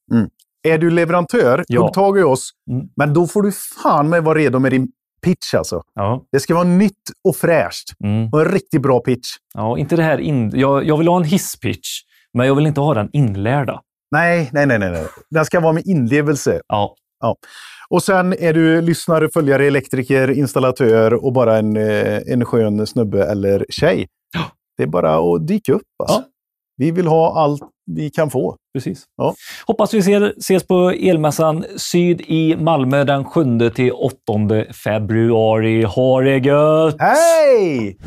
Är 0.68 0.78
du 0.78 0.90
leverantör, 0.90 1.64
Ja. 1.68 1.82
hugg 1.82 1.92
tag 1.92 2.18
i 2.18 2.22
oss. 2.22 2.50
Mm. 2.70 2.86
Men 2.96 3.14
då 3.14 3.26
får 3.26 3.42
du 3.42 3.52
fan 3.82 4.08
med 4.08 4.24
vara 4.24 4.38
redo 4.38 4.58
med 4.58 4.72
din 4.72 4.88
pitch 5.22 5.54
alltså. 5.54 5.82
Ja. 5.94 6.24
Det 6.32 6.40
ska 6.40 6.54
vara 6.54 6.64
nytt 6.64 6.92
och 7.28 7.36
fräscht. 7.36 7.90
Mm. 8.04 8.28
Och 8.32 8.40
en 8.40 8.48
riktigt 8.52 8.82
bra 8.82 9.00
pitch. 9.00 9.28
ja 9.54 9.78
inte 9.78 9.96
det 9.96 10.02
här 10.02 10.18
in... 10.18 10.50
jag, 10.54 10.84
jag 10.84 10.96
vill 10.96 11.08
ha 11.08 11.16
en 11.16 11.24
hisspitch, 11.24 11.88
men 12.34 12.46
jag 12.46 12.54
vill 12.54 12.66
inte 12.66 12.80
ha 12.80 12.94
den 12.94 13.08
inlärda. 13.12 13.80
Nej, 14.10 14.50
nej, 14.52 14.66
nej, 14.66 14.78
nej. 14.78 14.90
nej. 14.90 15.06
Den 15.30 15.44
ska 15.44 15.60
vara 15.60 15.72
med 15.72 15.86
inlevelse. 15.86 16.60
Ja. 16.68 16.94
Och 17.88 18.02
sen 18.02 18.32
är 18.32 18.54
du 18.54 18.80
lyssnare, 18.80 19.28
följare, 19.28 19.66
elektriker, 19.66 20.30
installatör 20.30 21.24
och 21.24 21.32
bara 21.32 21.58
en, 21.58 21.76
eh, 21.76 22.20
en 22.26 22.44
skön 22.44 22.86
snubbe 22.86 23.24
eller 23.24 23.66
tjej. 23.68 24.06
Det 24.76 24.82
är 24.82 24.86
bara 24.86 25.16
att 25.16 25.46
dyka 25.46 25.72
upp. 25.72 25.82
Alltså. 26.02 26.18
Ja. 26.18 26.24
Vi 26.76 26.90
vill 26.90 27.06
ha 27.06 27.40
allt 27.40 27.62
vi 27.86 28.10
kan 28.10 28.30
få. 28.30 28.56
Precis. 28.74 29.04
Hoppas 29.66 29.94
vi 29.94 30.02
ser, 30.02 30.34
ses 30.38 30.66
på 30.66 30.90
Elmässan 30.90 31.64
Syd 31.76 32.20
i 32.20 32.56
Malmö 32.56 33.04
den 33.04 33.24
7 33.24 33.70
till 33.70 33.92
8 33.92 34.14
februari. 34.84 35.82
Ha 35.82 36.20
det 36.20 36.38
gött! 36.38 36.96
Hej! 36.98 37.98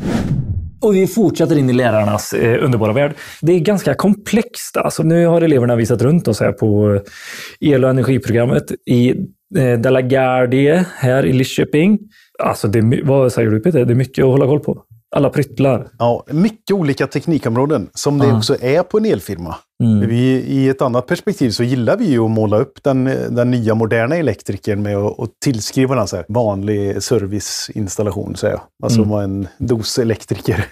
Och 0.82 0.94
vi 0.94 1.06
fortsätter 1.06 1.58
in 1.58 1.70
i 1.70 1.72
lärarnas 1.72 2.32
eh, 2.32 2.64
underbara 2.64 2.92
värld. 2.92 3.14
Det 3.40 3.52
är 3.52 3.58
ganska 3.58 3.94
komplext. 3.94 4.76
Alltså, 4.76 5.02
nu 5.02 5.26
har 5.26 5.40
eleverna 5.40 5.76
visat 5.76 6.02
runt 6.02 6.28
oss 6.28 6.40
här 6.40 6.52
på 6.52 6.94
eh, 6.94 7.00
el 7.70 7.84
och 7.84 7.90
energiprogrammet 7.90 8.72
i 8.86 9.10
eh, 9.56 9.78
Della 9.80 10.02
Gardie 10.02 10.84
här 10.96 11.26
i 11.26 11.32
Lidköping. 11.32 11.98
Alltså, 12.42 12.68
det, 12.68 13.00
vad 13.04 13.32
säger 13.32 13.50
du 13.50 13.60
Peter? 13.60 13.84
Det 13.84 13.92
är 13.92 13.94
mycket 13.94 14.24
att 14.24 14.30
hålla 14.30 14.46
koll 14.46 14.60
på. 14.60 14.84
Alla 15.16 15.30
pryttlar. 15.30 15.86
Ja, 15.98 16.24
mycket 16.30 16.74
olika 16.74 17.06
teknikområden 17.06 17.88
som 17.94 18.18
det 18.18 18.26
Ja. 18.26 18.36
också 18.36 18.56
är 18.62 18.82
på 18.82 18.98
en 18.98 19.04
elfirma. 19.04 19.54
Mm. 19.84 20.08
Vi, 20.08 20.44
I 20.46 20.68
ett 20.68 20.82
annat 20.82 21.06
perspektiv 21.06 21.50
så 21.50 21.62
gillar 21.62 21.96
vi 21.96 22.04
ju 22.04 22.24
att 22.24 22.30
måla 22.30 22.58
upp 22.58 22.82
den, 22.82 23.04
den 23.30 23.50
nya 23.50 23.74
moderna 23.74 24.16
elektrikern 24.16 24.82
med 24.82 24.96
att, 24.96 25.14
tillskriva 25.44 25.94
den 25.94 26.06
så 26.08 26.16
här 26.16 26.24
vanlig 26.28 27.02
serviceinstallation. 27.02 28.36
Så 28.36 28.46
jag. 28.46 28.60
Alltså 28.82 29.02
Mm. 29.02 29.20
en 29.20 29.48
dos-elektriker. 29.58 30.64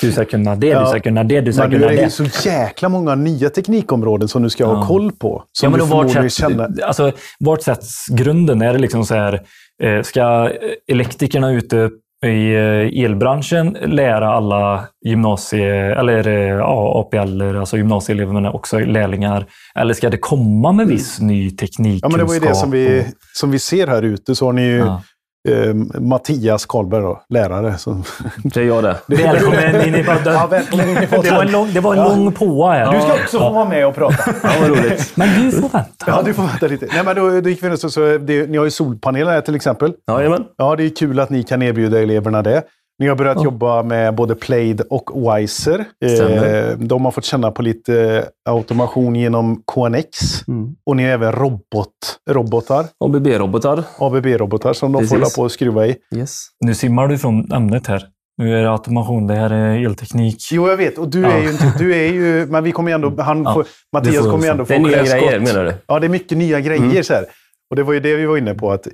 Du 0.00 0.12
ska 0.12 0.24
kunna 0.24 0.56
det, 0.56 0.78
du 0.80 0.86
ska 0.86 1.00
kunna 1.00 1.24
det, 1.24 1.40
du 1.40 1.52
ska 1.52 1.62
Men 1.62 1.70
kunna 1.70 1.92
är 1.92 1.96
det 1.96 2.04
det. 2.04 2.10
så 2.10 2.48
jäkla 2.48 2.88
många 2.88 3.14
nya 3.14 3.50
teknikområden 3.50 4.28
som 4.28 4.42
du 4.42 4.50
ska 4.50 4.64
Ja. 4.64 4.74
ha 4.74 4.86
koll 4.86 5.12
på. 5.12 5.44
Som 5.52 5.66
Ja, 5.66 5.70
men 5.70 5.80
du 5.80 5.94
vart, 5.94 6.12
sätt, 6.12 6.32
känner. 6.32 6.82
alltså, 6.82 7.12
vart 7.38 7.62
sätts 7.62 8.06
grunden? 8.10 8.62
Är 8.62 8.72
det 8.72 8.78
liksom 8.78 9.04
så 9.06 9.14
här, 9.14 9.42
eh, 9.82 10.02
ska 10.02 10.50
elektrikerna 10.92 11.52
ute 11.52 11.90
i 12.26 12.54
eh, 12.54 13.04
elbranschen 13.04 13.76
lära 13.86 14.32
alla 14.32 14.84
gymnasie, 15.04 15.94
eller 15.94 16.28
eh, 16.28 16.34
ja, 16.34 17.00
APL, 17.00 17.56
alltså 17.56 17.76
gymnasieeleverna 17.76 18.52
också 18.52 18.78
lärlingar? 18.78 19.46
Eller 19.74 19.94
ska 19.94 20.10
det 20.10 20.18
komma 20.18 20.72
med 20.72 20.86
viss 20.86 21.20
ny 21.20 21.50
teknik? 21.50 22.04
Ja, 22.04 22.08
men 22.08 22.18
det 22.18 22.24
var 22.24 22.34
ju 22.34 22.40
det 22.40 22.54
som 22.54 22.70
vi, 22.70 23.06
som 23.34 23.50
vi 23.50 23.58
ser 23.58 23.86
här 23.86 24.02
ute. 24.02 24.34
Så 24.34 24.46
har 24.46 24.52
ni 24.52 24.62
ju 24.62 24.78
Ja. 24.78 25.02
Eh, 25.48 25.74
Mattias 26.00 26.66
Karlberg, 26.66 27.02
då, 27.02 27.22
lärare. 27.28 27.78
Som, 27.78 28.04
Det 28.44 28.60
är 28.60 28.64
jag 28.64 28.84
det. 28.84 28.96
Välkommen 29.06 29.88
in 29.88 29.94
i 29.94 30.04
podden. 30.04 30.34
Ja, 30.34 30.46
välkommen 30.50 30.88
in 30.88 30.98
i 31.02 31.06
podden. 31.06 31.22
Det 31.24 31.30
var 31.30 31.42
en 31.44 31.52
lång, 31.52 31.72
det 31.74 31.80
var 31.80 31.92
en 31.94 31.98
Ja. 31.98 32.08
lång 32.08 32.32
påa 32.32 32.72
här. 32.72 32.92
Du 32.92 33.00
ska 33.00 33.12
också 33.14 33.38
få 33.38 33.50
vara 33.50 33.68
med 33.68 33.86
och 33.86 33.94
prata. 33.94 34.16
Ja, 34.42 34.50
vad 34.60 34.70
roligt. 34.70 35.12
Men 35.16 35.28
du 35.44 35.50
får 35.52 35.68
vänta. 35.68 36.04
Ja, 36.06 36.22
du 36.24 36.34
får 36.34 36.42
vänta 36.42 36.66
lite. 36.66 36.86
Nej, 36.92 37.04
men 37.04 37.16
då, 37.16 37.40
då 37.40 37.48
gick 37.48 37.62
vi 37.62 37.76
så, 37.76 37.90
så 37.90 38.00
det, 38.18 38.50
ni 38.50 38.56
har 38.58 38.64
ju 38.64 38.70
solpaneler 38.70 39.32
här 39.32 39.40
till 39.40 39.54
exempel. 39.54 39.92
Jajamän. 40.08 40.44
Ja, 40.56 40.76
det 40.76 40.84
är 40.84 40.88
kul 40.96 41.20
att 41.20 41.30
ni 41.30 41.42
kan 41.42 41.62
erbjuda 41.62 42.00
eleverna 42.00 42.42
det. 42.42 42.62
Ni 43.00 43.08
har 43.08 43.16
börjat 43.16 43.44
jobba 43.44 43.82
med 43.82 44.14
både 44.14 44.34
Plaid 44.34 44.80
och 44.90 45.10
Wiser. 45.38 45.84
Eh, 46.04 46.78
de 46.78 47.04
har 47.04 47.10
fått 47.12 47.24
känna 47.24 47.50
på 47.50 47.62
lite 47.62 48.24
automation 48.48 49.16
genom 49.16 49.62
KNX. 49.74 50.18
Mm. 50.48 50.74
Och 50.86 50.96
ni 50.96 51.02
har 51.04 51.10
även 51.10 51.32
robot, 51.32 51.88
robotar, 52.30 52.86
ABB-robotar. 53.04 53.82
ABB-robotar 53.98 54.72
som 54.72 54.92
de 54.92 54.98
får 54.98 55.00
Precis. 55.00 55.12
hålla 55.12 55.26
på 55.36 55.42
och 55.42 55.52
skruva 55.52 55.86
i. 55.86 55.96
Yes. 56.16 56.46
Nu 56.64 56.74
simmar 56.74 57.08
du 57.08 57.18
från 57.18 57.52
ämnet 57.52 57.86
här. 57.86 58.04
Nu 58.38 58.58
är 58.58 58.62
det 58.62 58.70
automation, 58.70 59.26
det 59.26 59.34
här 59.34 59.50
är 59.50 59.84
elteknik. 59.84 60.36
Jo, 60.52 60.68
jag 60.68 60.76
vet. 60.76 60.98
Och 60.98 61.08
du 61.08 61.24
är 61.26 61.42
ju 61.42 61.50
inte... 61.50 61.72
Du 61.78 61.94
är 61.94 62.12
ju... 62.12 62.46
Men 62.46 62.64
vi 62.64 62.72
kommer 62.72 62.90
ju 62.90 62.94
ändå... 62.94 63.22
Han 63.22 63.42
Ja, 63.42 63.54
får, 63.54 63.66
Mattias 63.92 64.16
får- 64.24 64.30
kommer 64.30 64.44
ju 64.44 64.50
ändå 64.50 64.64
få 64.64 64.72
Det 64.72 64.78
är 64.78 64.82
nya 64.82 64.96
klä 64.98 65.06
skott. 65.06 65.20
grejer 65.20 65.40
menar 65.40 65.64
du? 65.64 65.72
Ja, 65.86 65.98
det 66.00 66.06
är 66.06 66.08
mycket 66.08 66.38
nya 66.38 66.60
grejer. 66.60 66.82
Mm. 66.82 67.04
Så 67.04 67.14
här. 67.14 67.24
Och 67.70 67.76
det 67.76 67.82
var 67.82 67.92
ju 67.92 68.00
det 68.00 68.16
vi 68.16 68.26
var 68.26 68.36
inne 68.36 68.54
på. 68.54 68.72
att 68.72 68.86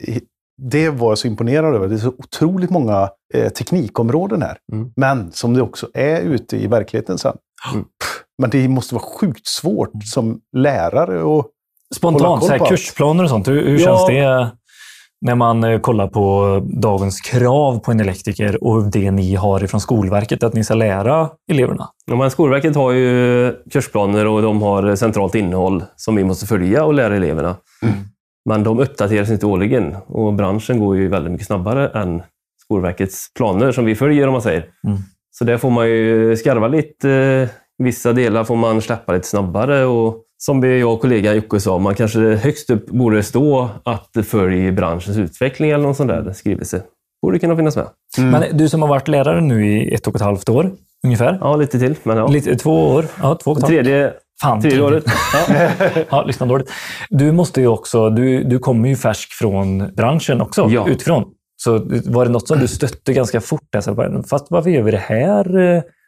Det 0.62 0.90
var 0.90 1.08
jag 1.10 1.18
så 1.18 1.26
imponerad 1.26 1.74
över. 1.74 1.88
Det 1.88 1.94
är 1.94 1.98
så 1.98 2.12
otroligt 2.18 2.70
många 2.70 3.08
eh, 3.34 3.48
teknikområden 3.48 4.42
här. 4.42 4.56
Mm. 4.72 4.90
Men 4.96 5.32
som 5.32 5.54
det 5.54 5.62
också 5.62 5.88
är 5.94 6.20
ute 6.20 6.56
i 6.56 6.66
verkligheten 6.66 7.18
sen. 7.18 7.36
Mm. 7.72 7.84
Men 8.42 8.50
det 8.50 8.68
måste 8.68 8.94
vara 8.94 9.04
sjukt 9.04 9.46
svårt 9.46 9.90
som 10.04 10.40
lärare. 10.56 11.22
Och, 11.22 11.34
Hålla 12.02 12.16
Spontant, 12.18 12.44
så 12.44 12.52
här, 12.52 12.58
kursplaner 12.66 13.24
och 13.24 13.30
sånt. 13.30 13.48
Hur, 13.48 13.66
hur 13.66 13.78
Ja. 13.78 13.84
känns 13.84 14.06
det 14.06 14.50
när 15.26 15.34
man 15.34 15.64
eh, 15.64 15.80
kollar 15.80 16.06
på 16.08 16.60
dagens 16.80 17.20
krav 17.20 17.78
på 17.78 17.90
en 17.90 18.00
elektriker 18.00 18.64
och 18.64 18.90
det 18.90 19.10
ni 19.10 19.34
har 19.34 19.64
ifrån 19.64 19.80
Skolverket 19.80 20.42
att 20.42 20.54
ni 20.54 20.64
ska 20.64 20.74
lära 20.74 21.28
eleverna? 21.50 21.88
Ja, 22.06 22.16
men 22.16 22.30
Skolverket 22.30 22.76
har 22.76 22.92
ju 22.92 23.52
kursplaner 23.72 24.26
och 24.26 24.42
de 24.42 24.62
har 24.62 24.96
centralt 24.96 25.34
innehåll 25.34 25.84
som 25.96 26.16
vi 26.16 26.24
måste 26.24 26.46
följa 26.46 26.84
och 26.84 26.94
lära 26.94 27.16
eleverna. 27.16 27.56
Men 28.46 28.62
de 28.64 28.78
uppdateras 28.78 29.30
inte 29.30 29.46
årligen 29.46 29.96
och 30.06 30.32
branschen 30.34 30.78
går 30.78 30.96
ju 30.96 31.08
väldigt 31.08 31.32
mycket 31.32 31.46
snabbare 31.46 31.88
än 31.88 32.22
Skolverkets 32.64 33.32
planer 33.34 33.72
som 33.72 33.84
vi 33.84 33.94
följer 33.94 34.26
om 34.26 34.32
man 34.32 34.42
säger. 34.42 34.60
Mm. 34.86 34.98
Så 35.30 35.44
där 35.44 35.56
får 35.58 35.70
man 35.70 35.88
ju 35.88 36.36
skarva 36.36 36.68
lite. 36.68 37.48
Vissa 37.78 38.12
delar 38.12 38.44
får 38.44 38.56
man 38.56 38.80
släppa 38.82 39.12
lite 39.12 39.26
snabbare 39.28 39.84
och 39.84 40.16
som 40.38 40.60
vi- 40.60 40.80
jag 40.80 40.92
och 40.92 41.00
kollegan 41.00 41.36
Jocke 41.36 41.60
sa, 41.60 41.78
man 41.78 41.94
kanske 41.94 42.20
högst 42.20 42.70
upp 42.70 42.86
borde 42.86 43.22
stå 43.22 43.68
att 43.84 44.10
följ 44.26 44.72
branschens 44.72 45.16
utveckling 45.18 45.70
eller 45.70 45.84
någon 45.84 45.94
sån 45.94 46.06
där 46.06 46.32
skrivelse. 46.32 46.82
Borde 47.22 47.38
kunna 47.38 47.56
finnas 47.56 47.76
med. 47.76 47.86
Men 48.18 48.42
du 48.56 48.68
som 48.68 48.82
har 48.82 48.88
varit 48.88 49.08
lärare 49.08 49.40
nu 49.40 49.66
i 49.66 49.94
ett 49.94 50.06
och 50.06 50.14
ett 50.16 50.20
halvt 50.22 50.48
år 50.48 50.70
ungefär. 51.04 51.38
Ja, 51.40 51.56
lite 51.56 51.78
till. 51.78 51.94
Men 52.02 52.16
ja. 52.16 52.26
Lite, 52.28 52.56
två 52.56 52.88
år. 52.88 53.04
Ja, 53.22 53.34
två 53.44 53.50
och 53.50 53.56
ett 53.56 53.62
halvt. 53.62 53.74
Tredje, 53.74 54.12
Fan, 54.42 54.80
året. 54.82 55.04
Ja. 55.48 55.70
Ja, 56.10 56.22
lyssna 56.22 56.46
dåligt. 56.46 56.70
Du 57.10 57.32
måste 57.32 57.60
ju 57.60 57.66
också, 57.66 58.10
du, 58.10 58.44
du 58.44 58.58
kommer 58.58 58.88
ju 58.88 58.96
färsk 58.96 59.32
från 59.32 59.94
branschen 59.94 60.40
också, 60.40 60.68
Ja. 60.70 60.88
utifrån. 60.88 61.24
Så 61.62 61.78
var 62.06 62.24
det 62.24 62.30
något 62.30 62.48
som 62.48 62.58
du 62.58 62.68
stötte 62.68 63.12
ganska 63.12 63.40
fort? 63.40 63.68
Där, 63.72 63.80
så 63.80 63.94
bara, 63.94 64.22
Fast 64.22 64.46
varför 64.50 64.70
gör 64.70 64.82
vi 64.82 64.90
det 64.90 64.96
här? 64.98 65.44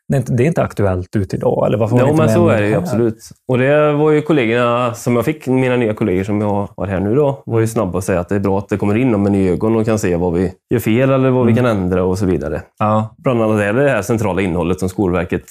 Det 0.09 0.43
är 0.43 0.47
inte, 0.47 0.62
aktuellt 0.62 1.16
ut 1.16 1.35
idag. 1.35 1.66
Eller 1.66 1.79
varför 1.79 1.99
Ja, 1.99 2.07
men 2.07 2.16
med 2.16 2.31
så 2.31 2.45
med 2.45 2.57
är 2.57 2.61
det 2.62 2.68
ju 2.68 2.74
absolut. 2.74 3.18
Och 3.49 3.59
det 3.59 3.93
var 3.93 4.11
ju 4.11 4.22
kollegorna 4.22 4.95
som 4.95 5.16
jag 5.16 5.24
fick, 5.24 5.47
mina 5.47 5.76
nya 5.76 5.95
kollegor 5.95 6.24
som 6.24 6.41
jag 6.41 6.68
har 6.76 6.87
här 6.87 7.01
nu 7.01 7.14
då, 7.14 7.43
var 7.47 7.61
ju 7.61 7.66
snabba 7.66 7.99
att 7.99 8.05
säga 8.05 8.20
att 8.20 8.29
det 8.29 8.35
är 8.35 8.41
bra 8.41 8.59
att 8.59 8.68
det 8.68 8.76
kommer 8.76 8.97
in 8.97 9.12
dem 9.12 9.35
i 9.35 9.49
ögon 9.51 9.76
och 9.76 9.85
kan 9.87 9.99
se 9.99 10.16
vad 10.16 10.33
vi 10.33 10.53
gör 10.70 10.81
fel 10.81 11.11
eller 11.11 11.31
vad 11.31 11.47
vi 11.47 11.55
kan 11.55 11.66
ändra 11.66 12.05
och 12.05 12.18
så 12.18 12.26
vidare. 12.26 12.62
Ja. 12.79 13.14
Bland 13.18 13.43
annat 13.43 13.61
är 13.61 13.72
det 13.72 13.85
det 13.85 13.91
här 13.91 14.03
centrala 14.03 14.43
innehållet 14.43 14.81
som 14.81 14.89
Skolverket 14.89 15.45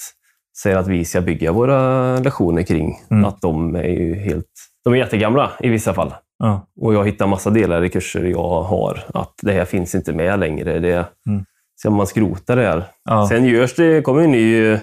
säger 0.62 0.76
att 0.76 0.86
vi 0.88 1.04
ska 1.04 1.20
bygga 1.20 1.52
våra 1.52 2.16
lektioner 2.18 2.62
kring. 2.62 2.96
Mm. 3.10 3.24
Att 3.24 3.40
de 3.40 3.74
är 3.76 3.82
ju 3.88 4.14
helt... 4.14 4.46
De 4.84 4.92
är 4.92 4.98
jättegamla 4.98 5.50
i 5.60 5.68
vissa 5.68 5.94
fall. 5.94 6.14
Ja. 6.38 6.66
Och 6.80 6.94
jag 6.94 7.06
hittar 7.06 7.26
massa 7.26 7.50
delar 7.50 7.84
i 7.84 7.88
kurser 7.88 8.24
jag 8.24 8.62
har 8.62 9.04
att 9.14 9.32
det 9.42 9.52
här 9.52 9.64
finns 9.64 9.94
inte 9.94 10.12
med 10.12 10.38
längre. 10.38 10.78
Det, 10.78 11.04
Mm. 11.28 11.44
Så 11.82 11.90
man 11.90 12.06
skrotar 12.06 12.56
det 12.56 12.62
här. 12.62 12.84
Ja. 13.04 13.28
Sen 13.28 13.44
görs 13.44 13.74
det, 13.74 14.02
kommer 14.02 14.22
en 14.22 14.30
ny 14.32 14.72
eh, 14.72 14.78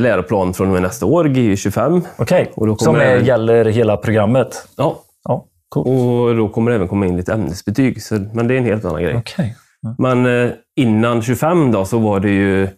läroplan 0.00 0.54
från 0.54 0.66
och 0.66 0.72
med 0.72 0.82
nästa 0.82 1.06
år, 1.06 1.24
GU 1.24 1.56
25. 1.56 2.00
Okej, 2.18 2.50
kommer 2.54 2.76
som 2.76 2.94
är, 2.96 3.00
även- 3.00 3.24
gäller 3.24 3.64
hela 3.64 3.96
programmet? 3.96 4.68
Ja, 4.76 4.96
Ja, 5.28 5.44
coolt. 5.68 5.86
och 5.88 6.36
då 6.36 6.48
kommer 6.48 6.70
det 6.70 6.74
även 6.76 6.88
komma 6.88 7.06
in 7.06 7.16
lite 7.16 7.32
ämnesbetyg. 7.32 8.02
Så, 8.02 8.14
men 8.32 8.48
det 8.48 8.54
är 8.54 8.58
en 8.58 8.64
helt 8.64 8.84
annan 8.84 9.02
grej. 9.02 9.16
Okej. 9.16 9.56
Men 9.98 10.26
eh, 10.26 10.50
innan 10.76 11.22
25 11.22 11.72
då, 11.72 11.84
så 11.84 11.98
var 11.98 12.20
det 12.20 12.30
ju 12.30 12.68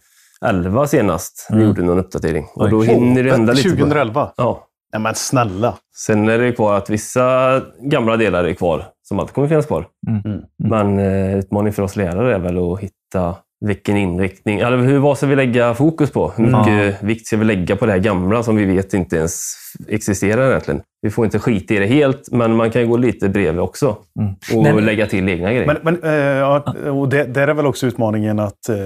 11 0.44 0.86
senast 0.86 1.46
vi 1.50 1.54
Mm. 1.56 1.66
gjorde 1.66 1.82
någon 1.82 1.98
uppdatering. 1.98 2.46
Och 2.54 2.70
då 2.70 2.82
hinner 2.82 3.22
det 3.24 3.30
hända 3.30 3.52
lite. 3.52 3.68
på- 3.68 3.76
2011? 3.76 4.32
Ja. 4.36 4.62
Nej, 4.92 5.02
men 5.02 5.14
snälla. 5.14 5.74
Sen 5.96 6.28
är 6.28 6.38
det 6.38 6.52
kvar 6.52 6.76
att 6.76 6.90
vissa 6.90 7.60
gamla 7.80 8.16
delar 8.16 8.44
är 8.44 8.54
kvar, 8.54 8.84
som 9.08 9.18
alltid 9.18 9.34
kommer 9.34 9.48
finnas 9.48 9.66
kvar. 9.66 9.86
Mm. 10.08 10.40
Men 10.68 10.98
eh, 10.98 11.38
utmaningen 11.38 11.72
för 11.74 11.82
oss 11.82 11.96
lärare 11.96 12.34
är 12.34 12.38
väl 12.38 12.72
att 12.72 12.80
hitta 12.80 13.34
vilken 13.66 13.96
inriktning, 13.96 14.58
eller 14.58 14.76
hur, 14.76 14.98
vad 14.98 15.16
ska 15.16 15.26
vi 15.26 15.36
lägga 15.36 15.74
fokus 15.74 16.10
på? 16.10 16.32
Hur 16.36 16.48
Mm. 16.48 16.60
mycket 16.60 17.02
vikt 17.02 17.26
ska 17.26 17.36
vi 17.36 17.44
lägga 17.44 17.76
på 17.76 17.86
det 17.86 17.92
här 17.92 17.98
gamla 17.98 18.42
som 18.42 18.56
vi 18.56 18.64
vet 18.64 18.94
inte 18.94 19.16
ens 19.16 19.40
existerar 19.88 20.48
egentligen? 20.50 20.82
Vi 21.02 21.10
får 21.10 21.24
inte 21.24 21.38
skita 21.38 21.74
i 21.74 21.78
det 21.78 21.86
helt, 21.86 22.28
men 22.32 22.56
man 22.56 22.70
kan 22.70 22.82
ju 22.82 22.88
gå 22.88 22.96
lite 22.96 23.28
bredvid 23.28 23.60
också 23.60 23.96
Mm. 24.20 24.34
och 24.54 24.74
men- 24.74 24.84
lägga 24.86 25.06
till 25.06 25.28
egna 25.28 25.52
grejer. 25.52 25.66
Men, 25.66 25.76
men, 25.82 26.02
eh, 26.10 26.14
ja, 26.14 26.64
och 26.90 27.08
det, 27.08 27.24
där 27.24 27.48
är 27.48 27.54
väl 27.54 27.66
också 27.66 27.86
utmaningen 27.86 28.38
att 28.38 28.68
eh, 28.68 28.76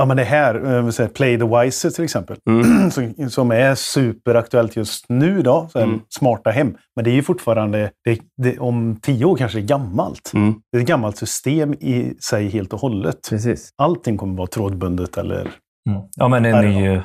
ja, 0.00 0.04
men 0.06 0.16
det 0.16 0.24
här, 0.24 0.74
eh, 0.78 0.88
säger 0.90 1.10
Play 1.10 1.38
the 1.38 1.44
Wiser 1.44 1.90
till 1.90 2.04
exempel, 2.04 2.36
Mm. 2.48 2.90
som, 3.16 3.30
som 3.30 3.50
är 3.50 3.74
superaktuellt 3.74 4.76
just 4.76 5.04
nu, 5.08 5.42
då, 5.42 5.68
så 5.72 5.78
här, 5.78 5.86
Mm. 5.86 6.00
smarta 6.08 6.50
hem. 6.50 6.76
Men 6.96 7.04
det 7.04 7.10
är 7.10 7.14
ju 7.14 7.22
fortfarande, 7.22 7.90
det, 8.04 8.18
det, 8.42 8.58
om 8.58 8.96
tio 9.02 9.24
år 9.24 9.36
kanske 9.36 9.58
det 9.58 9.62
är 9.64 9.66
gammalt. 9.66 10.30
Mm, 10.34 10.54
Det 10.72 10.78
är 10.78 10.82
ett 10.82 10.88
gammalt 10.88 11.16
system 11.16 11.74
i 11.74 12.14
sig 12.20 12.48
helt 12.48 12.72
och 12.72 12.80
hållet. 12.80 13.28
precis. 13.30 13.70
Allting 13.76 14.16
kommer 14.16 14.36
vara 14.36 14.46
trådbundet 14.46 15.18
eller... 15.18 15.40
Mm. 15.40 16.02
Ja, 16.16 16.28
men 16.28 16.44
en 16.44 16.64
ny, 16.64 16.88
något? 16.96 17.04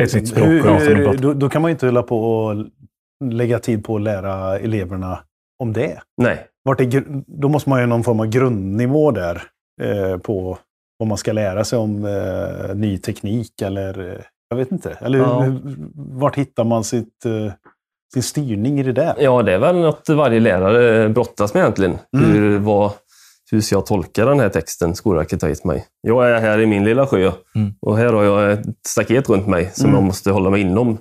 ett 0.00 0.14
nytt 0.14 0.28
språk. 0.28 0.46
Hur, 0.46 0.94
hur, 0.96 1.16
då, 1.16 1.32
då 1.34 1.48
kan 1.48 1.62
man 1.62 1.68
ju 1.68 1.72
inte 1.72 1.86
hålla 1.86 2.02
på 2.02 2.44
och 2.44 2.66
lägga 3.24 3.58
tid 3.58 3.84
på 3.84 3.96
att 3.96 4.02
lära 4.02 4.58
eleverna 4.58 5.18
om 5.58 5.72
det. 5.72 6.00
Nej, 6.16 6.46
Vart 6.64 6.80
är, 6.80 7.04
då 7.40 7.48
måste 7.48 7.68
man 7.70 7.78
ju 7.78 7.82
ha 7.82 7.88
någon 7.88 8.04
form 8.04 8.20
av 8.20 8.26
grundnivå 8.26 9.10
där 9.10 9.42
eh, 9.82 10.18
på 10.18 10.58
vad 11.02 11.08
man 11.08 11.18
ska 11.18 11.32
lära 11.32 11.64
sig 11.64 11.78
om 11.78 12.04
eh, 12.04 12.74
ny 12.74 12.98
teknik 12.98 13.62
eller 13.62 14.10
eh, 14.10 14.20
jag 14.48 14.56
vet 14.56 14.72
inte. 14.72 14.90
Eller 15.00 15.18
Ja. 15.18 15.40
hur- 15.40 15.60
vart 15.94 16.36
hittar 16.38 16.64
man 16.64 16.84
sitt, 16.84 17.24
eh, 17.24 17.52
sin 18.14 18.22
styrning 18.22 18.80
i 18.80 18.82
det 18.82 18.92
där? 18.92 19.14
ja 19.18 19.42
det 19.42 19.52
är 19.52 19.58
väl 19.58 19.76
något 19.76 20.08
varje 20.08 20.40
lärare 20.40 21.08
brottas 21.08 21.54
med 21.54 21.60
egentligen. 21.60 21.98
Mm. 22.16 22.30
Hur, 22.30 22.58
vad, 22.58 22.90
hur 23.50 23.60
ska 23.60 23.74
jag 23.76 23.86
tolka 23.86 24.24
den 24.24 24.40
här 24.40 24.48
texten 24.48 24.94
Skolverket 24.94 25.42
har 25.42 25.48
gett 25.48 25.64
mig? 25.64 25.84
Jag 26.02 26.30
är 26.30 26.40
här 26.40 26.60
i 26.60 26.66
min 26.66 26.84
lilla 26.84 27.06
sjö 27.06 27.32
Mm. 27.54 27.74
och 27.80 27.96
här 27.96 28.12
har 28.12 28.22
jag 28.24 28.52
ett 28.52 28.66
staket 28.88 29.28
runt 29.28 29.46
mig 29.46 29.70
som 29.74 29.84
Mm. 29.84 29.94
jag 29.94 30.04
måste 30.04 30.30
hålla 30.30 30.50
mig 30.50 30.60
inom. 30.60 30.98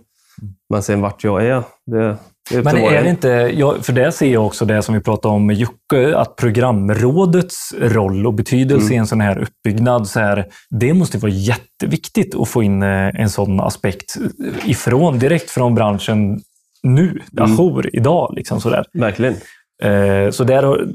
Men 0.70 0.84
sen 0.84 1.02
vart 1.02 1.24
jag 1.24 1.46
är, 1.46 1.64
det, 1.86 2.18
Men 2.64 2.78
är 2.78 3.04
det 3.04 3.10
inte, 3.10 3.52
för 3.82 3.94
där 3.94 4.12
ser 4.12 4.34
jag 4.34 4.46
också 4.46 4.66
det 4.66 4.82
som 4.82 4.96
vi 4.96 5.02
pratade 5.02 5.34
om 5.36 5.46
med 5.46 5.56
Jocke, 5.56 6.16
att 6.18 6.36
programrådets 6.36 7.74
roll 7.80 8.28
och 8.28 8.34
betydelse 8.34 8.86
Mm. 8.86 8.94
i 8.94 8.98
en 8.98 9.08
sån 9.08 9.22
här 9.22 9.38
uppbyggnad, 9.40 10.08
så 10.08 10.20
här, 10.20 10.46
det 10.70 10.94
måste 10.94 11.18
vara 11.18 11.32
jätteviktigt 11.32 12.36
att 12.36 12.48
få 12.50 12.64
in 12.64 12.84
eh, 12.84 13.22
en 13.22 13.30
sån 13.30 13.60
aspekt 13.60 14.16
ifrån, 14.66 15.20
direkt 15.20 15.50
från 15.50 15.76
branschen 15.76 16.42
nu, 16.84 17.20
Mm. 17.38 17.52
ajour, 17.54 17.90
idag. 17.94 18.34
Liksom 18.36 18.62
sådär. 18.62 18.86
Verkligen. 18.94 19.34
Eh, 19.84 20.30
Så 20.32 20.44
där 20.44 20.88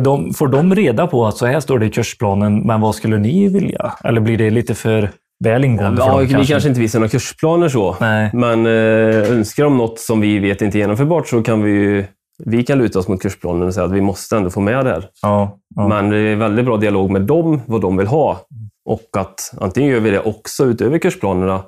de, 0.00 0.34
får 0.34 0.48
de 0.48 0.74
reda 0.74 1.06
på 1.06 1.26
att 1.26 1.36
så 1.36 1.46
här 1.46 1.60
står 1.60 1.78
det 1.78 1.86
i 1.86 1.90
kursplanen, 1.90 2.58
men 2.66 2.80
vad 2.80 2.94
skulle 2.94 3.18
ni 3.18 3.48
vilja? 3.48 3.92
Eller 4.04 4.20
blir 4.20 4.38
det 4.38 4.50
lite 4.50 4.74
för 4.74 5.10
väl 5.44 5.64
ingående 5.64 6.02
för 6.02 6.08
Ja, 6.08 6.18
dem? 6.18 6.40
vi 6.40 6.46
kanske 6.46 6.68
inte 6.68 6.80
visar 6.80 6.98
några 6.98 7.08
kursplaner 7.10 7.68
så. 7.68 7.96
Nej. 8.00 8.30
Men 8.32 8.66
eh, 8.66 9.32
önskar 9.32 9.64
de 9.64 9.76
något 9.76 9.98
som 9.98 10.20
vi 10.20 10.38
vet 10.38 10.62
inte 10.62 10.78
är 10.78 10.80
genomförbart 10.80 11.28
så 11.28 11.42
kan 11.42 11.62
vi 11.62 11.70
ju 11.70 12.04
vi 12.44 12.62
kan 12.62 12.78
luta 12.78 12.98
oss 12.98 13.08
mot 13.08 13.22
kursplanen 13.22 13.62
och 13.68 13.74
säga 13.74 13.86
att 13.86 13.92
vi 13.92 14.00
måste 14.00 14.36
ändå 14.36 14.50
få 14.50 14.60
med 14.60 14.84
det 14.84 14.90
här. 14.90 15.08
Ja, 15.22 15.58
ja. 15.76 15.88
Men 15.88 16.10
det 16.10 16.16
är 16.18 16.36
väldigt 16.36 16.64
bra 16.64 16.76
dialog 16.76 17.10
med 17.10 17.22
dem, 17.22 17.60
vad 17.66 17.80
de 17.80 17.96
vill 17.96 18.06
ha. 18.06 18.40
Och 18.84 19.08
att 19.18 19.54
antingen 19.60 19.90
gör 19.90 20.00
vi 20.00 20.10
det 20.10 20.20
också 20.20 20.64
utöver 20.64 20.98
kursplanerna, 20.98 21.62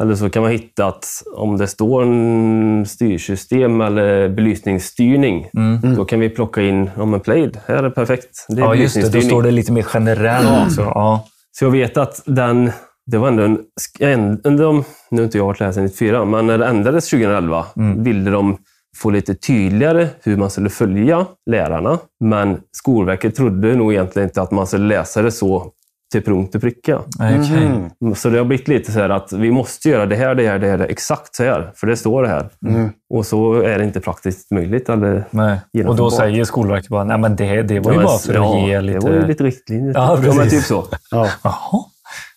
eller 0.00 0.14
så 0.14 0.30
kan 0.30 0.42
man 0.42 0.52
hitta 0.52 0.86
att 0.86 1.06
om 1.36 1.56
det 1.56 1.66
står 1.66 2.02
en 2.02 2.84
styrsystem 2.86 3.80
eller 3.80 4.28
belysningsstyrning, 4.28 5.46
då 5.96 6.04
kan 6.04 6.20
vi 6.20 6.28
plocka 6.28 6.62
in, 6.62 6.90
ja 6.96 7.04
men 7.04 7.20
Plaid, 7.20 7.58
här 7.66 7.82
är 7.82 7.90
perfekt. 7.90 8.46
Det 8.48 8.60
är 8.60 8.64
ja, 8.64 8.74
just 8.74 8.94
det. 8.94 9.12
Då 9.12 9.20
står 9.20 9.42
det 9.42 9.50
lite 9.50 9.72
mer 9.72 9.86
generellt. 9.94 10.66
också. 10.66 10.80
Ja. 10.80 11.24
Så 11.52 11.64
jag 11.64 11.70
vet 11.70 11.96
att 11.96 12.22
den, 12.26 12.72
det 13.06 13.18
var 13.18 13.28
ändå 13.28 13.42
en, 13.42 13.58
en, 14.00 14.40
en 14.44 14.56
de, 14.56 14.84
nu 15.10 15.20
har 15.20 15.24
inte 15.24 15.38
jag 15.38 15.44
varit 15.46 15.60
lärare 15.60 15.72
sedan 15.74 15.84
94, 15.84 16.24
men 16.24 16.46
när 16.46 16.58
det 16.58 16.66
ändrades 16.66 17.10
2011 17.10 17.66
ville 18.04 18.30
de 18.30 18.56
få 18.96 19.10
lite 19.10 19.34
tydligare 19.34 20.08
hur 20.22 20.36
man 20.36 20.50
skulle 20.50 20.70
följa 20.70 21.26
lärarna. 21.50 21.98
Men 22.24 22.60
Skolverket 22.72 23.34
trodde 23.34 23.76
nog 23.76 23.92
egentligen 23.92 24.28
inte 24.28 24.42
att 24.42 24.50
man 24.50 24.66
skulle 24.66 24.86
läsa 24.86 25.22
det 25.22 25.30
så 25.32 25.70
till 26.12 26.22
punkt 26.22 26.54
och 26.54 26.60
pricka. 26.60 26.96
Okej. 26.96 27.66
Mm. 28.00 28.14
Så 28.14 28.28
det 28.28 28.38
har 28.38 28.44
blivit 28.44 28.68
lite 28.68 28.92
så 28.92 28.98
här 29.00 29.08
att 29.10 29.32
vi 29.32 29.50
måste 29.50 29.88
göra 29.88 30.06
det 30.06 30.16
här, 30.16 30.34
det 30.34 30.48
här, 30.48 30.58
det 30.58 30.68
här, 30.68 30.78
exakt 30.78 31.34
så 31.34 31.44
här. 31.44 31.72
För 31.76 31.86
det 31.86 31.96
står 31.96 32.22
det 32.22 32.28
här. 32.28 32.48
Och 33.14 33.26
så 33.26 33.54
är 33.54 33.78
det 33.78 33.84
inte 33.84 34.00
praktiskt 34.00 34.50
möjligt. 34.50 34.88
Eller, 34.88 35.24
Nej. 35.30 35.58
Och 35.86 35.96
då 35.96 36.10
säger 36.10 36.44
Skolverket 36.44 36.88
bara, 36.90 37.04
nej 37.04 37.18
men 37.18 37.36
det, 37.36 37.62
det 37.62 37.80
var 37.80 37.92
ju 37.92 37.96
Ja, 37.96 37.96
men- 37.96 38.06
bara 38.06 38.18
för 38.18 38.30
att 38.32 38.36
ja, 38.36 38.66
ge 38.68 38.80
lite... 38.80 38.98
Det 38.98 39.12
var 39.12 39.20
ju 39.20 39.26
lite 39.26 39.44
riktlinjer. 39.44 39.92
Ja, 39.94 40.18
men 40.22 40.36
precis. 40.36 40.52
typ 40.52 40.62
så. 40.62 40.84
Ja. 41.10 41.28
Jaha. 41.42 41.84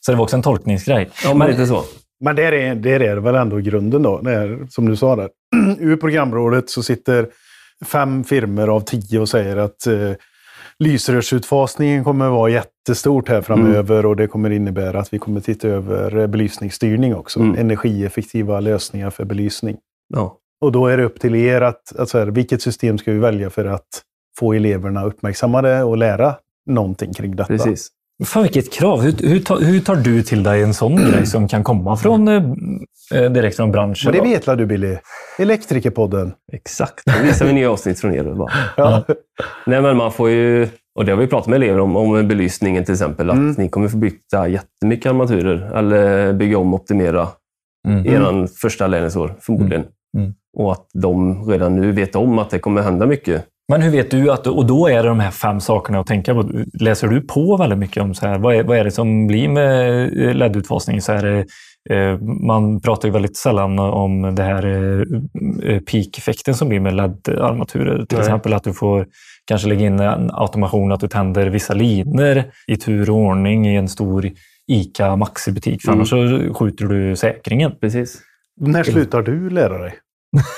Så 0.08 0.12
det 0.12 0.18
var 0.18 0.24
också 0.24 0.36
en 0.36 0.42
tolkningsgrej. 0.42 1.10
Ja, 1.24 1.34
men 1.34 1.50
lite 1.50 1.68
så. 1.68 1.84
Men 2.20 2.36
det 2.36 2.44
är, 2.44 2.76
det 2.76 2.92
är 2.92 3.18
väl 3.18 3.36
ändå 3.36 3.58
grunden 3.58 4.04
då, 4.04 4.18
är, 4.18 4.68
som 4.70 4.90
du 4.90 4.96
sa 4.96 5.16
där. 5.16 5.30
Ur 5.80 5.96
programrådet 5.96 6.70
så 6.70 6.84
sitter 6.84 7.28
fem 7.86 8.24
firmor 8.24 8.76
av 8.76 8.82
tio 8.82 9.20
och 9.20 9.30
säger 9.30 9.58
att 9.58 9.88
eh, 9.88 10.12
lysrörsutfasningen 10.80 12.04
kommer 12.04 12.30
vara 12.30 12.50
jättestort 12.50 13.30
här 13.30 13.42
framöver 13.42 14.06
och 14.06 14.16
det 14.16 14.28
kommer 14.28 14.50
innebära 14.50 15.00
att 15.00 15.14
vi 15.14 15.20
kommer 15.20 15.42
titta 15.42 15.68
över 15.68 16.18
eh, 16.18 16.28
belysningsstyrning 16.28 17.16
också. 17.16 17.40
Mm. 17.40 17.56
Energieffektiva 17.56 18.60
lösningar 18.60 19.10
för 19.10 19.26
belysning. 19.26 19.78
Ja. 20.14 20.38
Och 20.62 20.72
då 20.72 20.88
är 20.88 20.98
det 20.98 21.04
upp 21.04 21.20
till 21.20 21.36
er 21.36 21.62
att, 21.62 21.96
att 21.96 22.10
så 22.10 22.18
här, 22.18 22.28
vilket 22.28 22.62
system 22.62 22.98
ska 22.98 23.12
vi 23.12 23.20
välja 23.20 23.50
för 23.50 23.66
att 23.66 24.04
få 24.40 24.54
eleverna 24.54 25.06
uppmärksammade 25.06 25.84
och 25.84 25.98
lära 25.98 26.36
någonting 26.66 27.14
kring 27.14 27.36
detta. 27.36 27.48
Precis. 27.48 27.92
Fan 28.26 28.44
vilket 28.44 28.74
krav. 28.74 29.02
Hur, 29.02 29.28
hur, 29.28 29.40
tar, 29.40 29.60
hur 29.60 29.80
tar 29.80 29.96
du 29.96 30.24
till 30.24 30.44
dig 30.44 30.64
en 30.64 30.74
sån 30.74 30.96
grej 30.96 31.26
som 31.26 31.48
kan 31.48 31.64
komma 31.64 31.98
från, 31.98 32.28
eh, 32.28 32.44
eh, 33.16 33.32
direkt 33.32 33.56
från 33.56 33.72
branschen? 33.72 34.12
Men 34.12 34.24
det 34.24 34.30
vet 34.30 34.48
väl 34.48 34.58
du 34.58 34.66
Billy? 34.66 34.98
Elektrikerpodden. 35.40 36.34
Exakt. 36.54 37.06
Då 37.06 37.24
visar 37.24 37.46
vi 37.46 37.54
nya 37.54 37.72
avsnitt 37.72 38.00
från 38.00 38.14
er. 38.14 38.24
Bara. 38.24 38.52
Ja. 38.78 39.04
Nej, 39.66 39.82
men 39.82 39.98
man 39.98 40.12
får 40.12 40.30
ju, 40.30 40.68
och 40.96 41.06
det 41.06 41.12
har 41.12 41.20
vi 41.20 41.28
pratat 41.28 41.48
med 41.48 41.58
elever 41.58 41.80
om, 41.80 41.96
om 41.96 42.28
belysningen 42.28 42.86
till 42.86 42.94
exempel, 42.94 43.30
att 43.30 43.36
Mm. 43.38 43.56
ni 43.58 43.70
kommer 43.70 43.88
få 43.88 43.98
byta 43.98 44.48
jättemycket 44.48 45.10
armaturer 45.10 45.78
eller 45.78 46.34
bygga 46.34 46.58
om 46.58 46.74
och 46.74 46.80
optimera 46.80 47.28
Mm. 47.88 48.06
eran 48.06 48.48
första 48.48 48.88
lärlingsår, 48.88 49.36
förmodligen. 49.40 49.84
Mm. 50.18 50.34
Och 50.58 50.72
att 50.72 50.88
de 50.94 51.44
redan 51.50 51.76
nu 51.76 51.92
vet 51.92 52.16
om 52.16 52.40
att 52.40 52.50
det 52.50 52.60
kommer 52.60 52.82
hända 52.82 53.06
mycket. 53.06 53.46
Men 53.70 53.82
hur 53.82 53.92
vet 53.92 54.12
du 54.12 54.32
att, 54.32 54.48
och 54.48 54.66
då 54.66 54.88
är 54.88 55.04
det 55.04 55.10
de 55.10 55.20
här 55.20 55.32
fem 55.32 55.60
sakerna 55.60 56.00
att 56.00 56.08
tänka 56.08 56.34
på. 56.34 56.50
Läser 56.80 57.08
du 57.08 57.22
på 57.22 57.58
väldigt 57.58 57.80
mycket 57.80 58.04
om 58.04 58.14
så 58.14 58.28
här, 58.28 58.40
vad 58.40 58.56
är, 58.56 58.64
vad 58.64 58.78
är 58.78 58.84
det 58.84 58.92
som 58.92 59.28
blir 59.28 59.50
med 59.50 60.04
eh, 60.04 60.36
LED-utfasning? 60.36 61.02
Så 61.02 61.12
här, 61.12 61.46
eh, 61.90 62.20
man 62.48 62.82
pratar 62.82 63.08
ju 63.08 63.12
väldigt 63.14 63.38
sällan 63.38 63.80
om 63.80 64.36
det 64.36 64.44
här 64.44 64.66
eh, 64.66 65.02
eh, 65.72 65.80
peak-effekten 65.82 66.56
som 66.56 66.70
blir 66.70 66.80
med 66.80 66.94
LED-armaturer. 66.94 68.06
Till 68.06 68.18
Nej. 68.18 68.28
exempel 68.28 68.54
att 68.54 68.64
du 68.64 68.74
får 68.74 69.06
kanske 69.48 69.68
lägga 69.68 69.86
in 69.86 70.00
en 70.00 70.32
automation 70.34 70.92
att 70.92 71.00
du 71.00 71.08
tänder 71.08 71.48
vissa 71.48 71.74
linor 71.74 72.44
i 72.68 72.78
tur 72.78 73.10
och 73.10 73.18
ordning 73.18 73.68
i 73.68 73.76
en 73.76 73.88
stor 73.90 74.30
ICA 74.68 75.16
Maxi-butik. 75.16 75.82
För 75.82 75.90
Mm. 75.90 76.00
annars 76.00 76.10
så 76.10 76.54
skjuter 76.54 76.86
du 76.86 77.16
säkringen. 77.16 77.72
Precis. 77.82 78.22
När 78.60 78.84
slutar 78.84 79.22
du 79.22 79.50
lära 79.50 79.78
dig? 79.78 79.94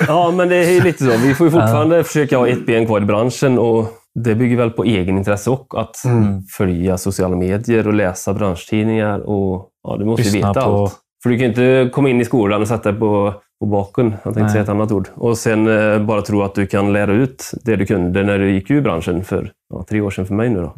Ja, 0.07 0.31
men 0.31 0.49
det 0.49 0.55
är 0.55 0.71
ju 0.71 0.81
lite 0.81 1.03
så. 1.03 1.17
Vi 1.17 1.33
får 1.35 1.47
ju 1.47 1.51
fortfarande 1.51 2.03
försöka 2.03 2.37
ha 2.37 2.47
ett 2.47 2.65
ben 2.65 2.85
kvar 2.85 3.01
i 3.01 3.05
branschen 3.05 3.59
och 3.59 3.85
det 4.23 4.35
bygger 4.35 4.57
väl 4.57 4.69
på 4.71 4.83
egenintresse 4.83 5.49
och 5.49 5.79
att 5.81 6.05
Mm. 6.05 6.41
följa 6.57 6.97
sociala 6.97 7.35
medier 7.35 7.87
och 7.87 7.93
läsa 7.93 8.33
branschtidningar. 8.33 9.19
Och, 9.19 9.67
ja, 9.83 9.97
du 9.99 10.05
måste 10.05 10.21
ju 10.23 10.31
Lyssna 10.31 10.47
veta 10.49 10.61
på- 10.65 10.81
allt. 10.83 10.95
För 11.23 11.29
du 11.29 11.35
kan 11.37 11.43
ju 11.43 11.49
inte 11.81 11.89
komma 11.93 12.09
in 12.09 12.21
i 12.21 12.25
skolan 12.25 12.61
och 12.61 12.67
sätta 12.67 12.91
dig 12.91 12.99
på, 12.99 13.33
på 13.59 13.65
baken, 13.65 14.05
jag 14.11 14.23
tänkte 14.23 14.41
Nej. 14.41 14.51
säga 14.51 14.63
ett 14.63 14.69
annat 14.69 14.91
ord, 14.91 15.07
och 15.15 15.37
sen 15.37 15.67
eh, 15.67 15.99
bara 16.05 16.21
tro 16.21 16.41
att 16.41 16.55
du 16.55 16.67
kan 16.67 16.93
lära 16.93 17.11
ut 17.13 17.51
det 17.63 17.75
du 17.75 17.85
kunde 17.85 18.23
när 18.23 18.39
du 18.39 18.51
gick 18.51 18.71
ur 18.71 18.81
branschen 18.81 19.23
för 19.23 19.51
ja, 19.73 19.85
tre 19.89 20.01
år 20.01 20.09
sedan 20.11 20.25
för 20.25 20.33
mig 20.33 20.49
nu. 20.49 20.61
Då. 20.61 20.73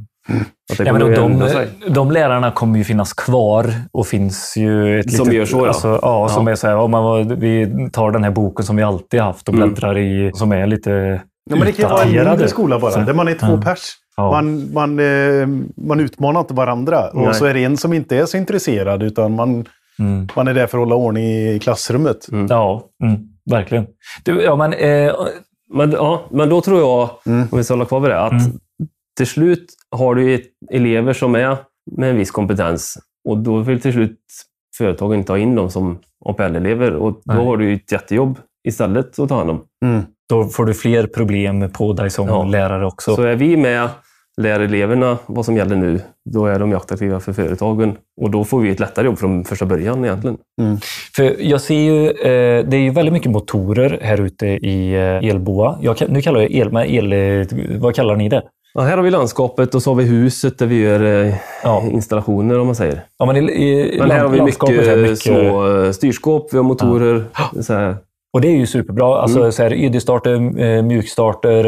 Ja, 0.77 0.93
men 0.93 1.13
de, 1.13 1.65
de 1.93 2.11
lärarna 2.11 2.51
kommer 2.51 2.77
ju 2.77 2.83
finnas 2.83 3.13
kvar 3.13 3.73
och 3.91 4.07
finns 4.07 4.53
ju... 4.57 4.99
Ett 4.99 5.11
Som 5.13 5.25
litet, 5.25 5.37
gör 5.37 5.45
så, 5.45 5.57
ja. 5.59 5.67
Alltså, 5.67 5.99
ja, 6.01 6.29
som 6.29 6.47
Ja. 6.47 6.51
är 6.51 6.55
så 6.55 6.67
här, 6.67 6.73
ja, 6.73 6.87
man, 6.87 7.39
vi 7.39 7.67
tar 7.93 8.11
den 8.11 8.23
här 8.23 8.31
boken 8.31 8.65
som 8.65 8.75
vi 8.75 8.83
alltid 8.83 9.19
haft 9.21 9.47
och 9.49 9.53
Mm. 9.55 9.69
bläddrar 9.69 9.97
i, 9.97 10.31
som 10.33 10.51
är 10.51 10.67
lite 10.67 11.21
Ja, 11.49 11.55
men 11.55 11.65
det 11.65 11.71
kan 11.71 11.85
ju 11.85 11.91
vara 11.93 12.03
en 12.03 12.11
mindre 12.29 12.47
skola 12.47 12.79
bara, 12.79 12.91
Så- 12.91 12.99
där 12.99 13.13
man 13.13 13.27
är 13.27 13.33
två 13.33 13.47
Ja. 13.47 13.61
pers. 13.61 13.79
Ja. 14.17 14.31
Man, 14.31 14.73
man, 14.73 14.99
eh, 14.99 15.47
man 15.87 15.99
utmanar 15.99 16.39
inte 16.39 16.53
varandra. 16.53 17.09
Nej. 17.13 17.27
Och 17.27 17.35
så 17.35 17.45
är 17.45 17.53
det 17.53 17.63
en 17.63 17.77
som 17.77 17.93
inte 17.93 18.17
är 18.17 18.25
så 18.25 18.37
intresserad, 18.37 19.03
utan 19.03 19.35
man, 19.35 19.65
Mm. 19.99 20.27
man 20.35 20.47
är 20.47 20.53
där 20.53 20.67
för 20.67 20.77
att 20.77 20.81
hålla 20.81 20.95
ordning 20.95 21.23
i 21.25 21.59
klassrummet. 21.61 22.17
Ja, 22.49 22.83
mm, 23.03 23.19
verkligen. 23.51 23.85
Du, 24.23 24.41
ja, 24.41 24.55
men, 24.55 24.73
eh, 24.73 25.13
Men, 25.73 25.91
ja, 25.91 26.21
men 26.31 26.49
då 26.49 26.61
tror 26.61 26.79
jag, 26.79 27.09
Mm. 27.25 27.47
om 27.51 27.57
vi 27.57 27.63
ska 27.63 27.73
hålla 27.73 27.85
kvar 27.85 27.99
vid 27.99 28.11
det, 28.11 28.19
att 28.21 28.31
Mm. 28.31 28.43
till 29.17 29.27
slut 29.27 29.65
har 29.95 30.15
du 30.15 30.43
elever 30.71 31.13
som 31.13 31.35
är 31.35 31.57
med 31.97 32.09
en 32.09 32.17
viss 32.17 32.31
kompetens 32.31 32.97
och 33.29 33.37
då 33.37 33.57
vill 33.57 33.81
till 33.81 33.93
slut 33.93 34.17
företagen 34.77 35.23
ta 35.23 35.37
in 35.37 35.55
dem 35.55 35.69
som 35.69 35.99
APL-elever 36.25 36.95
och 36.95 37.11
då 37.11 37.33
Nej. 37.33 37.45
har 37.45 37.57
du 37.57 37.73
ett 37.73 37.91
jättejobb 37.91 38.39
istället 38.67 39.19
att 39.19 39.29
ta 39.29 39.35
hand 39.35 39.49
om. 39.49 39.61
Mm. 39.85 40.01
då 40.29 40.43
får 40.43 40.65
du 40.65 40.73
fler 40.73 41.07
problem 41.07 41.69
på 41.71 41.93
dig 41.93 42.09
som 42.09 42.27
Ja. 42.27 42.43
lärare 42.43 42.85
också. 42.85 43.15
Så 43.15 43.21
är 43.23 43.35
vi 43.35 43.57
med, 43.57 43.89
lär 44.41 44.59
eleverna 44.59 45.17
vad 45.25 45.45
som 45.45 45.57
gäller 45.57 45.75
nu, 45.75 46.01
då 46.29 46.45
är 46.45 46.59
de 46.59 46.73
attraktiva 46.73 47.19
för 47.19 47.33
företagen 47.33 47.95
och 48.21 48.29
då 48.31 48.43
får 48.43 48.59
vi 48.61 48.69
ett 48.69 48.79
lättare 48.79 49.05
jobb 49.05 49.17
från 49.19 49.43
första 49.45 49.65
början 49.65 50.05
egentligen. 50.05 50.37
För 51.15 51.35
jag 51.41 51.61
ser 51.61 51.75
ju, 51.79 52.07
eh, 52.09 52.65
det 52.69 52.77
är 52.77 52.81
ju 52.81 52.89
väldigt 52.89 53.13
mycket 53.13 53.31
motorer 53.31 53.99
här 54.01 54.21
ute 54.21 54.47
i 54.47 54.93
eh, 54.93 55.29
elboa. 55.29 55.95
Kan- 55.95 56.07
nu 56.11 56.21
kallar 56.21 56.41
jag 56.41 56.51
el, 56.51 57.13
el, 57.13 57.47
vad 57.79 57.95
kallar 57.95 58.15
ni 58.15 58.29
det? 58.29 58.43
Ja, 58.73 58.81
här 58.81 58.97
har 58.97 59.03
vi 59.03 59.11
landskapet 59.11 59.75
och 59.75 59.81
så 59.83 59.89
har 59.89 59.95
vi 59.95 60.03
huset 60.03 60.59
där 60.59 60.65
vi 60.65 60.75
gör 60.79 61.25
eh, 61.27 61.33
Ja. 61.63 61.83
installationer 61.91 62.59
om 62.59 62.65
man 62.65 62.75
säger. 62.75 63.03
Ja, 63.19 63.25
men 63.25 63.35
i, 63.49 63.49
i 63.49 63.99
Men 63.99 64.11
här 64.11 64.19
har 64.19 64.29
vi 64.29 64.41
mycket, 64.41 64.69
är 64.69 65.15
små 65.15 65.67
eh, 65.83 65.91
styrskåp, 65.91 66.53
vi 66.53 66.57
har 66.57 66.63
motorer. 66.63 67.23
Så 67.61 67.73
här. 67.73 67.95
Och 68.33 68.41
det 68.41 68.47
är 68.47 68.57
ju 68.57 68.65
superbra. 68.67 69.21
Alltså 69.21 69.39
Mm. 69.39 69.51
så 69.51 69.63
här, 69.63 69.73
ID-starter, 69.73 70.59
eh, 70.63 70.81
mjukstarter, 70.83 71.65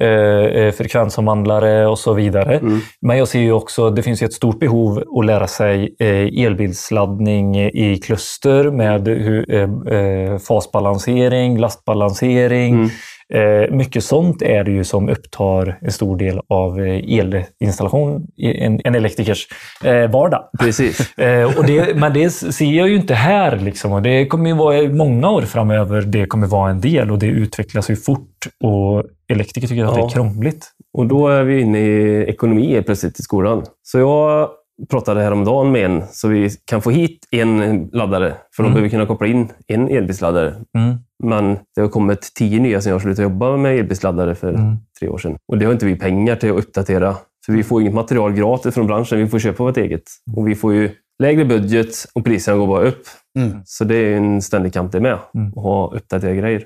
eh, 0.00 0.72
frekvensomvandlare 0.72 1.86
och 1.86 1.98
så 1.98 2.12
vidare. 2.12 2.58
Mm. 2.58 2.78
Men 3.00 3.18
jag 3.18 3.28
ser 3.28 3.40
ju 3.40 3.52
också, 3.52 3.90
det 3.90 4.02
finns 4.02 4.22
ett 4.22 4.32
stort 4.32 4.58
behov 4.58 5.02
att 5.18 5.26
lära 5.26 5.46
sig 5.46 5.94
eh, 5.98 6.44
elbilsladdning 6.46 7.56
i 7.60 8.00
kluster 8.04 8.70
med 8.70 9.08
eh, 9.08 10.38
fasbalansering, 10.38 11.58
lastbalansering. 11.58 12.74
Mm. 12.74 12.88
Eh, 13.34 13.70
mycket 13.70 14.04
sånt 14.04 14.42
är 14.42 14.64
det 14.64 14.70
ju 14.70 14.84
som 14.84 15.08
upptar 15.08 15.78
en 15.80 15.92
stor 15.92 16.16
del 16.16 16.40
av 16.48 16.80
eh, 16.80 17.18
elinstallation 17.18 18.26
en, 18.36 18.80
en 18.84 18.94
elektrikers 18.94 19.48
eh, 19.84 20.10
vardag. 20.10 20.44
Precis. 20.60 21.00
Och 21.56 21.66
det, 21.66 21.96
men 21.96 22.12
det 22.12 22.30
ser 22.30 22.72
jag 22.72 22.88
ju 22.88 22.96
inte 22.96 23.14
här. 23.14 23.56
Liksom. 23.56 23.92
Och 23.92 24.02
det 24.02 24.26
kommer 24.26 24.50
ju 24.50 24.56
vara 24.56 24.88
många 24.88 25.30
år 25.30 25.42
framöver. 25.42 26.02
Det 26.02 26.26
kommer 26.26 26.46
vara 26.46 26.70
en 26.70 26.80
del 26.80 27.10
och 27.10 27.18
det 27.18 27.26
utvecklas 27.26 27.90
ju 27.90 27.96
fort. 27.96 28.46
Och 28.64 29.04
elektriker 29.28 29.68
tycker 29.68 29.84
att 29.84 29.94
det 29.94 30.00
är 30.00 30.10
krångligt. 30.10 30.70
Och 30.92 31.06
då 31.06 31.28
är 31.28 31.42
vi 31.42 31.60
inne 31.60 31.78
i 31.78 32.24
ekonomi 32.28 32.82
plötsligt 32.86 33.20
i 33.20 33.22
skolan. 33.22 33.64
Så 33.82 33.98
jag 33.98 34.48
pratade 34.90 35.22
häromdagen 35.22 35.72
med 35.72 35.84
en 35.84 36.02
så 36.12 36.28
vi 36.28 36.50
kan 36.64 36.82
få 36.82 36.90
hit 36.90 37.18
en 37.30 37.88
laddare. 37.92 38.34
För 38.56 38.62
Mm. 38.62 38.72
behöver 38.74 38.88
kunna 38.90 39.06
koppla 39.06 39.26
in 39.26 39.48
en 39.66 39.88
elbilsladdare. 39.88 40.54
Mm. 40.78 40.96
Men 41.24 41.58
det 41.74 41.80
har 41.80 41.88
kommit 41.88 42.32
tio 42.34 42.60
nya 42.60 42.80
sen 42.80 42.92
jag 42.92 43.02
slutade 43.02 43.22
jobba 43.22 43.56
med 43.56 43.78
elbilsladdare 43.78 44.34
för 44.34 44.48
Mm. 44.54 44.76
tre 45.00 45.08
år 45.08 45.18
sedan. 45.18 45.36
Och 45.48 45.58
det 45.58 45.64
har 45.64 45.72
inte 45.72 45.86
vi 45.86 45.96
pengar 45.96 46.36
till 46.36 46.50
att 46.50 46.56
uppdatera. 46.58 47.16
För 47.46 47.52
vi 47.52 47.62
får 47.62 47.80
inget 47.80 47.94
material 47.94 48.32
gratis 48.32 48.74
från 48.74 48.86
branschen. 48.86 49.18
Vi 49.18 49.26
får 49.28 49.38
köpa 49.38 49.62
vårt 49.64 49.76
eget. 49.76 50.02
Och 50.36 50.48
vi 50.48 50.54
får 50.54 50.74
ju 50.74 50.90
lägre 51.22 51.44
budget 51.44 51.94
och 52.14 52.24
priserna 52.24 52.56
går 52.56 52.66
bara 52.66 52.84
upp. 52.84 53.02
Mm. 53.38 53.58
Så 53.64 53.84
det 53.84 53.96
är 53.96 54.16
en 54.16 54.42
ständig 54.42 54.72
kamp 54.72 54.92
det 54.92 55.00
med. 55.00 55.18
Mm. 55.34 55.48
Att 55.48 55.54
ha 55.62 55.92
uppdaterade 55.94 56.36
grejer. 56.36 56.64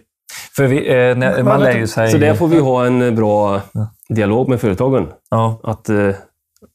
För 0.57 0.67
vi, 0.67 0.89
eh, 0.89 1.17
när, 1.17 1.43
man 1.43 1.61
lär 1.61 1.79
ju 1.79 1.87
sig... 1.87 2.11
Så 2.11 2.19
där 2.19 2.35
får 2.35 2.49
vi 2.49 2.59
ha 2.59 2.87
en 2.87 3.15
bra 3.17 3.61
dialog 4.09 4.49
med 4.49 4.61
företagen. 4.61 5.07
Ja. 5.31 5.61
Att 5.63 5.89
eh, 5.89 6.11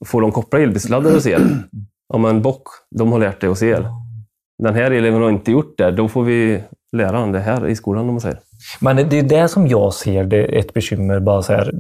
få 0.06 0.20
dem 0.20 0.32
koppla 0.32 0.60
elbilsladdare 0.60 1.14
hos 1.14 1.28
er. 1.28 1.42
Om 2.14 2.26
en 2.26 2.42
bock, 2.42 2.68
de 2.92 3.12
har 3.12 3.20
lärt 3.20 3.42
dig 3.42 3.50
hos 3.50 3.64
el. 3.64 3.86
Den 4.64 4.76
här 4.76 4.92
eleven 4.92 5.22
har 5.22 5.30
inte 5.30 5.52
gjort 5.52 5.78
det. 5.78 5.92
Då 5.92 6.08
får 6.08 6.24
vi 6.24 6.64
lära 6.92 7.18
honom 7.18 7.32
det 7.32 7.40
här 7.40 7.68
i 7.68 7.76
skolan, 7.76 8.08
om 8.08 8.14
man 8.14 8.22
säger. 8.22 8.40
Men 8.80 8.96
det 9.10 9.20
är 9.20 9.24
det 9.24 9.48
som 9.48 9.68
jag 9.68 9.94
ser 9.94 10.24
det 10.24 10.44
ett 10.44 10.74
bekymmer, 10.74 11.20
bara 11.20 11.42
så 11.42 11.54
här, 11.54 11.72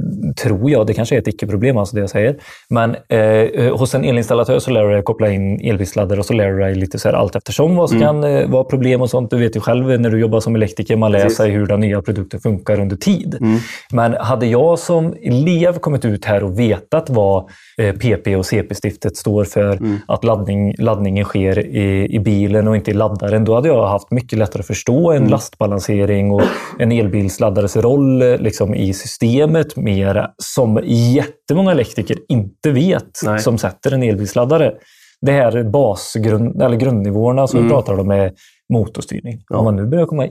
tror 0.41 0.71
jag. 0.71 0.87
Det 0.87 0.93
kanske 0.93 1.15
är 1.15 1.19
ett 1.19 1.27
icke-problem, 1.27 1.77
alltså 1.77 1.95
det 1.95 2.01
jag 2.01 2.09
säger. 2.09 2.35
Men 2.69 2.95
eh, 3.09 3.77
hos 3.77 3.95
en 3.95 4.03
elinstallatör 4.03 4.59
så 4.59 4.71
lär 4.71 4.83
du 4.83 4.93
dig 4.93 5.03
koppla 5.03 5.29
in 5.29 5.59
elbilsladdare 5.69 6.19
och 6.19 6.25
så 6.25 6.33
lär 6.33 6.51
du 6.51 6.59
dig 6.59 6.75
lite 6.75 6.99
så 6.99 7.07
här 7.09 7.15
allt 7.15 7.35
eftersom 7.35 7.75
vad 7.75 7.89
som 7.89 7.99
kan 7.99 8.23
eh, 8.23 8.49
vara 8.49 8.63
problem 8.63 9.01
och 9.01 9.09
sånt. 9.09 9.29
Du 9.29 9.37
vet 9.37 9.55
ju 9.55 9.59
själv 9.59 9.99
när 10.01 10.09
du 10.09 10.19
jobbar 10.19 10.39
som 10.39 10.55
elektriker, 10.55 10.95
man 10.95 11.11
lär 11.11 11.29
sig 11.29 11.51
hur 11.51 11.65
den 11.67 11.79
nya 11.79 12.01
produkten 12.01 12.39
funkar 12.39 12.79
under 12.79 12.95
tid. 12.95 13.37
Mm. 13.41 13.59
Men 13.91 14.13
hade 14.13 14.45
jag 14.45 14.79
som 14.79 15.13
elev 15.21 15.79
kommit 15.79 16.05
ut 16.05 16.25
här 16.25 16.43
och 16.43 16.59
vetat 16.59 17.09
vad 17.09 17.43
eh, 17.77 17.95
PP 17.95 18.35
och 18.35 18.45
CP-stiftet 18.45 19.17
står 19.17 19.43
för, 19.43 19.63
Mm. 19.83 19.97
att 20.07 20.23
laddning, 20.23 20.75
laddningen 20.77 21.25
sker 21.25 21.59
i, 21.59 22.15
i 22.15 22.19
bilen 22.19 22.67
och 22.67 22.75
inte 22.75 22.91
i 22.91 22.93
laddaren, 22.93 23.45
då 23.45 23.55
hade 23.55 23.67
jag 23.67 23.87
haft 23.87 24.11
mycket 24.11 24.39
lättare 24.39 24.59
att 24.59 24.67
förstå 24.67 25.11
Mm. 25.11 25.23
en 25.23 25.29
lastbalansering 25.29 26.31
och 26.31 26.41
en 26.79 26.91
elbilsladdares 26.91 27.77
roll 27.77 28.21
eh, 28.21 28.37
liksom, 28.37 28.75
i 28.75 28.93
systemet 28.93 29.75
mer 29.77 30.27
som 30.37 30.79
jättemånga 30.85 31.71
elektriker 31.71 32.17
inte 32.29 32.71
vet 32.71 33.19
Nej. 33.25 33.39
som 33.39 33.57
sätter 33.57 33.91
en 33.91 34.03
elbilsladdare. 34.03 34.73
Det 35.21 35.31
här 35.31 35.63
basgrund, 35.63 36.61
eller 36.61 36.77
grundnivåerna 36.77 37.47
som 37.47 37.57
Mm. 37.59 37.67
vi 37.67 37.73
pratar 37.73 37.99
om 37.99 38.11
är 38.11 38.31
motorstyrning. 38.73 39.43
Ja. 39.49 39.57
Om 39.57 39.65
man 39.65 39.75
nu 39.75 39.85
börjar 39.87 40.05
komma 40.05 40.27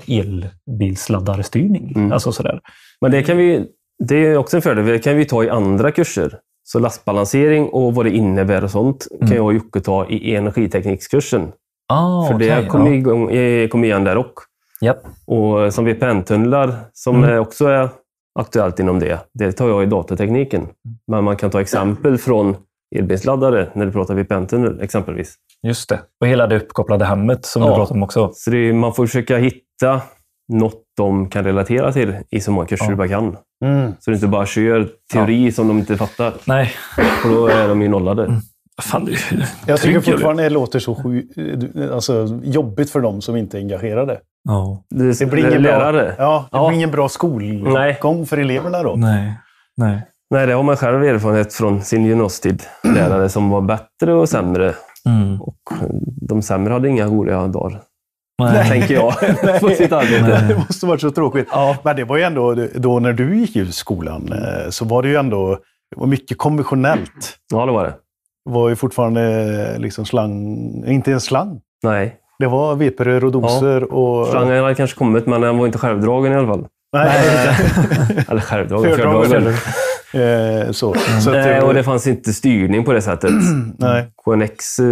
elbilsladdarstyrning, 0.83 1.93
Mm. 1.97 2.13
alltså 2.13 2.33
sådär. 2.33 2.61
Men 3.01 3.11
det, 3.11 3.23
kan 3.23 3.37
vi, 3.37 3.65
det 4.09 4.17
är 4.27 4.37
också 4.37 4.57
en 4.57 4.63
fördel. 4.63 4.87
Det 4.87 4.99
kan 4.99 5.17
vi 5.17 5.25
ta 5.25 5.45
i 5.45 5.49
andra 5.51 5.91
kurser. 5.93 6.39
Så 6.65 6.79
lastbalansering 6.79 7.69
och 7.69 7.95
vad 7.95 8.07
det 8.07 8.11
innebär 8.11 8.65
och 8.65 8.71
sånt 8.71 9.07
kan 9.19 9.27
Mm. 9.29 9.37
jag 9.37 9.47
och 9.47 9.55
Jocke 9.55 9.81
ta 9.81 10.07
i 10.09 10.35
energiteknikskursen. 10.35 11.53
Ah, 11.93 12.27
För 12.29 12.39
det 12.39 12.53
okej, 12.59 12.69
kommer 12.69 12.91
ja. 12.91 12.97
igång, 12.97 13.31
eh, 13.31 13.69
kommer 13.69 13.85
igen 13.87 14.05
där 14.05 14.17
också. 14.17 14.45
Japp. 14.83 15.03
Och 15.27 15.75
som 15.75 15.85
VPN-tunnlar, 15.85 16.75
som 16.93 17.17
Mm. 17.17 17.31
är 17.31 17.39
också 17.39 17.67
är 17.67 17.89
aktuellt 18.41 18.81
inom 18.81 18.99
det, 18.99 19.19
det 19.35 19.53
tar 19.53 19.69
jag 19.69 19.83
i 19.83 19.87
datatekniken. 19.87 20.69
Men 21.11 21.25
man 21.25 21.37
kan 21.37 21.51
ta 21.51 21.61
exempel 21.61 22.19
från 22.19 22.57
elbilsladdare 22.97 23.69
när 23.75 23.87
du 23.87 23.93
pratar 23.93 24.15
VPN-tunnel 24.15 24.81
exempelvis. 24.81 25.35
Just 25.67 25.89
det. 25.89 26.01
Och 26.21 26.27
hela 26.27 26.47
det 26.47 26.57
uppkopplade 26.57 27.05
hemmet 27.05 27.45
som 27.47 27.63
Ja. 27.63 27.69
du 27.69 27.75
pratade 27.75 27.99
om 27.99 28.03
också. 28.03 28.31
Så 28.35 28.51
det 28.51 28.57
är, 28.57 28.73
man 28.73 28.95
får 28.95 29.07
försöka 29.07 29.37
hitta 29.37 30.01
något 30.53 30.83
de 30.97 31.29
kan 31.31 31.45
relatera 31.45 31.93
till 31.93 32.15
i 32.31 32.41
så 32.41 32.51
många 32.53 32.67
kurser 32.67 32.85
Ja. 32.85 32.91
du 32.91 32.97
bara 32.97 33.09
kan. 33.09 33.37
Mm. 33.65 33.93
Så 34.01 34.11
du 34.11 34.15
inte 34.15 34.29
bara 34.29 34.47
kör 34.47 34.89
teori 35.13 35.53
som 35.53 35.69
de 35.69 35.79
inte 35.79 35.97
fattar. 35.97 36.33
Nej, 36.45 36.73
För 37.23 37.29
då 37.29 37.47
är 37.47 37.69
de 37.69 37.83
ju 37.83 37.89
nollade. 37.89 38.41
fan 38.83 39.05
du. 39.05 39.15
Jag 39.67 39.81
tycker 39.81 40.01
fortfarande 40.01 40.43
det 40.43 40.51
låter 40.51 40.79
så 40.79 40.95
sju, 40.95 41.23
alltså, 41.93 42.41
jobbigt 42.43 42.91
för 42.91 43.01
dem 43.01 43.21
som 43.21 43.37
inte 43.37 43.59
är 43.59 43.61
engagerade. 43.61 44.21
Ja. 44.45 44.85
Det, 44.91 45.19
Det 45.19 45.27
blir 45.27 45.49
ingen, 45.49 45.63
bra, 45.63 45.79
lärare. 45.79 46.15
ja, 46.19 46.49
det 46.51 46.57
Ja. 46.59 46.69
blir 46.69 46.77
ingen 46.77 46.91
bra 46.91 47.09
skolgång 47.09 48.27
för 48.27 48.37
eleverna 48.39 48.83
då. 48.83 48.95
Nej. 48.97 49.39
Nej. 49.77 50.03
Nej, 50.31 50.47
det 50.47 50.53
har 50.53 50.63
man 50.63 50.77
själv 50.77 51.03
erfarenhet 51.05 51.55
från 51.55 51.83
sin 51.83 52.05
gymnasietid. 52.07 52.63
Lärare 52.95 53.29
som 53.29 53.51
var 53.51 53.61
bättre 53.61 54.13
och 54.15 54.29
sämre. 54.29 54.75
Mm. 55.09 55.43
Och 55.43 55.57
de 56.29 56.43
sämre 56.43 56.73
hade 56.73 56.89
inga 56.89 57.07
roliga 57.07 57.47
dagar. 57.47 57.81
Nej. 58.43 58.69
Tänker 58.69 58.95
jag. 58.95 59.13
på 59.61 59.69
sitt 59.69 59.93
arbete. 59.93 60.45
Det 60.49 60.57
måste 60.57 60.87
varit 60.87 61.01
så 61.01 61.11
tråkigt. 61.11 61.49
Ja. 61.51 61.77
Men 61.85 61.97
det 61.97 62.05
var 62.05 62.17
ju 62.17 62.23
ändå, 62.23 62.55
då 62.75 62.99
när 62.99 63.13
du 63.13 63.39
gick 63.39 63.57
ut 63.57 63.75
skolan, 63.75 64.33
eh, 64.33 64.71
så 64.71 64.85
var 64.85 65.03
det 65.03 65.09
ju 65.09 65.17
ändå 65.17 65.59
det 65.95 66.01
var 66.01 66.07
mycket 66.07 66.39
konventionellt. 66.39 67.39
ja, 67.53 67.67
det 67.67 67.73
var 67.73 67.85
det. 67.85 67.95
Det 68.47 68.53
var 68.53 68.69
ju 68.69 68.77
fortfarande 68.77 69.79
liksom 69.79 70.05
slang, 70.05 70.57
inte 70.87 71.13
en 71.13 71.21
slang. 71.21 71.61
Nej. 71.83 72.17
Det 72.39 72.47
var 72.47 72.75
veperör 72.75 73.25
och 73.25 73.33
doser 73.33 73.93
och... 73.93 74.27
Slangen 74.27 74.63
hade 74.63 74.75
kanske 74.75 74.97
kommit, 74.99 75.27
men 75.27 75.41
den 75.41 75.59
var 75.59 75.67
inte 75.67 75.79
självdragen 75.79 76.33
i 76.33 76.37
alla 76.37 76.47
fall. 76.47 76.67
Nej, 76.93 77.11
Eller 78.29 78.41
självdragen, 78.41 78.91
Fördragen. 78.97 79.47
eh, 79.47 80.71
så. 80.73 80.95
så 81.23 81.31
att, 81.31 81.37
Nej, 81.37 81.61
och 81.61 81.75
det 81.75 81.83
fanns 81.83 82.07
inte 82.07 82.33
styrning 82.33 82.85
på 82.85 82.93
det 82.93 83.03
sättet. 83.03 83.31
nej. 83.79 84.07
KNX, 84.25 84.79
eh, 84.79 84.87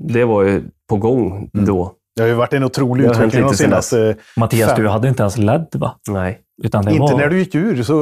det 0.00 0.24
var 0.24 0.42
ju 0.42 0.62
på 0.88 0.96
gång 0.96 1.50
då. 1.52 1.92
Det 2.16 2.22
har 2.22 2.28
ju 2.28 2.34
varit 2.34 2.52
en 2.52 2.64
otrolig 2.64 3.04
utveckling 3.04 3.42
de 3.42 3.54
senaste... 3.54 4.16
Mattias, 4.36 4.70
Fem. 4.70 4.82
du 4.82 4.88
hade 4.88 5.08
inte 5.08 5.22
ens 5.22 5.38
LED 5.38 5.66
va? 5.74 5.94
Nej. 6.08 6.38
Utan 6.62 6.84
det 6.84 6.90
Inte 6.90 7.00
var 7.12 7.18
när 7.18 7.28
du 7.28 7.38
gick 7.38 7.54
ur, 7.54 7.82
så... 7.82 7.94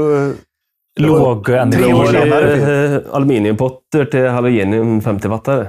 låg 1.00 1.44
Tre 1.46 1.92
år 1.94 2.06
senare. 2.06 2.94
eh, 2.94 3.00
aluminiumpotter 3.12 4.04
till 4.04 4.26
halogenium 4.28 5.00
50-wattare. 5.00 5.62
Gud. 5.62 5.68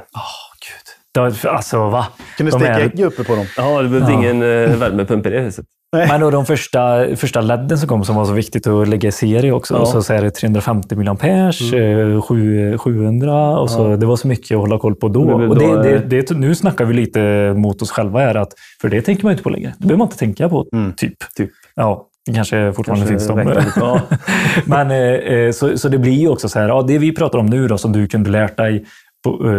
Det 1.14 1.20
var, 1.20 1.46
alltså 1.48 1.90
va? 1.90 2.06
Kunde 2.38 2.52
De 2.52 2.60
steka 2.60 2.74
är- 2.80 2.82
ägg 2.86 3.00
uppe 3.00 3.24
på 3.24 3.36
dem. 3.36 3.46
Ja, 3.58 3.82
det 3.82 3.90
behövde 3.90 4.12
Ja. 4.12 4.18
ingen 4.20 4.42
eh, 4.42 4.78
värmepump 4.78 5.26
i 5.26 5.30
det 5.30 5.40
huset. 5.40 5.66
Men 5.92 6.22
då 6.22 6.30
de 6.32 6.46
första, 6.46 7.16
första 7.16 7.42
ledden 7.42 7.78
som 7.78 7.88
kom 7.90 8.06
som 8.06 8.16
var 8.16 8.26
så 8.26 8.34
viktigt 8.34 8.68
att 8.68 8.88
lägga 8.88 9.10
i 9.10 9.12
serie 9.12 9.52
också. 9.52 9.74
Ja. 9.74 9.80
Och 9.80 9.88
så, 9.88 10.02
så 10.04 10.14
är 10.14 10.22
det 10.22 10.30
350 10.32 10.96
milliampers, 10.96 11.74
eh, 11.74 12.22
sju- 12.22 12.78
700 12.78 13.60
och 13.60 13.70
så. 13.70 13.96
Det 13.96 14.06
var 14.06 14.16
så 14.16 14.28
mycket 14.28 14.56
att 14.56 14.62
hålla 14.62 14.80
koll 14.80 14.96
på 14.96 15.08
då. 15.10 15.38
Det 15.38 15.48
och 15.48 15.58
det, 15.60 15.84
det, 15.84 15.96
eh, 15.96 16.02
det, 16.02 16.32
nu 16.32 16.56
snackar 16.56 16.86
vi 16.86 16.94
lite 16.94 17.54
mot 17.58 17.82
oss 17.82 17.92
själva 17.92 18.20
här. 18.20 18.36
Att, 18.36 18.50
för 18.82 18.90
det 18.90 19.02
tänker 19.02 19.24
man 19.24 19.32
inte 19.32 19.44
på 19.44 19.50
längre. 19.50 19.74
Det 19.78 19.88
behöver 19.88 19.98
man 19.98 20.08
inte 20.08 20.18
tänka 20.18 20.50
på. 20.50 20.66
Mm. 20.74 20.94
Typ. 20.94 21.14
Typ. 21.38 21.50
Ja, 21.76 22.06
det 22.26 22.34
kanske 22.34 22.74
fortfarande 22.74 23.08
Kanske 23.08 23.34
finns 23.34 23.66
de. 23.76 23.82
Ja. 23.82 24.02
Men, 24.66 24.92
eh, 24.92 24.98
eh, 24.98 25.52
så, 25.52 25.78
så 25.78 25.90
det 25.90 25.98
blir 25.98 26.12
ju 26.14 26.28
också 26.30 26.50
så 26.50 26.60
här, 26.60 26.68
ja, 26.68 26.82
det 26.88 26.98
vi 26.98 27.16
pratar 27.16 27.40
om 27.40 27.46
nu 27.46 27.68
då, 27.68 27.78
som 27.78 27.92
du 27.94 28.08
kunde 28.08 28.30
lärt 28.30 28.58
dig 28.58 28.76
eh, 28.76 28.82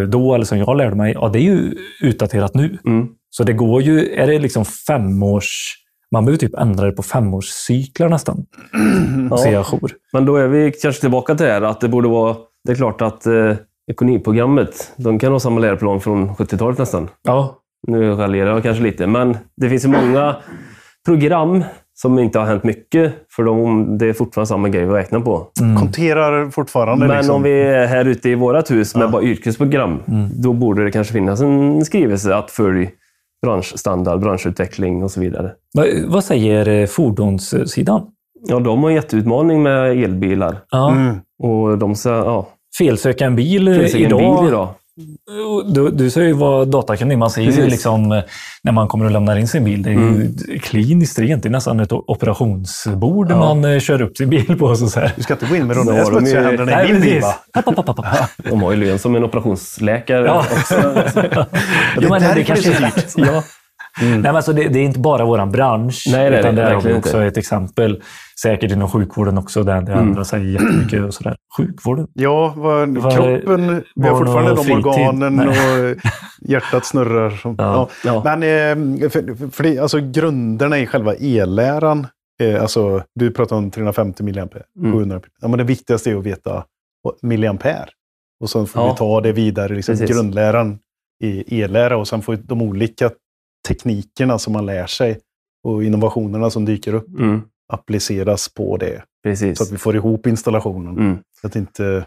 då, 0.08 0.34
eller 0.34 0.44
som 0.44 0.58
jag 0.58 0.76
lärde 0.76 0.96
mig, 0.96 1.12
ja, 1.12 1.28
det 1.28 1.38
är 1.38 1.42
ju 1.42 1.74
utdaterat 2.00 2.54
nu. 2.54 2.78
Mm. 2.86 3.08
Så 3.30 3.44
det 3.44 3.52
går 3.52 3.82
ju, 3.82 4.14
är 4.14 4.26
det 4.26 4.38
liksom 4.38 4.64
femårs... 4.64 5.76
Man 6.12 6.24
behöver 6.24 6.38
typ 6.38 6.54
ändra 6.54 6.86
det 6.86 6.92
på 6.92 7.02
femårscyklar 7.02 8.08
nästan. 8.08 8.46
Ser 9.42 9.52
jag 9.52 9.66
jour. 9.66 9.92
Men 10.12 10.24
då 10.24 10.36
är 10.36 10.48
vi 10.48 10.72
kanske 10.72 11.00
tillbaka 11.00 11.34
till 11.34 11.46
det 11.46 11.52
här 11.52 11.62
att 11.62 11.80
det 11.80 11.88
borde 11.88 12.08
vara... 12.08 12.36
Det 12.64 12.72
är 12.72 12.76
klart 12.76 13.02
att 13.02 13.26
eh, 13.26 13.54
ekonomiprogrammet, 13.90 14.92
de 14.96 15.18
kan 15.18 15.32
ha 15.32 15.40
samma 15.40 15.60
läroplan 15.60 16.00
från 16.00 16.30
70-talet 16.30 16.78
nästan. 16.78 17.08
Ja. 17.22 17.56
Nu 17.88 18.10
raljerar 18.10 18.50
jag 18.50 18.62
kanske 18.62 18.82
lite, 18.82 19.06
men 19.06 19.36
det 19.56 19.68
finns 19.68 19.84
ju 19.84 19.88
många 19.88 20.36
program 21.06 21.64
som 22.02 22.18
inte 22.18 22.38
har 22.38 22.46
hänt 22.46 22.64
mycket, 22.64 23.12
för 23.36 23.42
de, 23.42 23.98
det 23.98 24.06
är 24.06 24.12
fortfarande 24.12 24.46
samma 24.46 24.68
grej 24.68 24.84
vi 24.86 24.92
räknar 24.92 25.20
på. 25.20 25.46
Konterar 25.78 26.50
fortfarande. 26.50 27.06
Men 27.06 27.16
liksom. 27.16 27.34
om 27.34 27.42
vi 27.42 27.62
är 27.62 27.86
här 27.86 28.04
ute 28.04 28.28
i 28.30 28.34
vårt 28.34 28.70
hus 28.70 28.96
med 28.96 29.10
bara 29.10 29.22
yrkesprogram, 29.22 29.98
Mm. 30.08 30.28
då 30.42 30.52
borde 30.52 30.84
det 30.84 30.90
kanske 30.90 31.12
finnas 31.12 31.40
en 31.40 31.84
skrivelse 31.84 32.34
att 32.36 32.50
följ 32.50 32.90
branschstandard, 33.46 34.20
branschutveckling 34.20 35.02
och 35.04 35.10
så 35.10 35.20
vidare. 35.20 35.52
Vad, 35.74 35.86
vad 36.06 36.24
säger 36.24 36.68
eh, 36.68 36.86
fordonssidan? 36.86 38.02
Ja, 38.48 38.60
de 38.60 38.82
har 38.82 38.88
en 38.90 38.94
jätteutmaning 38.96 39.62
med 39.62 40.04
elbilar. 40.04 40.56
Ja. 40.70 40.90
Mm. 40.92 41.16
Och 41.42 41.78
de 41.78 41.94
ja, 42.04 42.48
Felsöka 42.78 43.24
en 43.26 43.36
bil 43.36 43.68
eh, 43.68 43.74
ingen 43.74 43.96
idag. 43.96 44.40
bil 44.40 44.48
idag. 44.48 44.68
Du, 45.74 45.90
du 45.90 46.10
säger 46.10 46.26
ju 46.26 46.32
vad 46.32 46.68
datakunnig 46.68 47.18
Man 47.18 47.30
ser 47.30 47.42
ju 47.42 47.66
liksom, 47.66 48.12
eh, 48.12 48.22
när 48.62 48.72
man 48.72 48.88
kommer 48.88 49.04
och 49.04 49.10
lämnar 49.10 49.36
in 49.36 49.48
sin 49.48 49.64
bil. 49.64 49.82
Det 49.82 49.90
är 49.90 49.94
ju 49.94 50.32
kliniskt 50.62 51.18
rent. 51.18 51.42
Det 51.42 51.48
är 51.48 51.50
nästan 51.50 51.80
ett 51.80 51.92
operationsbord 51.92 53.30
Ja. 53.30 53.36
man 53.38 53.64
eh, 53.64 53.80
kör 53.80 54.02
upp 54.02 54.16
sin 54.16 54.30
bil 54.30 54.58
på. 54.58 54.76
Så 54.76 54.88
så 54.88 55.00
här. 55.00 55.12
Du 55.16 55.22
ska 55.22 55.34
inte 55.34 55.46
gå 55.46 55.56
in 55.56 55.66
med 55.66 55.76
de 55.76 55.86
där 55.86 56.04
smutsiga 56.04 56.42
händerna 56.42 56.84
i 56.84 56.92
min 56.92 57.02
bil, 57.02 57.20
va? 57.20 57.34
De 58.50 58.62
har 58.62 58.70
ju 58.70 58.76
lön 58.76 58.98
som 58.98 59.16
en 59.16 59.24
operationsläkare 59.24 60.26
Ja. 60.26 60.44
också. 60.60 60.74
Jo, 62.00 62.08
men 62.08 62.20
därför 62.22 62.34
det 62.34 62.44
kanske 62.44 62.70
det 62.70 62.76
är 62.76 62.82
är 62.82 62.90
dyrt. 62.96 63.14
Ja. 63.16 63.42
Nej, 64.02 64.18
men 64.18 64.36
alltså 64.36 64.52
det, 64.52 64.68
det 64.68 64.78
är 64.78 64.84
inte 64.84 64.98
bara 64.98 65.24
vår 65.24 65.46
bransch, 65.46 66.04
Nej, 66.12 66.30
det 66.30 66.36
är 66.36 66.40
utan 66.40 66.54
det 66.54 66.62
det 66.62 66.68
är 66.68 66.76
också 66.76 66.90
inte. 66.90 67.24
ett 67.24 67.36
exempel. 67.36 68.02
Säkert 68.42 68.72
inom 68.72 68.88
sjukvården 68.88 69.38
också, 69.38 69.62
där 69.62 69.80
det 69.82 69.92
ändrar 69.92 70.24
sig 70.24 70.52
jättemycket. 70.52 71.02
Och 71.04 71.14
sådär. 71.14 71.36
Sjukvården? 71.56 72.06
Ja, 72.12 72.52
vad, 72.56 72.98
Vad- 72.98 73.12
kroppen, 73.12 73.84
vi 73.94 74.08
har 74.08 74.16
fortfarande 74.18 74.50
de 74.54 74.56
fritid. 74.64 74.86
organen 74.86 75.36
Nej. 75.36 75.48
och 75.48 75.96
hjärtat 76.50 76.84
snurrar. 76.86 77.30
Som, 77.30 77.54
ja. 77.58 77.88
Ja. 78.04 78.22
Men 78.24 78.42
eh, 78.42 79.08
för, 79.10 79.50
för 79.50 79.62
det, 79.62 79.78
alltså, 79.78 79.98
grunderna 80.00 80.78
i 80.78 80.86
själva 80.86 81.14
elläran, 81.14 82.06
eh, 82.42 82.62
alltså, 82.62 83.02
du 83.14 83.30
pratar 83.30 83.56
om 83.56 83.70
350 83.70 84.22
milliampere, 84.22 84.62
Mm. 84.78 84.92
700. 84.92 85.20
Ja, 85.40 85.48
men 85.48 85.58
det 85.58 85.64
viktigaste 85.64 86.10
är 86.10 86.16
att 86.16 86.24
veta 86.26 86.64
milliampere. 87.22 87.88
Och 88.40 88.50
sen 88.50 88.66
får 88.66 88.82
Ja. 88.82 88.90
vi 88.92 88.96
ta 88.98 89.20
det 89.20 89.32
vidare, 89.32 89.74
liksom 89.74 89.92
Precis. 89.96 90.16
grundläran 90.16 90.78
i 91.24 91.62
ellära 91.62 91.96
och 91.96 92.08
sen 92.08 92.22
får 92.22 92.36
de 92.42 92.62
olika 92.62 93.10
teknikerna 93.68 94.38
som 94.38 94.52
man 94.52 94.66
lär 94.66 94.86
sig 94.86 95.18
och 95.64 95.84
innovationerna 95.84 96.50
som 96.50 96.64
dyker 96.64 96.94
upp 96.94 97.08
Mm, 97.18 97.42
appliceras 97.72 98.48
på 98.48 98.76
det. 98.76 99.02
precis. 99.22 99.58
Så 99.58 99.64
att 99.64 99.72
vi 99.72 99.76
får 99.76 99.96
ihop 99.96 100.26
installationen. 100.26 100.98
Mm. 100.98 101.18
Så 101.40 101.46
att 101.46 101.56
inte... 101.56 102.04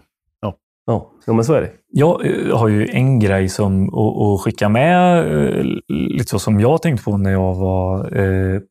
Ja, 0.86 1.12
jo, 1.28 1.34
men 1.34 1.46
så 1.46 1.54
är 1.54 1.62
det. 1.62 1.72
Jag 1.96 2.26
eh, 2.26 2.58
har 2.58 2.68
ju 2.68 2.88
en 2.92 3.20
grej 3.20 3.50
som 3.50 3.94
att, 3.94 4.42
skicka 4.42 4.70
med, 4.70 5.18
eh, 5.20 5.64
lite 5.88 6.30
så 6.30 6.40
som 6.40 6.60
jag 6.60 6.82
tänkte 6.82 7.04
på 7.04 7.18
när 7.18 7.32
jag 7.32 7.56
var 7.56 8.18
eh, 8.18 8.62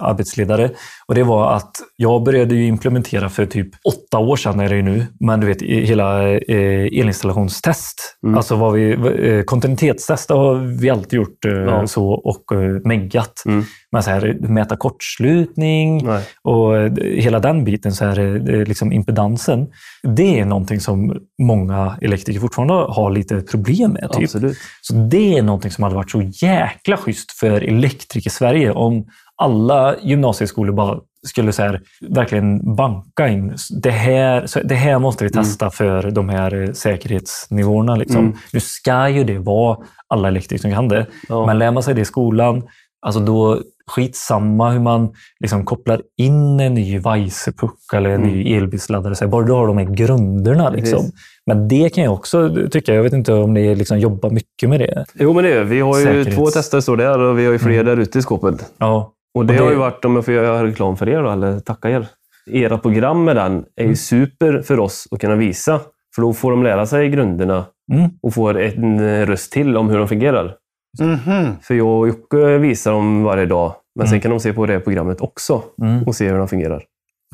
arbetsledare. 0.00 0.70
Och 1.06 1.14
det 1.14 1.22
var 1.22 1.52
att 1.52 1.70
jag 1.96 2.22
började 2.24 2.54
ju 2.54 2.66
implementera 2.66 3.28
för 3.28 3.46
typ 3.46 3.68
åtta 3.88 4.18
år 4.18 4.36
sedan 4.36 4.60
är 4.60 4.68
det 4.68 4.76
ju 4.76 4.82
nu, 4.82 5.06
men 5.20 5.40
du 5.40 5.46
vet 5.46 5.62
hela 5.62 6.28
eh, 6.30 7.00
elinstallationstest. 7.00 8.18
Mm. 8.22 8.36
Alltså 8.36 8.56
vad 8.56 8.72
vi, 8.72 8.92
eh, 8.92 9.42
kontinuitetstest 9.42 10.30
har 10.30 10.78
vi 10.80 10.90
alltid 10.90 11.16
gjort 11.16 11.44
eh, 11.44 11.52
Ja. 11.52 11.86
så 11.86 12.08
och 12.08 12.52
eh, 12.52 12.80
meggat. 12.84 13.42
Mm. 13.46 13.64
Men 13.92 14.02
så 14.02 14.10
här, 14.10 14.36
mäta 14.40 14.76
kortslutning, 14.76 16.04
Nej. 16.06 16.22
och 16.42 16.76
eh, 16.76 16.92
hela 17.02 17.40
den 17.40 17.64
biten, 17.64 17.92
så 17.92 18.04
här, 18.04 18.64
liksom 18.64 18.92
impedansen, 18.92 19.66
det 20.02 20.40
är 20.40 20.44
någonting 20.44 20.80
som 20.80 21.16
många 21.42 21.98
elektriker 22.00 22.40
fortfarande 22.54 22.92
har 22.92 23.10
lite 23.10 23.40
problem 23.40 23.92
med. 23.92 24.12
Typ. 24.12 24.22
Absolut. 24.22 24.56
Så 24.80 24.94
det 24.94 25.38
är 25.38 25.42
någonting 25.42 25.70
som 25.70 25.84
hade 25.84 25.96
varit 25.96 26.10
så 26.10 26.22
jäkla 26.22 26.96
schysst 26.96 27.32
för 27.32 27.60
elektriker 27.60 28.30
Sverige 28.30 28.72
om 28.72 29.06
alla 29.36 29.96
gymnasieskolor 30.02 30.72
bara 30.72 30.98
skulle 31.26 31.52
så 31.52 31.62
här, 31.62 31.80
verkligen 32.08 32.74
banka 32.74 33.28
in. 33.28 33.56
Det 33.82 33.90
här, 33.90 34.46
så 34.46 34.60
det 34.60 34.74
här 34.74 34.98
måste 34.98 35.24
vi 35.24 35.30
testa 35.30 35.70
för 35.70 36.10
de 36.10 36.28
här 36.28 36.62
eh, 36.62 36.72
säkerhetsnivåerna. 36.72 37.96
Liksom. 37.96 38.20
Mm. 38.20 38.36
Nu 38.52 38.60
ska 38.60 39.08
ju 39.08 39.24
det 39.24 39.38
vara 39.38 39.78
alla 40.08 40.28
elektriker 40.28 40.62
som 40.62 40.72
kan 40.72 40.88
det. 40.88 41.06
Ja. 41.28 41.46
Men 41.46 41.58
lär 41.58 41.70
man 41.70 41.82
sig 41.82 41.94
det 41.94 42.00
i 42.00 42.04
skolan, 42.04 42.62
alltså 43.06 43.20
då 43.20 43.60
skitsamma 43.90 44.70
hur 44.70 44.80
man 44.80 45.12
liksom 45.40 45.64
kopplar 45.64 46.00
in 46.18 46.60
en 46.60 46.74
ny 46.74 46.98
Weisse-puck 46.98 47.78
eller 47.94 48.10
en 48.10 48.22
Mm. 48.22 48.32
ny 48.34 48.54
elbilsladdare. 48.56 49.14
Så 49.14 49.28
bara 49.28 49.44
du 49.44 49.52
har 49.52 49.66
de 49.66 49.78
här 49.78 49.84
grunderna. 49.84 50.70
Liksom. 50.70 51.04
Men 51.46 51.68
det 51.68 51.88
kan 51.94 52.04
jag 52.04 52.12
också 52.12 52.56
tycka. 52.70 52.94
Jag 52.94 53.02
vet 53.02 53.12
inte 53.12 53.32
om 53.32 53.54
ni 53.54 53.74
liksom 53.74 53.98
jobbar 53.98 54.30
mycket 54.30 54.68
med 54.68 54.80
det. 54.80 55.04
Jo, 55.14 55.32
men 55.32 55.44
det 55.44 55.52
är 55.52 55.64
vi. 55.64 55.80
har 55.80 55.98
ju 55.98 56.04
Säkerhets- 56.06 56.34
två 56.34 56.46
tester 56.46 56.80
står 56.80 56.96
där 56.96 57.18
och 57.18 57.38
vi 57.38 57.44
har 57.44 57.52
ju 57.52 57.58
fler 57.58 57.72
Mm. 57.80 57.86
där 57.86 57.96
ute 58.02 58.18
i 58.18 58.22
skåpet. 58.22 58.72
Ja. 58.78 59.12
Och 59.34 59.46
det, 59.46 59.52
Och 59.52 59.58
det- 59.58 59.64
har 59.64 59.70
ju 59.70 59.76
varit, 59.78 60.04
om 60.04 60.14
jag 60.14 60.24
får 60.24 60.34
göra 60.34 60.64
reklam 60.66 60.96
för 60.96 61.08
er 61.08 61.22
då, 61.22 61.30
eller 61.30 61.60
tacka 61.60 61.90
er. 61.90 62.06
Era 62.50 62.78
program 62.78 63.24
med 63.24 63.36
den 63.36 63.64
är 63.76 63.84
ju 63.86 63.96
super 63.96 64.62
för 64.62 64.78
oss 64.78 65.08
att 65.10 65.20
kunna 65.20 65.34
visa. 65.36 65.80
För 66.14 66.22
då 66.22 66.32
får 66.32 66.50
de 66.50 66.62
lära 66.62 66.86
sig 66.86 67.08
grunderna 67.08 67.64
Mm. 67.92 68.10
och 68.22 68.34
får 68.34 68.60
en 68.60 69.26
röst 69.26 69.52
till 69.52 69.76
om 69.76 69.90
hur 69.90 69.98
de 69.98 70.08
fungerar. 70.08 70.54
Mhm. 71.00 71.56
För 71.62 71.74
jag 71.74 71.86
och 72.00 72.08
Jocke 72.08 72.58
visar 72.58 72.90
dem 72.92 73.22
varje 73.22 73.46
dag, 73.46 73.74
men 73.98 74.06
sen 74.06 74.12
Mm. 74.14 74.20
kan 74.22 74.30
de 74.30 74.40
se 74.40 74.52
på 74.52 74.66
det 74.66 74.80
programmet 74.80 75.20
också 75.20 75.62
Mm. 75.82 76.02
och 76.02 76.14
se 76.14 76.28
hur 76.28 76.38
de 76.38 76.48
fungerar. 76.48 76.82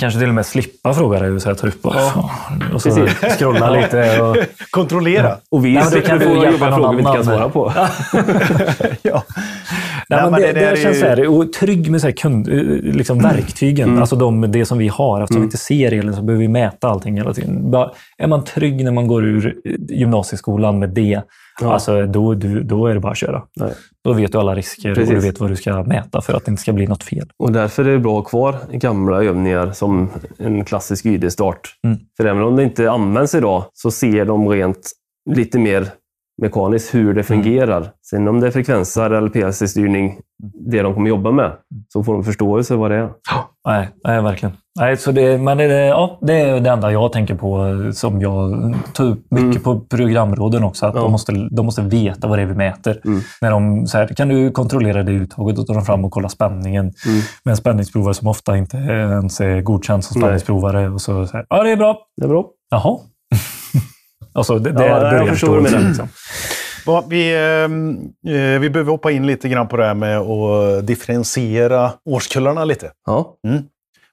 Kanske 0.00 0.20
till 0.20 0.28
och 0.28 0.34
med 0.34 0.46
slippa 0.46 0.94
fråga 0.94 1.18
dig 1.20 1.40
så 1.40 1.48
här, 1.48 1.54
ta 1.56 1.66
upp 1.66 1.86
och, 1.86 1.94
och 2.74 2.82
så 2.82 2.88
Precis. 2.90 3.36
scrolla 3.38 3.70
lite. 3.70 4.22
Och, 4.22 4.36
Kontrollera! 4.70 5.36
Och 5.50 5.64
vi 5.64 5.74
Nej, 5.74 5.82
slipper 5.84 6.08
kan 6.08 6.18
du 6.18 6.24
jobba 6.24 6.76
frågor 6.76 6.92
vi 6.92 6.98
inte 6.98 7.12
kan 7.12 7.24
svara 7.24 7.48
på. 7.48 7.72
ja. 9.02 9.22
Nej, 10.08 10.22
men 10.22 10.30
men 10.30 10.40
det, 10.40 10.46
det 10.46 10.52
det, 10.52 10.66
är 10.66 10.76
känns 10.76 10.96
ju- 10.96 11.00
så 11.00 11.06
här, 11.06 11.28
och 11.28 11.52
trygg 11.52 11.90
med 11.90 12.00
så 12.00 12.06
här 12.06 12.14
kund, 12.14 12.46
liksom 12.94 13.18
verktygen, 13.18 13.88
Mm. 13.88 14.00
alltså 14.00 14.16
de, 14.16 14.40
det 14.52 14.64
som 14.66 14.78
vi 14.78 14.88
har. 14.88 15.20
Eftersom 15.22 15.40
vi 15.42 15.44
inte 15.44 15.56
ser 15.58 15.92
elen 15.92 16.14
så 16.16 16.22
behöver 16.22 16.42
vi 16.42 16.48
mäta 16.48 16.88
allting 16.88 17.16
hela 17.16 17.34
tiden. 17.34 17.70
Bara, 17.70 17.90
är 18.18 18.26
man 18.26 18.44
trygg 18.44 18.84
när 18.84 18.92
man 18.92 19.06
går 19.06 19.24
ur 19.24 19.46
eh, 19.64 19.72
gymnasieskolan 19.98 20.78
med 20.78 20.90
det, 20.90 21.22
Ja. 21.60 21.72
alltså, 21.72 22.06
då, 22.06 22.34
du, 22.34 22.62
då 22.62 22.86
är 22.86 22.94
det 22.94 23.00
bara 23.00 23.12
att 23.12 23.18
köra. 23.18 23.42
Nej. 23.56 23.72
Då 24.04 24.12
vet 24.12 24.32
du 24.32 24.38
alla 24.38 24.54
risker 24.54 24.90
och 24.90 24.96
Precis. 24.96 25.14
du 25.14 25.20
vet 25.20 25.40
vad 25.40 25.50
du 25.50 25.56
ska 25.56 25.82
mäta 25.82 26.20
för 26.20 26.34
att 26.34 26.44
det 26.44 26.50
inte 26.50 26.62
ska 26.62 26.72
bli 26.72 26.86
något 26.86 27.02
fel. 27.02 27.30
Och 27.38 27.52
därför 27.52 27.84
är 27.84 27.92
det 27.92 27.98
bra 27.98 28.18
att 28.18 28.24
ha 28.24 28.30
kvar 28.30 28.56
gamla 28.72 29.22
övningar 29.22 29.72
som 29.72 30.10
en 30.38 30.64
klassisk 30.64 31.06
YD-start. 31.06 31.60
Mm. 31.84 31.98
För 32.16 32.24
även 32.24 32.42
om 32.42 32.56
det 32.56 32.62
inte 32.62 32.90
används 32.90 33.34
idag 33.34 33.64
så 33.72 33.90
ser 33.90 34.24
de 34.24 34.48
rent 34.48 34.90
lite 35.30 35.58
mer 35.58 35.88
mekaniskt 36.40 36.94
hur 36.94 37.14
det 37.14 37.22
fungerar. 37.22 37.90
Sen 38.10 38.28
om 38.28 38.40
det 38.40 38.46
är 38.46 38.50
frekvenser 38.50 39.10
eller 39.10 39.28
PLC-styrning, 39.28 40.18
det 40.70 40.82
de 40.82 40.94
kommer 40.94 41.08
jobba 41.08 41.30
med, 41.30 41.52
så 41.92 42.04
får 42.04 42.12
de 42.12 42.24
förståelse 42.24 42.74
vad 42.76 42.90
det 42.90 42.96
är. 42.96 43.08
Nej, 43.68 43.88
nej 44.04 44.22
verkligen. 44.22 44.52
Nej, 44.80 44.96
så 44.96 45.12
det, 45.12 45.38
men 45.38 45.58
det, 45.58 45.64
ja, 45.86 46.18
det 46.22 46.32
är 46.40 46.60
det 46.60 46.70
enda 46.70 46.92
jag 46.92 47.12
tänker 47.12 47.34
på 47.34 47.66
som 47.92 48.20
jag 48.20 48.74
tar 48.94 49.04
upp 49.04 49.26
mycket 49.30 49.64
på 49.64 49.80
programråden 49.80 50.64
också. 50.64 50.86
Att 50.86 50.92
Mm. 50.94 51.00
Ja. 51.00 51.04
de, 51.06 51.12
måste, 51.12 51.32
de 51.56 51.66
måste 51.66 51.82
veta 51.82 52.28
vad 52.28 52.38
det 52.38 52.42
är 52.42 52.46
vi 52.46 52.54
mäter. 52.54 53.00
Mm. 53.04 53.20
När 53.40 53.50
de, 53.50 53.86
så 53.86 53.98
här, 53.98 54.06
kan 54.06 54.28
du 54.28 54.50
kontrollera 54.50 55.02
det 55.02 55.12
uttaget? 55.12 55.56
Då 55.56 55.62
tar 55.62 55.74
de 55.74 55.84
fram 55.84 56.04
och 56.04 56.10
kollar 56.12 56.28
spänningen 56.28 56.84
Mm. 57.06 57.20
med 57.44 57.50
en 57.52 57.56
spänningsprovare 57.56 58.14
som 58.14 58.28
ofta 58.28 58.56
inte 58.56 58.76
ens 58.76 59.40
är 59.40 59.60
godkänd 59.60 60.04
som 60.04 60.20
Nej. 60.20 60.26
spänningsprovare. 60.26 60.88
Och 60.88 61.00
så, 61.00 61.26
så 61.26 61.36
här, 61.36 61.46
ja, 61.48 61.62
det 61.62 61.70
är 61.70 61.76
bra. 61.76 61.98
Det 62.16 62.24
är 62.24 62.28
bra. 62.28 62.46
Jaha. 62.70 62.98
Alltså, 64.32 64.58
det, 64.58 64.70
Ja, 64.70 64.78
där 64.78 64.88
jag 64.88 65.00
börjar 65.00 65.26
förstår 65.26 65.60
vad 65.60 65.72
du. 65.72 65.78
Liksom. 65.88 66.08
Vi, 67.08 67.36
ehm, 67.36 67.98
eh, 68.26 68.60
vi 68.60 68.70
behöver 68.70 68.90
hoppa 68.90 69.10
in 69.10 69.26
lite 69.26 69.48
grann 69.48 69.68
på 69.68 69.76
det 69.76 69.84
här 69.84 69.94
med 69.94 70.18
att 70.18 70.86
differentiera 70.86 71.92
årskullarna 72.04 72.64
lite. 72.64 72.90
Ja, 73.06 73.36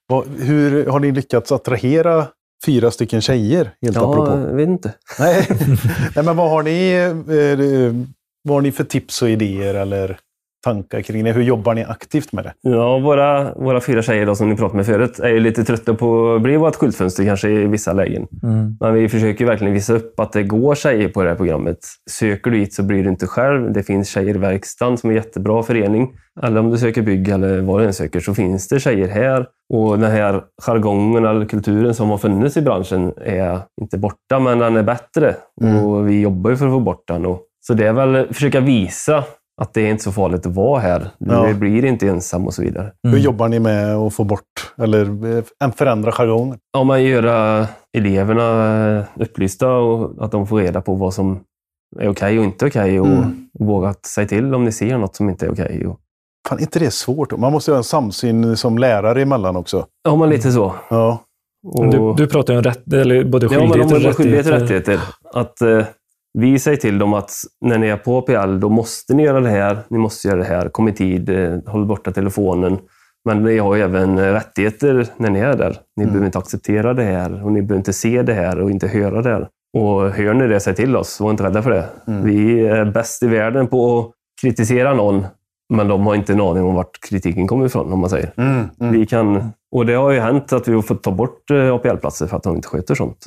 Va, 0.10 0.24
hur 0.40 0.86
har 0.86 1.00
ni 1.00 1.12
lyckats 1.12 1.52
attrahera 1.52 2.28
fyra 2.66 2.92
stycken 2.92 3.22
tjejer? 3.22 3.72
Helt 3.82 3.96
ja 3.96 4.12
apropå. 4.12 4.32
jag 4.32 4.56
vet 4.56 4.68
inte. 4.68 4.94
Nej. 5.20 5.48
Nej, 6.16 6.26
men 6.26 6.36
vad 6.36 6.50
har 6.50 6.64
ni, 6.64 6.92
eh, 6.94 8.08
vad 8.44 8.58
har 8.58 8.62
ni 8.62 8.72
för 8.72 8.84
tips 8.84 9.22
och 9.22 9.30
idéer 9.30 9.74
eller 9.74 10.20
tankar 10.68 11.02
kring 11.02 11.24
det? 11.24 11.32
Hur 11.32 11.42
jobbar 11.42 11.74
ni 11.74 11.84
aktivt 11.84 12.34
med 12.34 12.44
det? 12.44 12.54
Ja, 12.62 13.00
våra, 13.00 13.54
våra 13.54 13.82
fyra 13.82 14.02
tjejer 14.02 14.26
då, 14.26 14.36
som 14.36 14.50
ni 14.50 14.56
pratade 14.56 14.78
med 14.78 14.86
förut 14.86 15.20
är 15.20 15.30
ju 15.30 15.40
lite 15.40 15.64
trötta 15.64 15.94
på 15.94 16.36
att 16.36 16.42
bli 16.42 16.58
vårt 16.58 16.76
skyltfönster 16.76 17.26
kanske 17.26 17.50
i 17.50 17.68
vissa 17.68 17.94
lägen. 17.94 18.28
Mm. 18.44 18.78
Men 18.80 18.94
vi 18.94 19.10
försöker 19.10 19.46
verkligen 19.46 19.74
visa 19.74 19.94
upp 19.94 20.20
att 20.20 20.34
det 20.34 20.44
går 20.44 20.76
tjejer 20.76 21.10
på 21.10 21.24
det 21.24 21.30
här 21.30 21.36
programmet. 21.36 21.78
Söker 22.10 22.52
du 22.52 22.58
hit 22.58 22.74
så 22.74 22.84
blir 22.84 23.04
du 23.04 23.10
inte 23.10 23.28
själv. 23.28 23.74
Det 23.74 23.84
finns 23.84 24.10
tjejer 24.10 24.36
i 24.36 24.38
verkstaden 24.38 24.98
som 24.98 25.10
är 25.10 25.14
en 25.14 25.24
jättebra 25.24 25.64
förening. 25.64 26.14
Eller 26.44 26.60
om 26.60 26.72
du 26.72 26.78
söker 26.78 27.02
bygg 27.02 27.30
eller 27.30 27.62
vad 27.62 27.82
du 27.82 27.86
än 27.86 27.94
söker 27.94 28.20
så 28.20 28.34
finns 28.34 28.68
det 28.68 28.80
tjejer 28.80 29.08
här. 29.08 29.46
Och 29.74 30.00
den 30.00 30.12
här 30.12 30.42
jargongen 30.62 31.26
eller 31.26 31.46
kulturen 31.46 31.94
som 31.94 32.10
har 32.10 32.18
funnits 32.18 32.58
i 32.58 32.62
branschen 32.62 33.14
är 33.26 33.60
inte 33.82 33.98
borta, 33.98 34.40
men 34.40 34.60
den 34.60 34.78
är 34.78 34.84
bättre. 34.84 35.36
Mm. 35.62 35.86
Och 35.86 36.10
vi 36.10 36.22
jobbar 36.22 36.50
ju 36.52 36.58
för 36.58 36.66
att 36.66 36.72
få 36.72 36.80
bort 36.80 37.04
den. 37.08 37.26
Och, 37.26 37.42
så 37.68 37.74
det 37.74 37.88
är 37.88 37.94
väl 37.94 38.16
att 38.16 38.36
försöka 38.36 38.60
visa 38.60 39.24
att 39.62 39.74
det 39.74 39.82
är 39.82 39.90
inte 39.92 40.04
så 40.04 40.12
farligt 40.12 40.46
att 40.46 40.56
vara 40.56 40.80
här. 40.80 41.10
Du 41.20 41.34
Ja. 41.34 41.54
blir 41.54 41.86
inte 41.86 42.08
ensam 42.08 42.46
och 42.48 42.54
så 42.54 42.62
vidare. 42.62 42.92
Mm. 43.08 43.16
Hur 43.18 43.24
jobbar 43.24 43.48
ni 43.48 43.60
med 43.60 43.96
att 43.96 44.14
få 44.14 44.24
bort 44.24 44.74
eller 44.78 45.36
eh, 45.64 45.72
förändra 45.72 46.12
jargongen? 46.12 46.58
Ja, 46.74 46.84
man 46.84 47.04
göra 47.04 47.68
eleverna 47.98 49.04
upplysta 49.16 49.70
och 49.72 50.26
att 50.26 50.32
de 50.32 50.48
får 50.48 50.58
reda 50.58 50.82
på 50.82 50.96
vad 50.96 51.14
som 51.14 51.40
är 52.00 52.10
okej 52.10 52.40
och 52.40 52.46
inte 52.46 52.66
okej 52.66 53.00
och 53.00 53.08
Mm. 53.08 53.48
våga 53.60 53.94
säga 54.08 54.28
till 54.28 54.56
om 54.56 54.64
ni 54.66 54.72
ser 54.72 54.98
något 54.98 55.16
som 55.16 55.30
inte 55.30 55.46
är 55.46 55.52
okej. 55.52 55.88
Och... 55.88 56.00
Fan, 56.50 56.60
inte 56.60 56.80
det 56.80 56.86
är 56.86 56.90
svårt? 56.90 57.38
Man 57.38 57.52
måste 57.52 57.72
ha 57.72 57.78
en 57.78 57.84
samsyn 57.84 58.58
som 58.58 58.78
lärare 58.78 59.22
emellan 59.22 59.56
också. 59.56 59.86
Ja, 60.04 60.16
men 60.16 60.30
lite 60.30 60.52
så. 60.52 60.74
Ja. 60.90 61.24
Och... 61.68 61.88
Du, 61.92 62.14
du 62.18 62.28
pratar 62.28 62.54
ju 62.54 62.58
om 62.58 62.64
rätt, 62.64 62.94
eller 62.94 63.24
både 63.24 63.46
ja, 63.46 63.60
skyldigheter 63.60 63.90
de 63.90 63.96
och 63.96 64.02
rättigheter. 64.20 64.52
rättigheter. 64.52 65.00
Att 65.34 65.62
eh, 65.62 65.86
vi 66.34 66.60
säger 66.60 66.78
till 66.78 66.98
dem 66.98 67.14
att 67.14 67.32
när 67.62 67.78
ni 67.78 67.88
är 67.88 67.98
på 67.98 68.22
PL, 68.22 68.60
då 68.60 68.70
måste 68.70 69.14
ni 69.14 69.24
göra 69.24 69.40
det 69.40 69.50
här. 69.50 69.78
Ni 69.90 69.98
måste 69.98 70.28
göra 70.28 70.38
det 70.40 70.46
här. 70.46 70.70
Kom 70.70 70.88
i 70.88 70.94
tid. 70.94 71.30
Eh, 71.30 71.60
håll 71.66 71.86
borta 71.86 72.12
telefonen. 72.12 72.78
Men 73.26 73.44
ni 73.44 73.58
har 73.58 73.76
ju 73.76 73.82
även 73.82 74.18
eh, 74.18 74.34
rättigheter 74.34 75.08
när 75.18 75.30
ni 75.30 75.40
är 75.40 75.58
där. 75.58 75.78
Ni 75.96 76.06
behöver 76.06 76.26
inte 76.26 76.38
acceptera 76.38 76.94
det 76.94 77.04
här 77.04 77.46
och 77.46 77.52
ni 77.52 77.62
behöver 77.62 77.78
inte 77.78 77.94
se 77.94 78.22
det 78.22 78.34
här 78.34 78.60
och 78.60 78.72
inte 78.72 78.88
höra 78.88 79.22
det 79.22 79.30
här. 79.30 79.48
Och 79.78 80.12
hör 80.12 80.34
ni 80.34 80.48
det, 80.48 80.60
säg 80.60 80.76
till 80.76 80.96
oss. 80.96 81.20
Var 81.20 81.32
inte 81.32 81.44
rädda 81.44 81.62
för 81.62 81.72
det. 81.72 81.86
Vi 82.24 82.68
är 82.68 82.86
bäst 82.86 83.24
i 83.24 83.28
världen 83.28 83.68
på 83.68 84.00
att 84.00 84.12
kritisera 84.42 84.94
någon, 84.94 85.26
men 85.74 85.88
de 85.88 86.06
har 86.08 86.16
inte 86.16 86.34
en 86.34 86.42
aning 86.42 86.64
om 86.64 86.76
vart 86.76 87.00
kritiken 87.10 87.48
kommer 87.48 87.66
ifrån, 87.66 87.94
om 87.94 88.00
man 88.00 88.10
säger. 88.10 88.32
Mm, 88.38 88.70
mm, 88.80 88.94
Vi 88.94 89.06
kan, 89.06 89.52
och 89.72 89.86
det 89.86 89.94
har 89.94 90.12
ju 90.12 90.20
hänt 90.20 90.54
att 90.54 90.68
vi 90.68 90.74
har 90.74 90.82
fått 90.82 91.04
ta 91.04 91.12
bort 91.12 91.52
eh, 91.52 91.74
APL-platser 91.74 92.28
för 92.28 92.38
att 92.38 92.44
de 92.44 92.56
inte 92.56 92.68
sköter 92.68 92.96
sånt. 92.96 93.26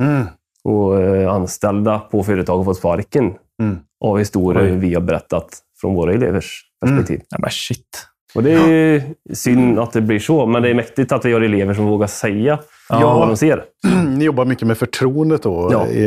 Mm, 0.64 0.76
Och 0.76 1.02
eh, 1.02 1.32
anställda 1.32 1.98
på 1.98 2.22
företag 2.22 2.56
har 2.56 2.64
fått 2.64 2.76
sparken 2.76 3.34
mm. 3.62 3.78
av 4.04 4.18
historier 4.18 4.76
vi 4.76 4.94
har 4.94 5.00
berättat 5.00 5.58
från 5.80 5.94
våra 5.94 6.12
elevers 6.12 6.62
perspektiv. 6.80 7.20
Ja, 7.28 7.38
men 7.40 7.50
shit. 7.50 8.06
Och 8.34 8.42
det 8.42 8.52
är 8.52 8.68
ju 8.68 9.02
synd 9.34 9.78
att 9.78 9.92
det 9.92 10.00
blir 10.00 10.18
så, 10.18 10.46
men 10.46 10.62
det 10.62 10.68
är 10.70 10.74
mäktigt 10.74 11.12
att 11.12 11.24
vi 11.24 11.32
har 11.32 11.40
elever 11.40 11.74
som 11.74 11.84
vågar 11.86 12.06
säga 12.06 12.58
vad 12.90 13.28
de 13.28 13.36
ser. 13.36 13.64
Ni 14.16 14.24
jobbar 14.24 14.44
mycket 14.44 14.66
med 14.68 14.78
förtroendet 14.78 15.42
då, 15.42 15.68
Ja. 15.72 15.86
i, 15.88 16.04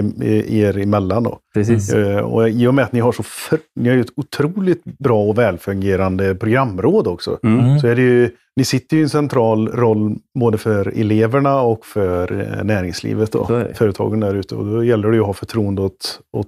i, 0.47 0.59
er 0.59 0.77
emellan. 0.77 1.23
Då. 1.23 1.37
Precis. 1.53 1.93
Eh, 1.93 2.17
Och 2.19 2.49
I 2.49 2.67
och 2.67 2.73
med 2.73 2.85
att 2.85 2.91
ni 2.91 2.99
har 2.99 3.11
så 3.11 3.23
för, 3.23 3.59
ni 3.75 3.89
har 3.89 3.95
ju 3.95 4.01
ett 4.01 4.13
otroligt 4.15 4.83
bra 4.83 5.23
och 5.23 5.37
välfungerande 5.37 6.35
programråd 6.35 7.07
också. 7.07 7.39
Mm. 7.43 7.79
Så 7.79 7.87
är 7.87 7.95
det 7.95 8.01
ju, 8.01 8.29
ni 8.55 8.65
sitter 8.65 8.95
ju 8.97 9.01
i 9.01 9.03
en 9.03 9.09
central 9.09 9.67
roll 9.67 10.15
både 10.39 10.57
för 10.57 10.87
eleverna 10.99 11.61
och 11.61 11.85
för 11.85 12.41
eh, 12.57 12.63
näringslivet 12.63 13.35
och 13.35 13.47
företagen 13.75 14.19
där 14.19 14.35
ute. 14.35 14.55
Och 14.55 14.65
då 14.65 14.83
gäller 14.83 15.07
det 15.09 15.15
ju 15.15 15.21
att 15.21 15.27
ha 15.27 15.33
förtroende 15.33 15.81
åt, 15.81 16.19
åt 16.37 16.47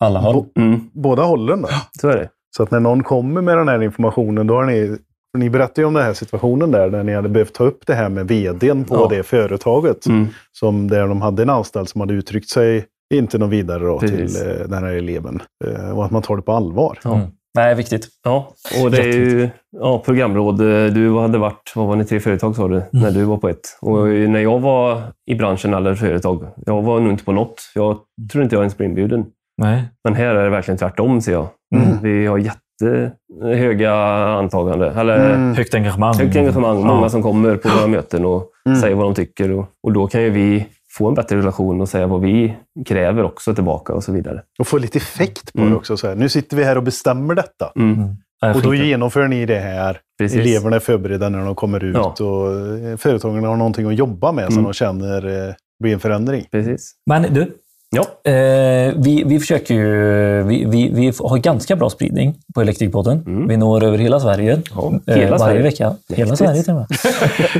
Alla 0.00 0.20
håll. 0.20 0.34
bo, 0.34 0.46
Mm. 0.62 0.80
båda 0.92 1.22
hållen. 1.22 1.62
Då. 1.62 1.68
Så 2.00 2.08
är 2.08 2.16
det. 2.16 2.28
Så 2.56 2.62
att 2.62 2.70
när 2.70 2.80
någon 2.80 3.02
kommer 3.02 3.40
med 3.40 3.58
den 3.58 3.68
här 3.68 3.82
informationen, 3.82 4.46
då 4.46 4.54
har 4.54 4.64
ni... 4.64 4.98
Ni 5.38 5.50
berättade 5.50 5.80
ju 5.80 5.86
om 5.86 5.94
den 5.94 6.02
här 6.02 6.12
situationen 6.12 6.70
där, 6.70 6.90
när 6.90 7.02
ni 7.02 7.14
hade 7.14 7.28
behövt 7.28 7.52
ta 7.54 7.64
upp 7.64 7.86
det 7.86 7.94
här 7.94 8.08
med 8.08 8.28
vdn 8.28 8.84
på 8.84 8.94
Ja. 8.94 9.06
det 9.10 9.22
företaget. 9.22 10.06
Mm. 10.06 10.26
Som 10.52 10.88
där 10.88 11.08
de 11.08 11.22
hade 11.22 11.42
en 11.42 11.50
anställd 11.50 11.88
som 11.88 12.00
hade 12.00 12.14
uttryckt 12.14 12.48
sig 12.48 12.84
inte 13.14 13.38
något 13.38 13.50
vidare 13.50 13.84
då, 13.84 13.98
Precis. 13.98 14.40
till 14.40 14.50
eh, 14.50 14.56
den 14.68 14.84
här 14.84 14.92
eleven. 14.92 15.42
Eh, 15.64 15.98
och 15.98 16.04
att 16.04 16.10
man 16.10 16.22
tar 16.22 16.36
det 16.36 16.42
på 16.42 16.52
allvar. 16.52 16.98
Ja. 17.04 17.14
Mm. 17.14 17.26
Nej, 17.54 17.74
viktigt. 17.74 18.08
Ja, 18.24 18.52
och 18.84 18.90
det 18.90 18.98
är 18.98 19.12
ju 19.12 19.48
ja, 19.80 20.02
programråd. 20.04 20.58
Du 20.94 21.18
hade 21.18 21.38
varit, 21.38 21.72
vad 21.76 21.86
var 21.86 21.96
ni, 21.96 22.04
tre 22.04 22.20
företag 22.20 22.56
sa 22.56 22.68
du, 22.68 22.82
när 22.92 23.10
du 23.10 23.24
var 23.24 23.36
på 23.36 23.48
ett. 23.48 23.78
Och 23.80 24.06
när 24.08 24.40
jag 24.40 24.60
var 24.60 25.02
i 25.26 25.34
branschen, 25.34 25.74
eller 25.74 25.94
företag, 25.94 26.46
jag 26.66 26.82
var 26.82 27.00
nog 27.00 27.12
inte 27.12 27.24
på 27.24 27.32
något. 27.32 27.54
Jag 27.74 27.98
tror 28.32 28.44
inte 28.44 28.56
jag 28.56 28.62
ens 28.62 28.76
blev 28.76 28.88
inbjuden. 28.88 29.24
Nej. 29.62 29.82
Men 30.04 30.14
här 30.14 30.34
är 30.34 30.44
det 30.44 30.50
verkligen 30.50 30.78
tvärtom, 30.78 31.20
ser 31.20 31.32
jag. 31.32 31.46
Mm. 31.76 31.98
Vi 32.02 32.26
har 32.26 32.38
jättehöga 32.38 33.94
antaganden. 34.38 34.98
Eller 34.98 35.34
Mm. 35.34 35.54
Högt 35.54 35.74
engagemang. 35.74 36.14
högt 36.18 36.36
engagemang. 36.36 36.80
Ja. 36.80 36.86
Många 36.86 37.08
som 37.08 37.22
kommer 37.22 37.56
på 37.56 37.68
våra 37.68 37.86
möten 37.86 38.24
och 38.24 38.50
Mm. 38.68 38.80
säger 38.80 38.94
vad 38.94 39.04
de 39.06 39.14
tycker. 39.14 39.50
Och, 39.50 39.66
och 39.82 39.92
då 39.92 40.06
kan 40.06 40.22
ju 40.22 40.30
vi 40.30 40.66
få 40.98 41.08
en 41.08 41.14
bättre 41.14 41.36
relation 41.38 41.80
och 41.80 41.88
säga 41.88 42.06
vad 42.06 42.20
vi 42.20 42.54
kräver 42.86 43.24
också 43.24 43.54
tillbaka 43.54 43.92
och 43.94 44.04
så 44.04 44.12
vidare. 44.12 44.42
Och 44.58 44.66
få 44.66 44.78
lite 44.78 44.98
effekt 44.98 45.52
på 45.52 45.58
Mm. 45.58 45.70
det 45.70 45.76
också. 45.76 45.96
Så 45.96 46.08
här. 46.08 46.14
Nu 46.14 46.28
sitter 46.28 46.56
vi 46.56 46.64
här 46.64 46.76
och 46.76 46.82
bestämmer 46.82 47.34
detta. 47.34 47.72
Mm. 47.76 48.08
Nej, 48.42 48.54
Och 48.54 48.62
då 48.62 48.74
genomför 48.74 49.28
ni 49.28 49.46
det 49.46 49.58
här. 49.58 49.98
Precis. 50.18 50.40
Eleverna 50.40 50.76
är 50.76 50.80
förberedda 50.80 51.28
när 51.28 51.44
de 51.44 51.54
kommer 51.54 51.84
ut 51.84 51.96
Ja. 51.96 52.14
och 52.24 52.52
eh, 52.90 52.96
företagen 52.96 53.44
har 53.44 53.56
någonting 53.56 53.86
att 53.86 53.94
jobba 53.94 54.32
med 54.32 54.44
som 54.44 54.52
Mm. 54.54 54.64
de 54.64 54.72
känner 54.72 55.48
eh, 55.48 55.54
blir 55.82 55.92
en 55.94 56.00
förändring. 56.00 56.44
Precis. 56.52 56.92
Men 57.10 57.22
du, 57.34 57.52
Ja. 57.94 58.30
eh, 58.32 58.92
vi, 58.96 59.22
vi 59.26 59.38
försöker 59.40 59.74
ju... 59.74 60.42
Vi, 60.42 60.64
vi, 60.64 60.90
vi 60.94 61.12
har 61.18 61.38
ganska 61.38 61.76
bra 61.76 61.90
spridning 61.90 62.34
på 62.54 62.60
Elektrikpodden. 62.60 63.22
Mm. 63.26 63.48
Vi 63.48 63.56
når 63.56 63.84
över 63.84 63.98
hela 63.98 64.20
Sverige. 64.20 64.62
Ja, 64.74 64.92
eh, 65.06 65.14
hela 65.16 65.30
varje 65.30 65.38
Sverige. 65.38 65.62
vecka. 65.62 65.94
Hela 66.14 66.30
Mäktigt. 66.30 66.38
Sverige 66.38 66.62
till 66.62 66.72
och 66.72 66.86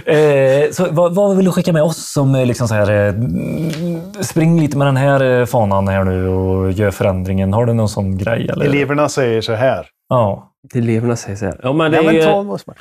med. 0.07 0.65
eh, 0.65 0.71
så 0.71 0.87
vad, 0.91 1.15
vad 1.15 1.37
vill 1.37 1.45
du 1.45 1.53
skicka 1.53 1.73
med 1.73 1.83
oss 1.83 2.13
som 2.13 2.35
eh, 2.35 2.47
liksom 2.47 2.69
så 2.69 2.75
här, 2.75 3.09
eh, 3.09 3.15
spring 4.21 4.61
lite 4.61 4.77
med 4.79 4.87
den 4.87 4.97
här 4.97 5.41
eh, 5.41 5.47
fanan 5.47 5.89
här 5.89 6.05
nu 6.05 6.29
och 6.29 6.73
gör 6.73 6.91
förändringen. 6.91 7.53
Har 7.53 7.67
du 7.67 7.73
någon 7.73 7.89
sån 7.89 8.19
grej? 8.19 8.49
Eller? 8.53 8.65
Eleverna 8.67 9.09
säger 9.09 9.41
så 9.41 9.53
här. 9.53 9.87
Ja. 10.09 10.51
Eleverna 10.75 11.17
säger 11.17 11.37
så 11.37 11.45
här. 11.45 11.61
Ja, 11.63 11.73
men 11.73 11.91
det 11.91 11.97
Ja, 11.97 12.03
men 12.03 12.17
är, 12.17 12.23
ta 12.23 12.43
vad 12.43 12.61
som 12.61 12.75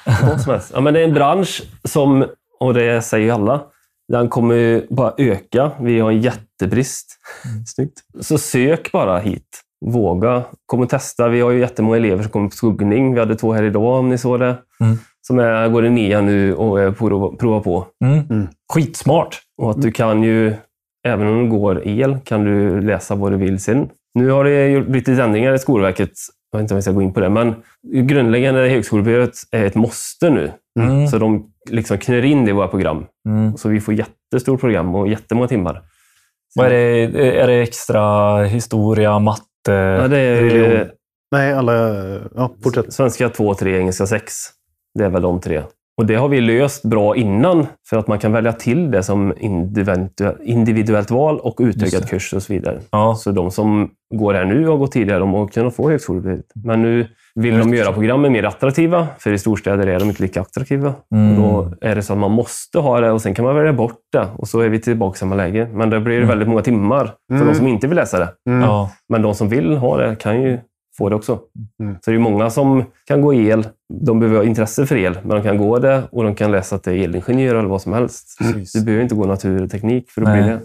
helst. 0.54 0.72
Ja, 0.74 0.82
men 0.82 0.94
det 0.94 1.00
är 1.00 1.04
en 1.04 1.14
bransch 1.14 1.64
som, 1.84 2.26
och 2.60 2.74
det 2.74 3.02
säger 3.02 3.26
ju 3.26 3.32
alla, 3.32 3.62
den 4.12 4.30
kommer 4.30 4.56
ju 4.56 4.88
bara 4.90 5.14
öka. 5.18 5.72
Vi 5.80 6.00
har 6.00 6.12
en 6.12 6.22
jättebrist. 6.22 7.20
Snyggt. 7.68 8.00
Så 8.20 8.38
sök 8.38 8.92
bara 8.92 9.20
hit. 9.20 9.62
Våga. 9.86 10.44
Kom 10.66 10.80
och 10.82 10.90
testa. 10.90 11.28
Vi 11.28 11.42
har 11.42 11.52
ju 11.52 11.60
jättemånga 11.60 11.98
elever 11.98 12.24
som 12.24 12.32
kommer 12.32 12.50
på 12.50 12.56
skuggning. 12.56 13.14
Vi 13.14 13.20
hade 13.20 13.36
två 13.36 13.54
här 13.54 13.64
idag 13.64 14.00
om 14.00 14.10
ni 14.10 14.18
såg 14.18 14.40
det. 14.40 14.58
Mm. 14.80 14.98
Som 15.28 15.40
är, 15.40 15.70
går 15.70 15.86
i 15.86 15.90
nian 15.90 16.26
nu 16.26 16.56
och 16.56 16.82
är 16.82 16.92
på 16.92 17.36
prova 17.40 17.60
på. 17.60 17.88
Mm. 18.06 18.48
Skitsmart. 18.74 19.40
Och 19.62 19.72
att 19.72 19.82
du 19.82 19.92
kan 19.92 20.24
ju, 20.24 20.54
även 21.08 21.28
om 21.28 21.44
du 21.44 21.50
går 21.50 21.88
el, 21.88 22.18
kan 22.24 22.44
du 22.44 22.82
läsa 22.82 23.16
vad 23.16 23.32
du 23.32 23.38
vill 23.38 23.60
sen. 23.60 23.90
Nu 24.14 24.30
har 24.30 24.44
det 24.44 24.82
blivit 24.82 25.08
lite 25.08 25.24
ändringar 25.24 25.54
i 25.54 25.60
Skolverket. 25.60 26.12
Jag 26.54 26.60
vet 26.60 26.64
inte 26.64 26.74
om 26.74 26.78
vi 26.78 26.82
ska 26.82 26.92
gå 26.92 27.02
in 27.02 27.14
på 27.14 27.20
det, 27.20 27.30
men 27.30 27.56
grundläggande 28.08 28.68
högskolebehörighet 28.68 29.34
är 29.52 29.66
ett 29.66 29.76
måste 29.76 30.30
nu. 30.30 30.52
Mm. 30.80 31.08
Så 31.08 31.18
de 31.18 31.52
liksom 31.70 31.98
knör 31.98 32.26
in 32.26 32.46
det 32.46 32.50
i 32.50 32.54
våra 32.54 32.68
program. 32.68 33.06
Mm. 33.28 33.58
Så 33.58 33.70
vi 33.70 33.82
får 33.82 33.94
jättestort 33.94 34.60
program 34.60 34.96
och 34.96 35.08
jättemånga 35.08 35.48
timmar. 35.48 35.82
Vad 36.56 36.66
är, 36.66 36.72
det, 37.08 37.42
är 37.42 37.48
det 37.48 37.62
extra 37.62 38.38
historia, 38.44 39.20
matte, 39.20 39.44
Ja, 39.72 40.08
det 40.08 40.18
är 40.18 40.42
religion? 40.42 40.90
Nej, 41.32 41.54
alla... 41.54 41.74
Ja, 42.36 42.56
fortsätt. 42.64 42.94
svenska 42.94 43.30
2, 43.30 43.56
3, 43.56 43.78
engelska 43.78 44.06
6. 44.06 44.34
Det 45.00 45.06
är 45.06 45.10
väl 45.10 45.22
de 45.22 45.40
tre. 45.42 45.64
Och 45.98 46.06
det 46.06 46.16
har 46.16 46.28
vi 46.28 46.42
löst 46.42 46.84
bra 46.86 47.16
innan, 47.16 47.68
för 47.90 47.98
att 47.98 48.08
man 48.08 48.20
kan 48.20 48.32
välja 48.32 48.54
till 48.54 48.92
det 48.92 49.04
som 49.04 49.34
individuellt, 50.44 51.12
val 51.12 51.40
och 51.40 51.56
utökad 51.60 52.02
det. 52.02 52.08
kurs 52.08 52.34
och 52.34 52.44
så 52.44 52.54
vidare. 52.54 52.80
Ja. 52.92 53.16
Så 53.16 53.32
de 53.32 53.52
som 53.52 53.90
går 54.16 54.34
här 54.34 54.46
nu 54.46 54.66
och 54.66 54.72
har 54.72 54.78
gått 54.78 54.92
tidigare, 54.92 55.20
de 55.20 55.48
kunnat 55.48 55.76
få 55.76 55.90
högskolebehörighet. 55.90 56.46
Men 56.56 56.82
nu 56.82 57.08
vill 57.36 57.58
de 57.58 57.74
göra 57.74 57.94
programmen 57.94 58.32
mer 58.32 58.44
attraktiva, 58.44 59.08
för 59.20 59.34
i 59.34 59.38
storstäder 59.38 59.88
är 59.88 60.00
de 60.00 60.10
inte 60.10 60.24
lika 60.24 60.42
attraktiva. 60.42 60.94
Mm. 61.16 61.44
Och 61.44 61.66
då 61.66 61.74
är 61.82 61.96
det 61.96 62.02
så 62.02 62.14
att 62.14 62.20
man 62.20 62.32
måste 62.32 62.80
ha 62.80 63.00
det 63.00 63.12
och 63.12 63.22
sen 63.22 63.34
kan 63.36 63.46
man 63.46 63.56
välja 63.56 63.74
bort 63.74 64.00
det. 64.14 64.28
Och 64.36 64.48
så 64.48 64.60
är 64.60 64.70
vi 64.70 64.80
tillbaka 64.80 65.16
i 65.16 65.20
samma 65.20 65.36
läge. 65.36 65.68
Men 65.74 65.90
det 65.90 66.00
blir 66.00 66.22
väldigt 66.22 66.48
många 66.48 66.62
timmar 66.62 67.06
för 67.30 67.36
Mm. 67.36 67.48
de 67.48 67.56
som 67.56 67.68
inte 67.68 67.88
vill 67.88 67.96
läsa 67.96 68.20
det. 68.20 68.30
Mm. 68.50 68.62
Ja. 68.62 68.90
Men 69.10 69.22
de 69.22 69.36
som 69.36 69.50
vill 69.50 69.78
ha 69.78 69.98
det 69.98 70.16
kan 70.16 70.42
ju 70.42 70.60
få 70.98 71.10
det 71.10 71.16
också. 71.16 71.40
Mm. 71.80 71.96
Så 72.02 72.12
det 72.12 72.18
är 72.18 72.20
många 72.20 72.50
som 72.50 72.84
kan 73.06 73.22
gå 73.22 73.34
el. 73.34 73.68
De 73.94 74.20
behöver 74.20 74.38
ha 74.38 74.46
intresse 74.46 74.86
för 74.86 74.96
el, 74.96 75.18
men 75.24 75.30
de 75.30 75.44
kan 75.44 75.58
gå 75.58 75.80
det 75.80 76.04
och 76.12 76.24
de 76.24 76.36
kan 76.36 76.52
läsa 76.52 76.76
att 76.76 76.84
det 76.84 76.92
är 76.92 77.04
elingenjör 77.04 77.56
eller 77.56 77.70
vad 77.70 77.82
som 77.82 77.94
helst. 77.94 78.38
Precis. 78.40 78.74
Du 78.74 78.86
behöver 78.86 79.04
inte 79.04 79.16
gå 79.16 79.26
natur 79.26 79.64
och 79.64 79.72
teknik 79.72 80.12
för 80.12 80.22
att 80.22 80.28
Nej. 80.28 80.44
bli 80.44 80.52
det. 80.52 80.62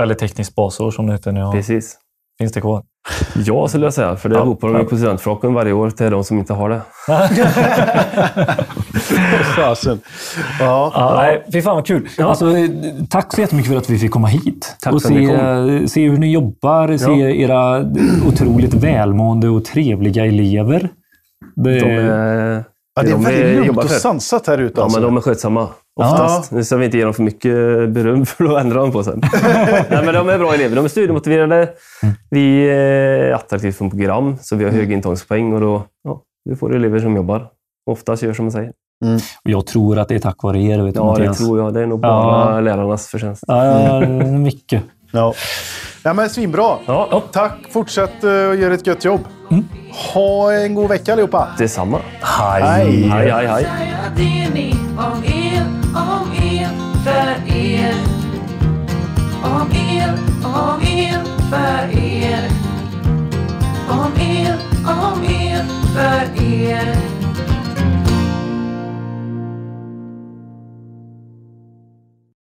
Eller 0.00 0.14
tekniskt 0.14 0.54
basår 0.54 0.90
som 0.90 1.06
det 1.06 1.12
heter 1.12 1.32
nu. 1.32 1.50
Precis. 1.52 1.98
Finns 2.40 2.52
det 2.52 2.60
kvar? 2.60 2.82
Ja, 3.44 3.68
skulle 3.68 3.86
jag 3.86 3.94
säga. 3.94 4.16
För 4.16 4.28
det 4.28 4.34
Ja. 4.36 4.42
ropar 4.42 4.68
de 4.68 4.78
ju 4.80 4.84
på 4.84 4.96
studentfraken 4.96 5.54
varje 5.54 5.72
år 5.72 5.90
till 5.90 6.10
de 6.10 6.24
som 6.24 6.38
inte 6.38 6.52
har 6.52 6.68
det. 6.70 6.80
Fasen. 9.56 10.00
Ja. 10.60 10.92
Ja, 10.94 11.14
nej, 11.16 11.44
fy 11.52 11.62
fan 11.62 11.74
vad 11.74 11.86
kul. 11.86 12.08
Alltså, 12.18 12.56
eh, 12.56 12.70
tack 13.10 13.34
så 13.34 13.40
jättemycket 13.40 13.72
för 13.72 13.78
att 13.78 13.90
vi 13.90 13.98
fick 13.98 14.10
komma 14.10 14.28
hit. 14.28 14.76
Tack 14.80 14.92
och 14.94 15.02
för 15.02 15.08
att 15.08 15.14
ni 15.14 15.26
se, 15.26 15.32
kom. 15.80 15.88
se 15.88 16.08
hur 16.08 16.18
ni 16.18 16.32
jobbar, 16.32 16.96
se 16.96 17.42
era 17.42 17.84
otroligt 18.28 18.74
välmående 18.74 19.48
och 19.48 19.64
trevliga 19.64 20.26
elever. 20.26 20.88
Det, 21.56 21.80
De 21.80 21.90
är, 21.90 22.64
Ja, 22.94 23.02
det 23.02 23.08
är 23.08 23.12
de 23.12 23.24
väldigt 23.24 23.66
lugnt 23.66 23.78
och 23.84 23.90
sansat 23.90 24.46
här 24.46 24.58
ute. 24.58 24.74
Ja, 24.76 24.84
alltså. 24.84 25.00
men 25.00 25.08
de 25.08 25.16
är 25.16 25.20
skötsamma. 25.20 25.68
Oftast. 26.00 26.52
Nu 26.52 26.64
ska 26.64 26.76
vi 26.76 26.84
inte 26.84 26.96
ge 26.98 27.04
dem 27.04 27.14
för 27.14 27.22
mycket 27.22 27.52
beröm 27.90 28.26
för 28.26 28.44
då 28.44 28.56
ändrar 28.56 28.80
de 28.80 28.92
på 28.92 29.04
sig. 29.04 29.14
Nej, 29.90 30.04
men 30.04 30.14
de 30.14 30.28
är 30.28 30.38
bra 30.38 30.54
elever. 30.54 30.76
De 30.76 30.84
är 30.84 30.88
studiemotiverade. 30.88 31.68
Vi 32.30 32.68
är 32.70 33.32
attraktivt 33.32 33.76
som 33.76 33.90
program, 33.90 34.36
så 34.40 34.56
vi 34.56 34.64
har 34.64 34.70
hög 34.72 34.92
intagningspoäng 34.92 35.52
och 35.52 35.60
då 35.60 35.84
ja, 36.04 36.22
vi 36.44 36.56
får 36.56 36.76
elever 36.76 36.98
som 36.98 37.16
jobbar. 37.16 37.46
Oftast 37.90 38.22
gör 38.22 38.32
som 38.32 38.44
man 38.44 38.52
säger. 38.52 38.72
Och 39.44 39.50
jag 39.50 39.66
tror 39.66 39.98
att 39.98 40.08
det 40.08 40.14
är 40.14 40.18
tack 40.18 40.42
vare 40.42 40.58
er. 40.62 40.78
Vet 40.82 40.94
du, 40.94 41.00
Ja, 41.00 41.16
det 41.18 41.34
tror 41.34 41.58
jag. 41.58 41.74
Det 41.74 41.80
är 41.82 41.86
nog 41.86 42.00
bara 42.00 42.54
Ja. 42.54 42.60
lärarnas 42.60 43.06
förtjänst. 43.06 43.44
Ja, 43.46 44.00
ja, 44.00 44.06
mycket. 44.26 44.82
Ja. 45.12 45.34
ja, 46.04 46.12
men 46.12 46.30
svinbra. 46.30 46.76
Ja, 46.86 47.22
Tack. 47.32 47.52
Fortsätt 47.70 48.24
eh, 48.24 48.30
och 48.30 48.56
gör 48.56 48.70
ett 48.70 48.86
gött 48.86 49.04
jobb. 49.04 49.20
Ha 50.14 50.52
en 50.52 50.74
god 50.74 50.88
vecka 50.88 51.12
allihopa. 51.12 51.48
detsamma. 51.58 51.98
Hej! 52.20 52.62
Hej. 52.62 53.30
Hej, 53.30 53.46
hej, 53.46 53.66
för 57.46 57.56
er. 57.56 57.94
Om 59.42 59.70
el, 59.72 60.10
om 60.44 60.82
el, 60.82 61.24
för 61.50 61.98
er. 61.98 62.50
Om 63.88 64.12
el, 64.20 64.58
om 64.84 65.22
el, 65.24 65.66
för 65.94 66.42
er. 66.42 67.19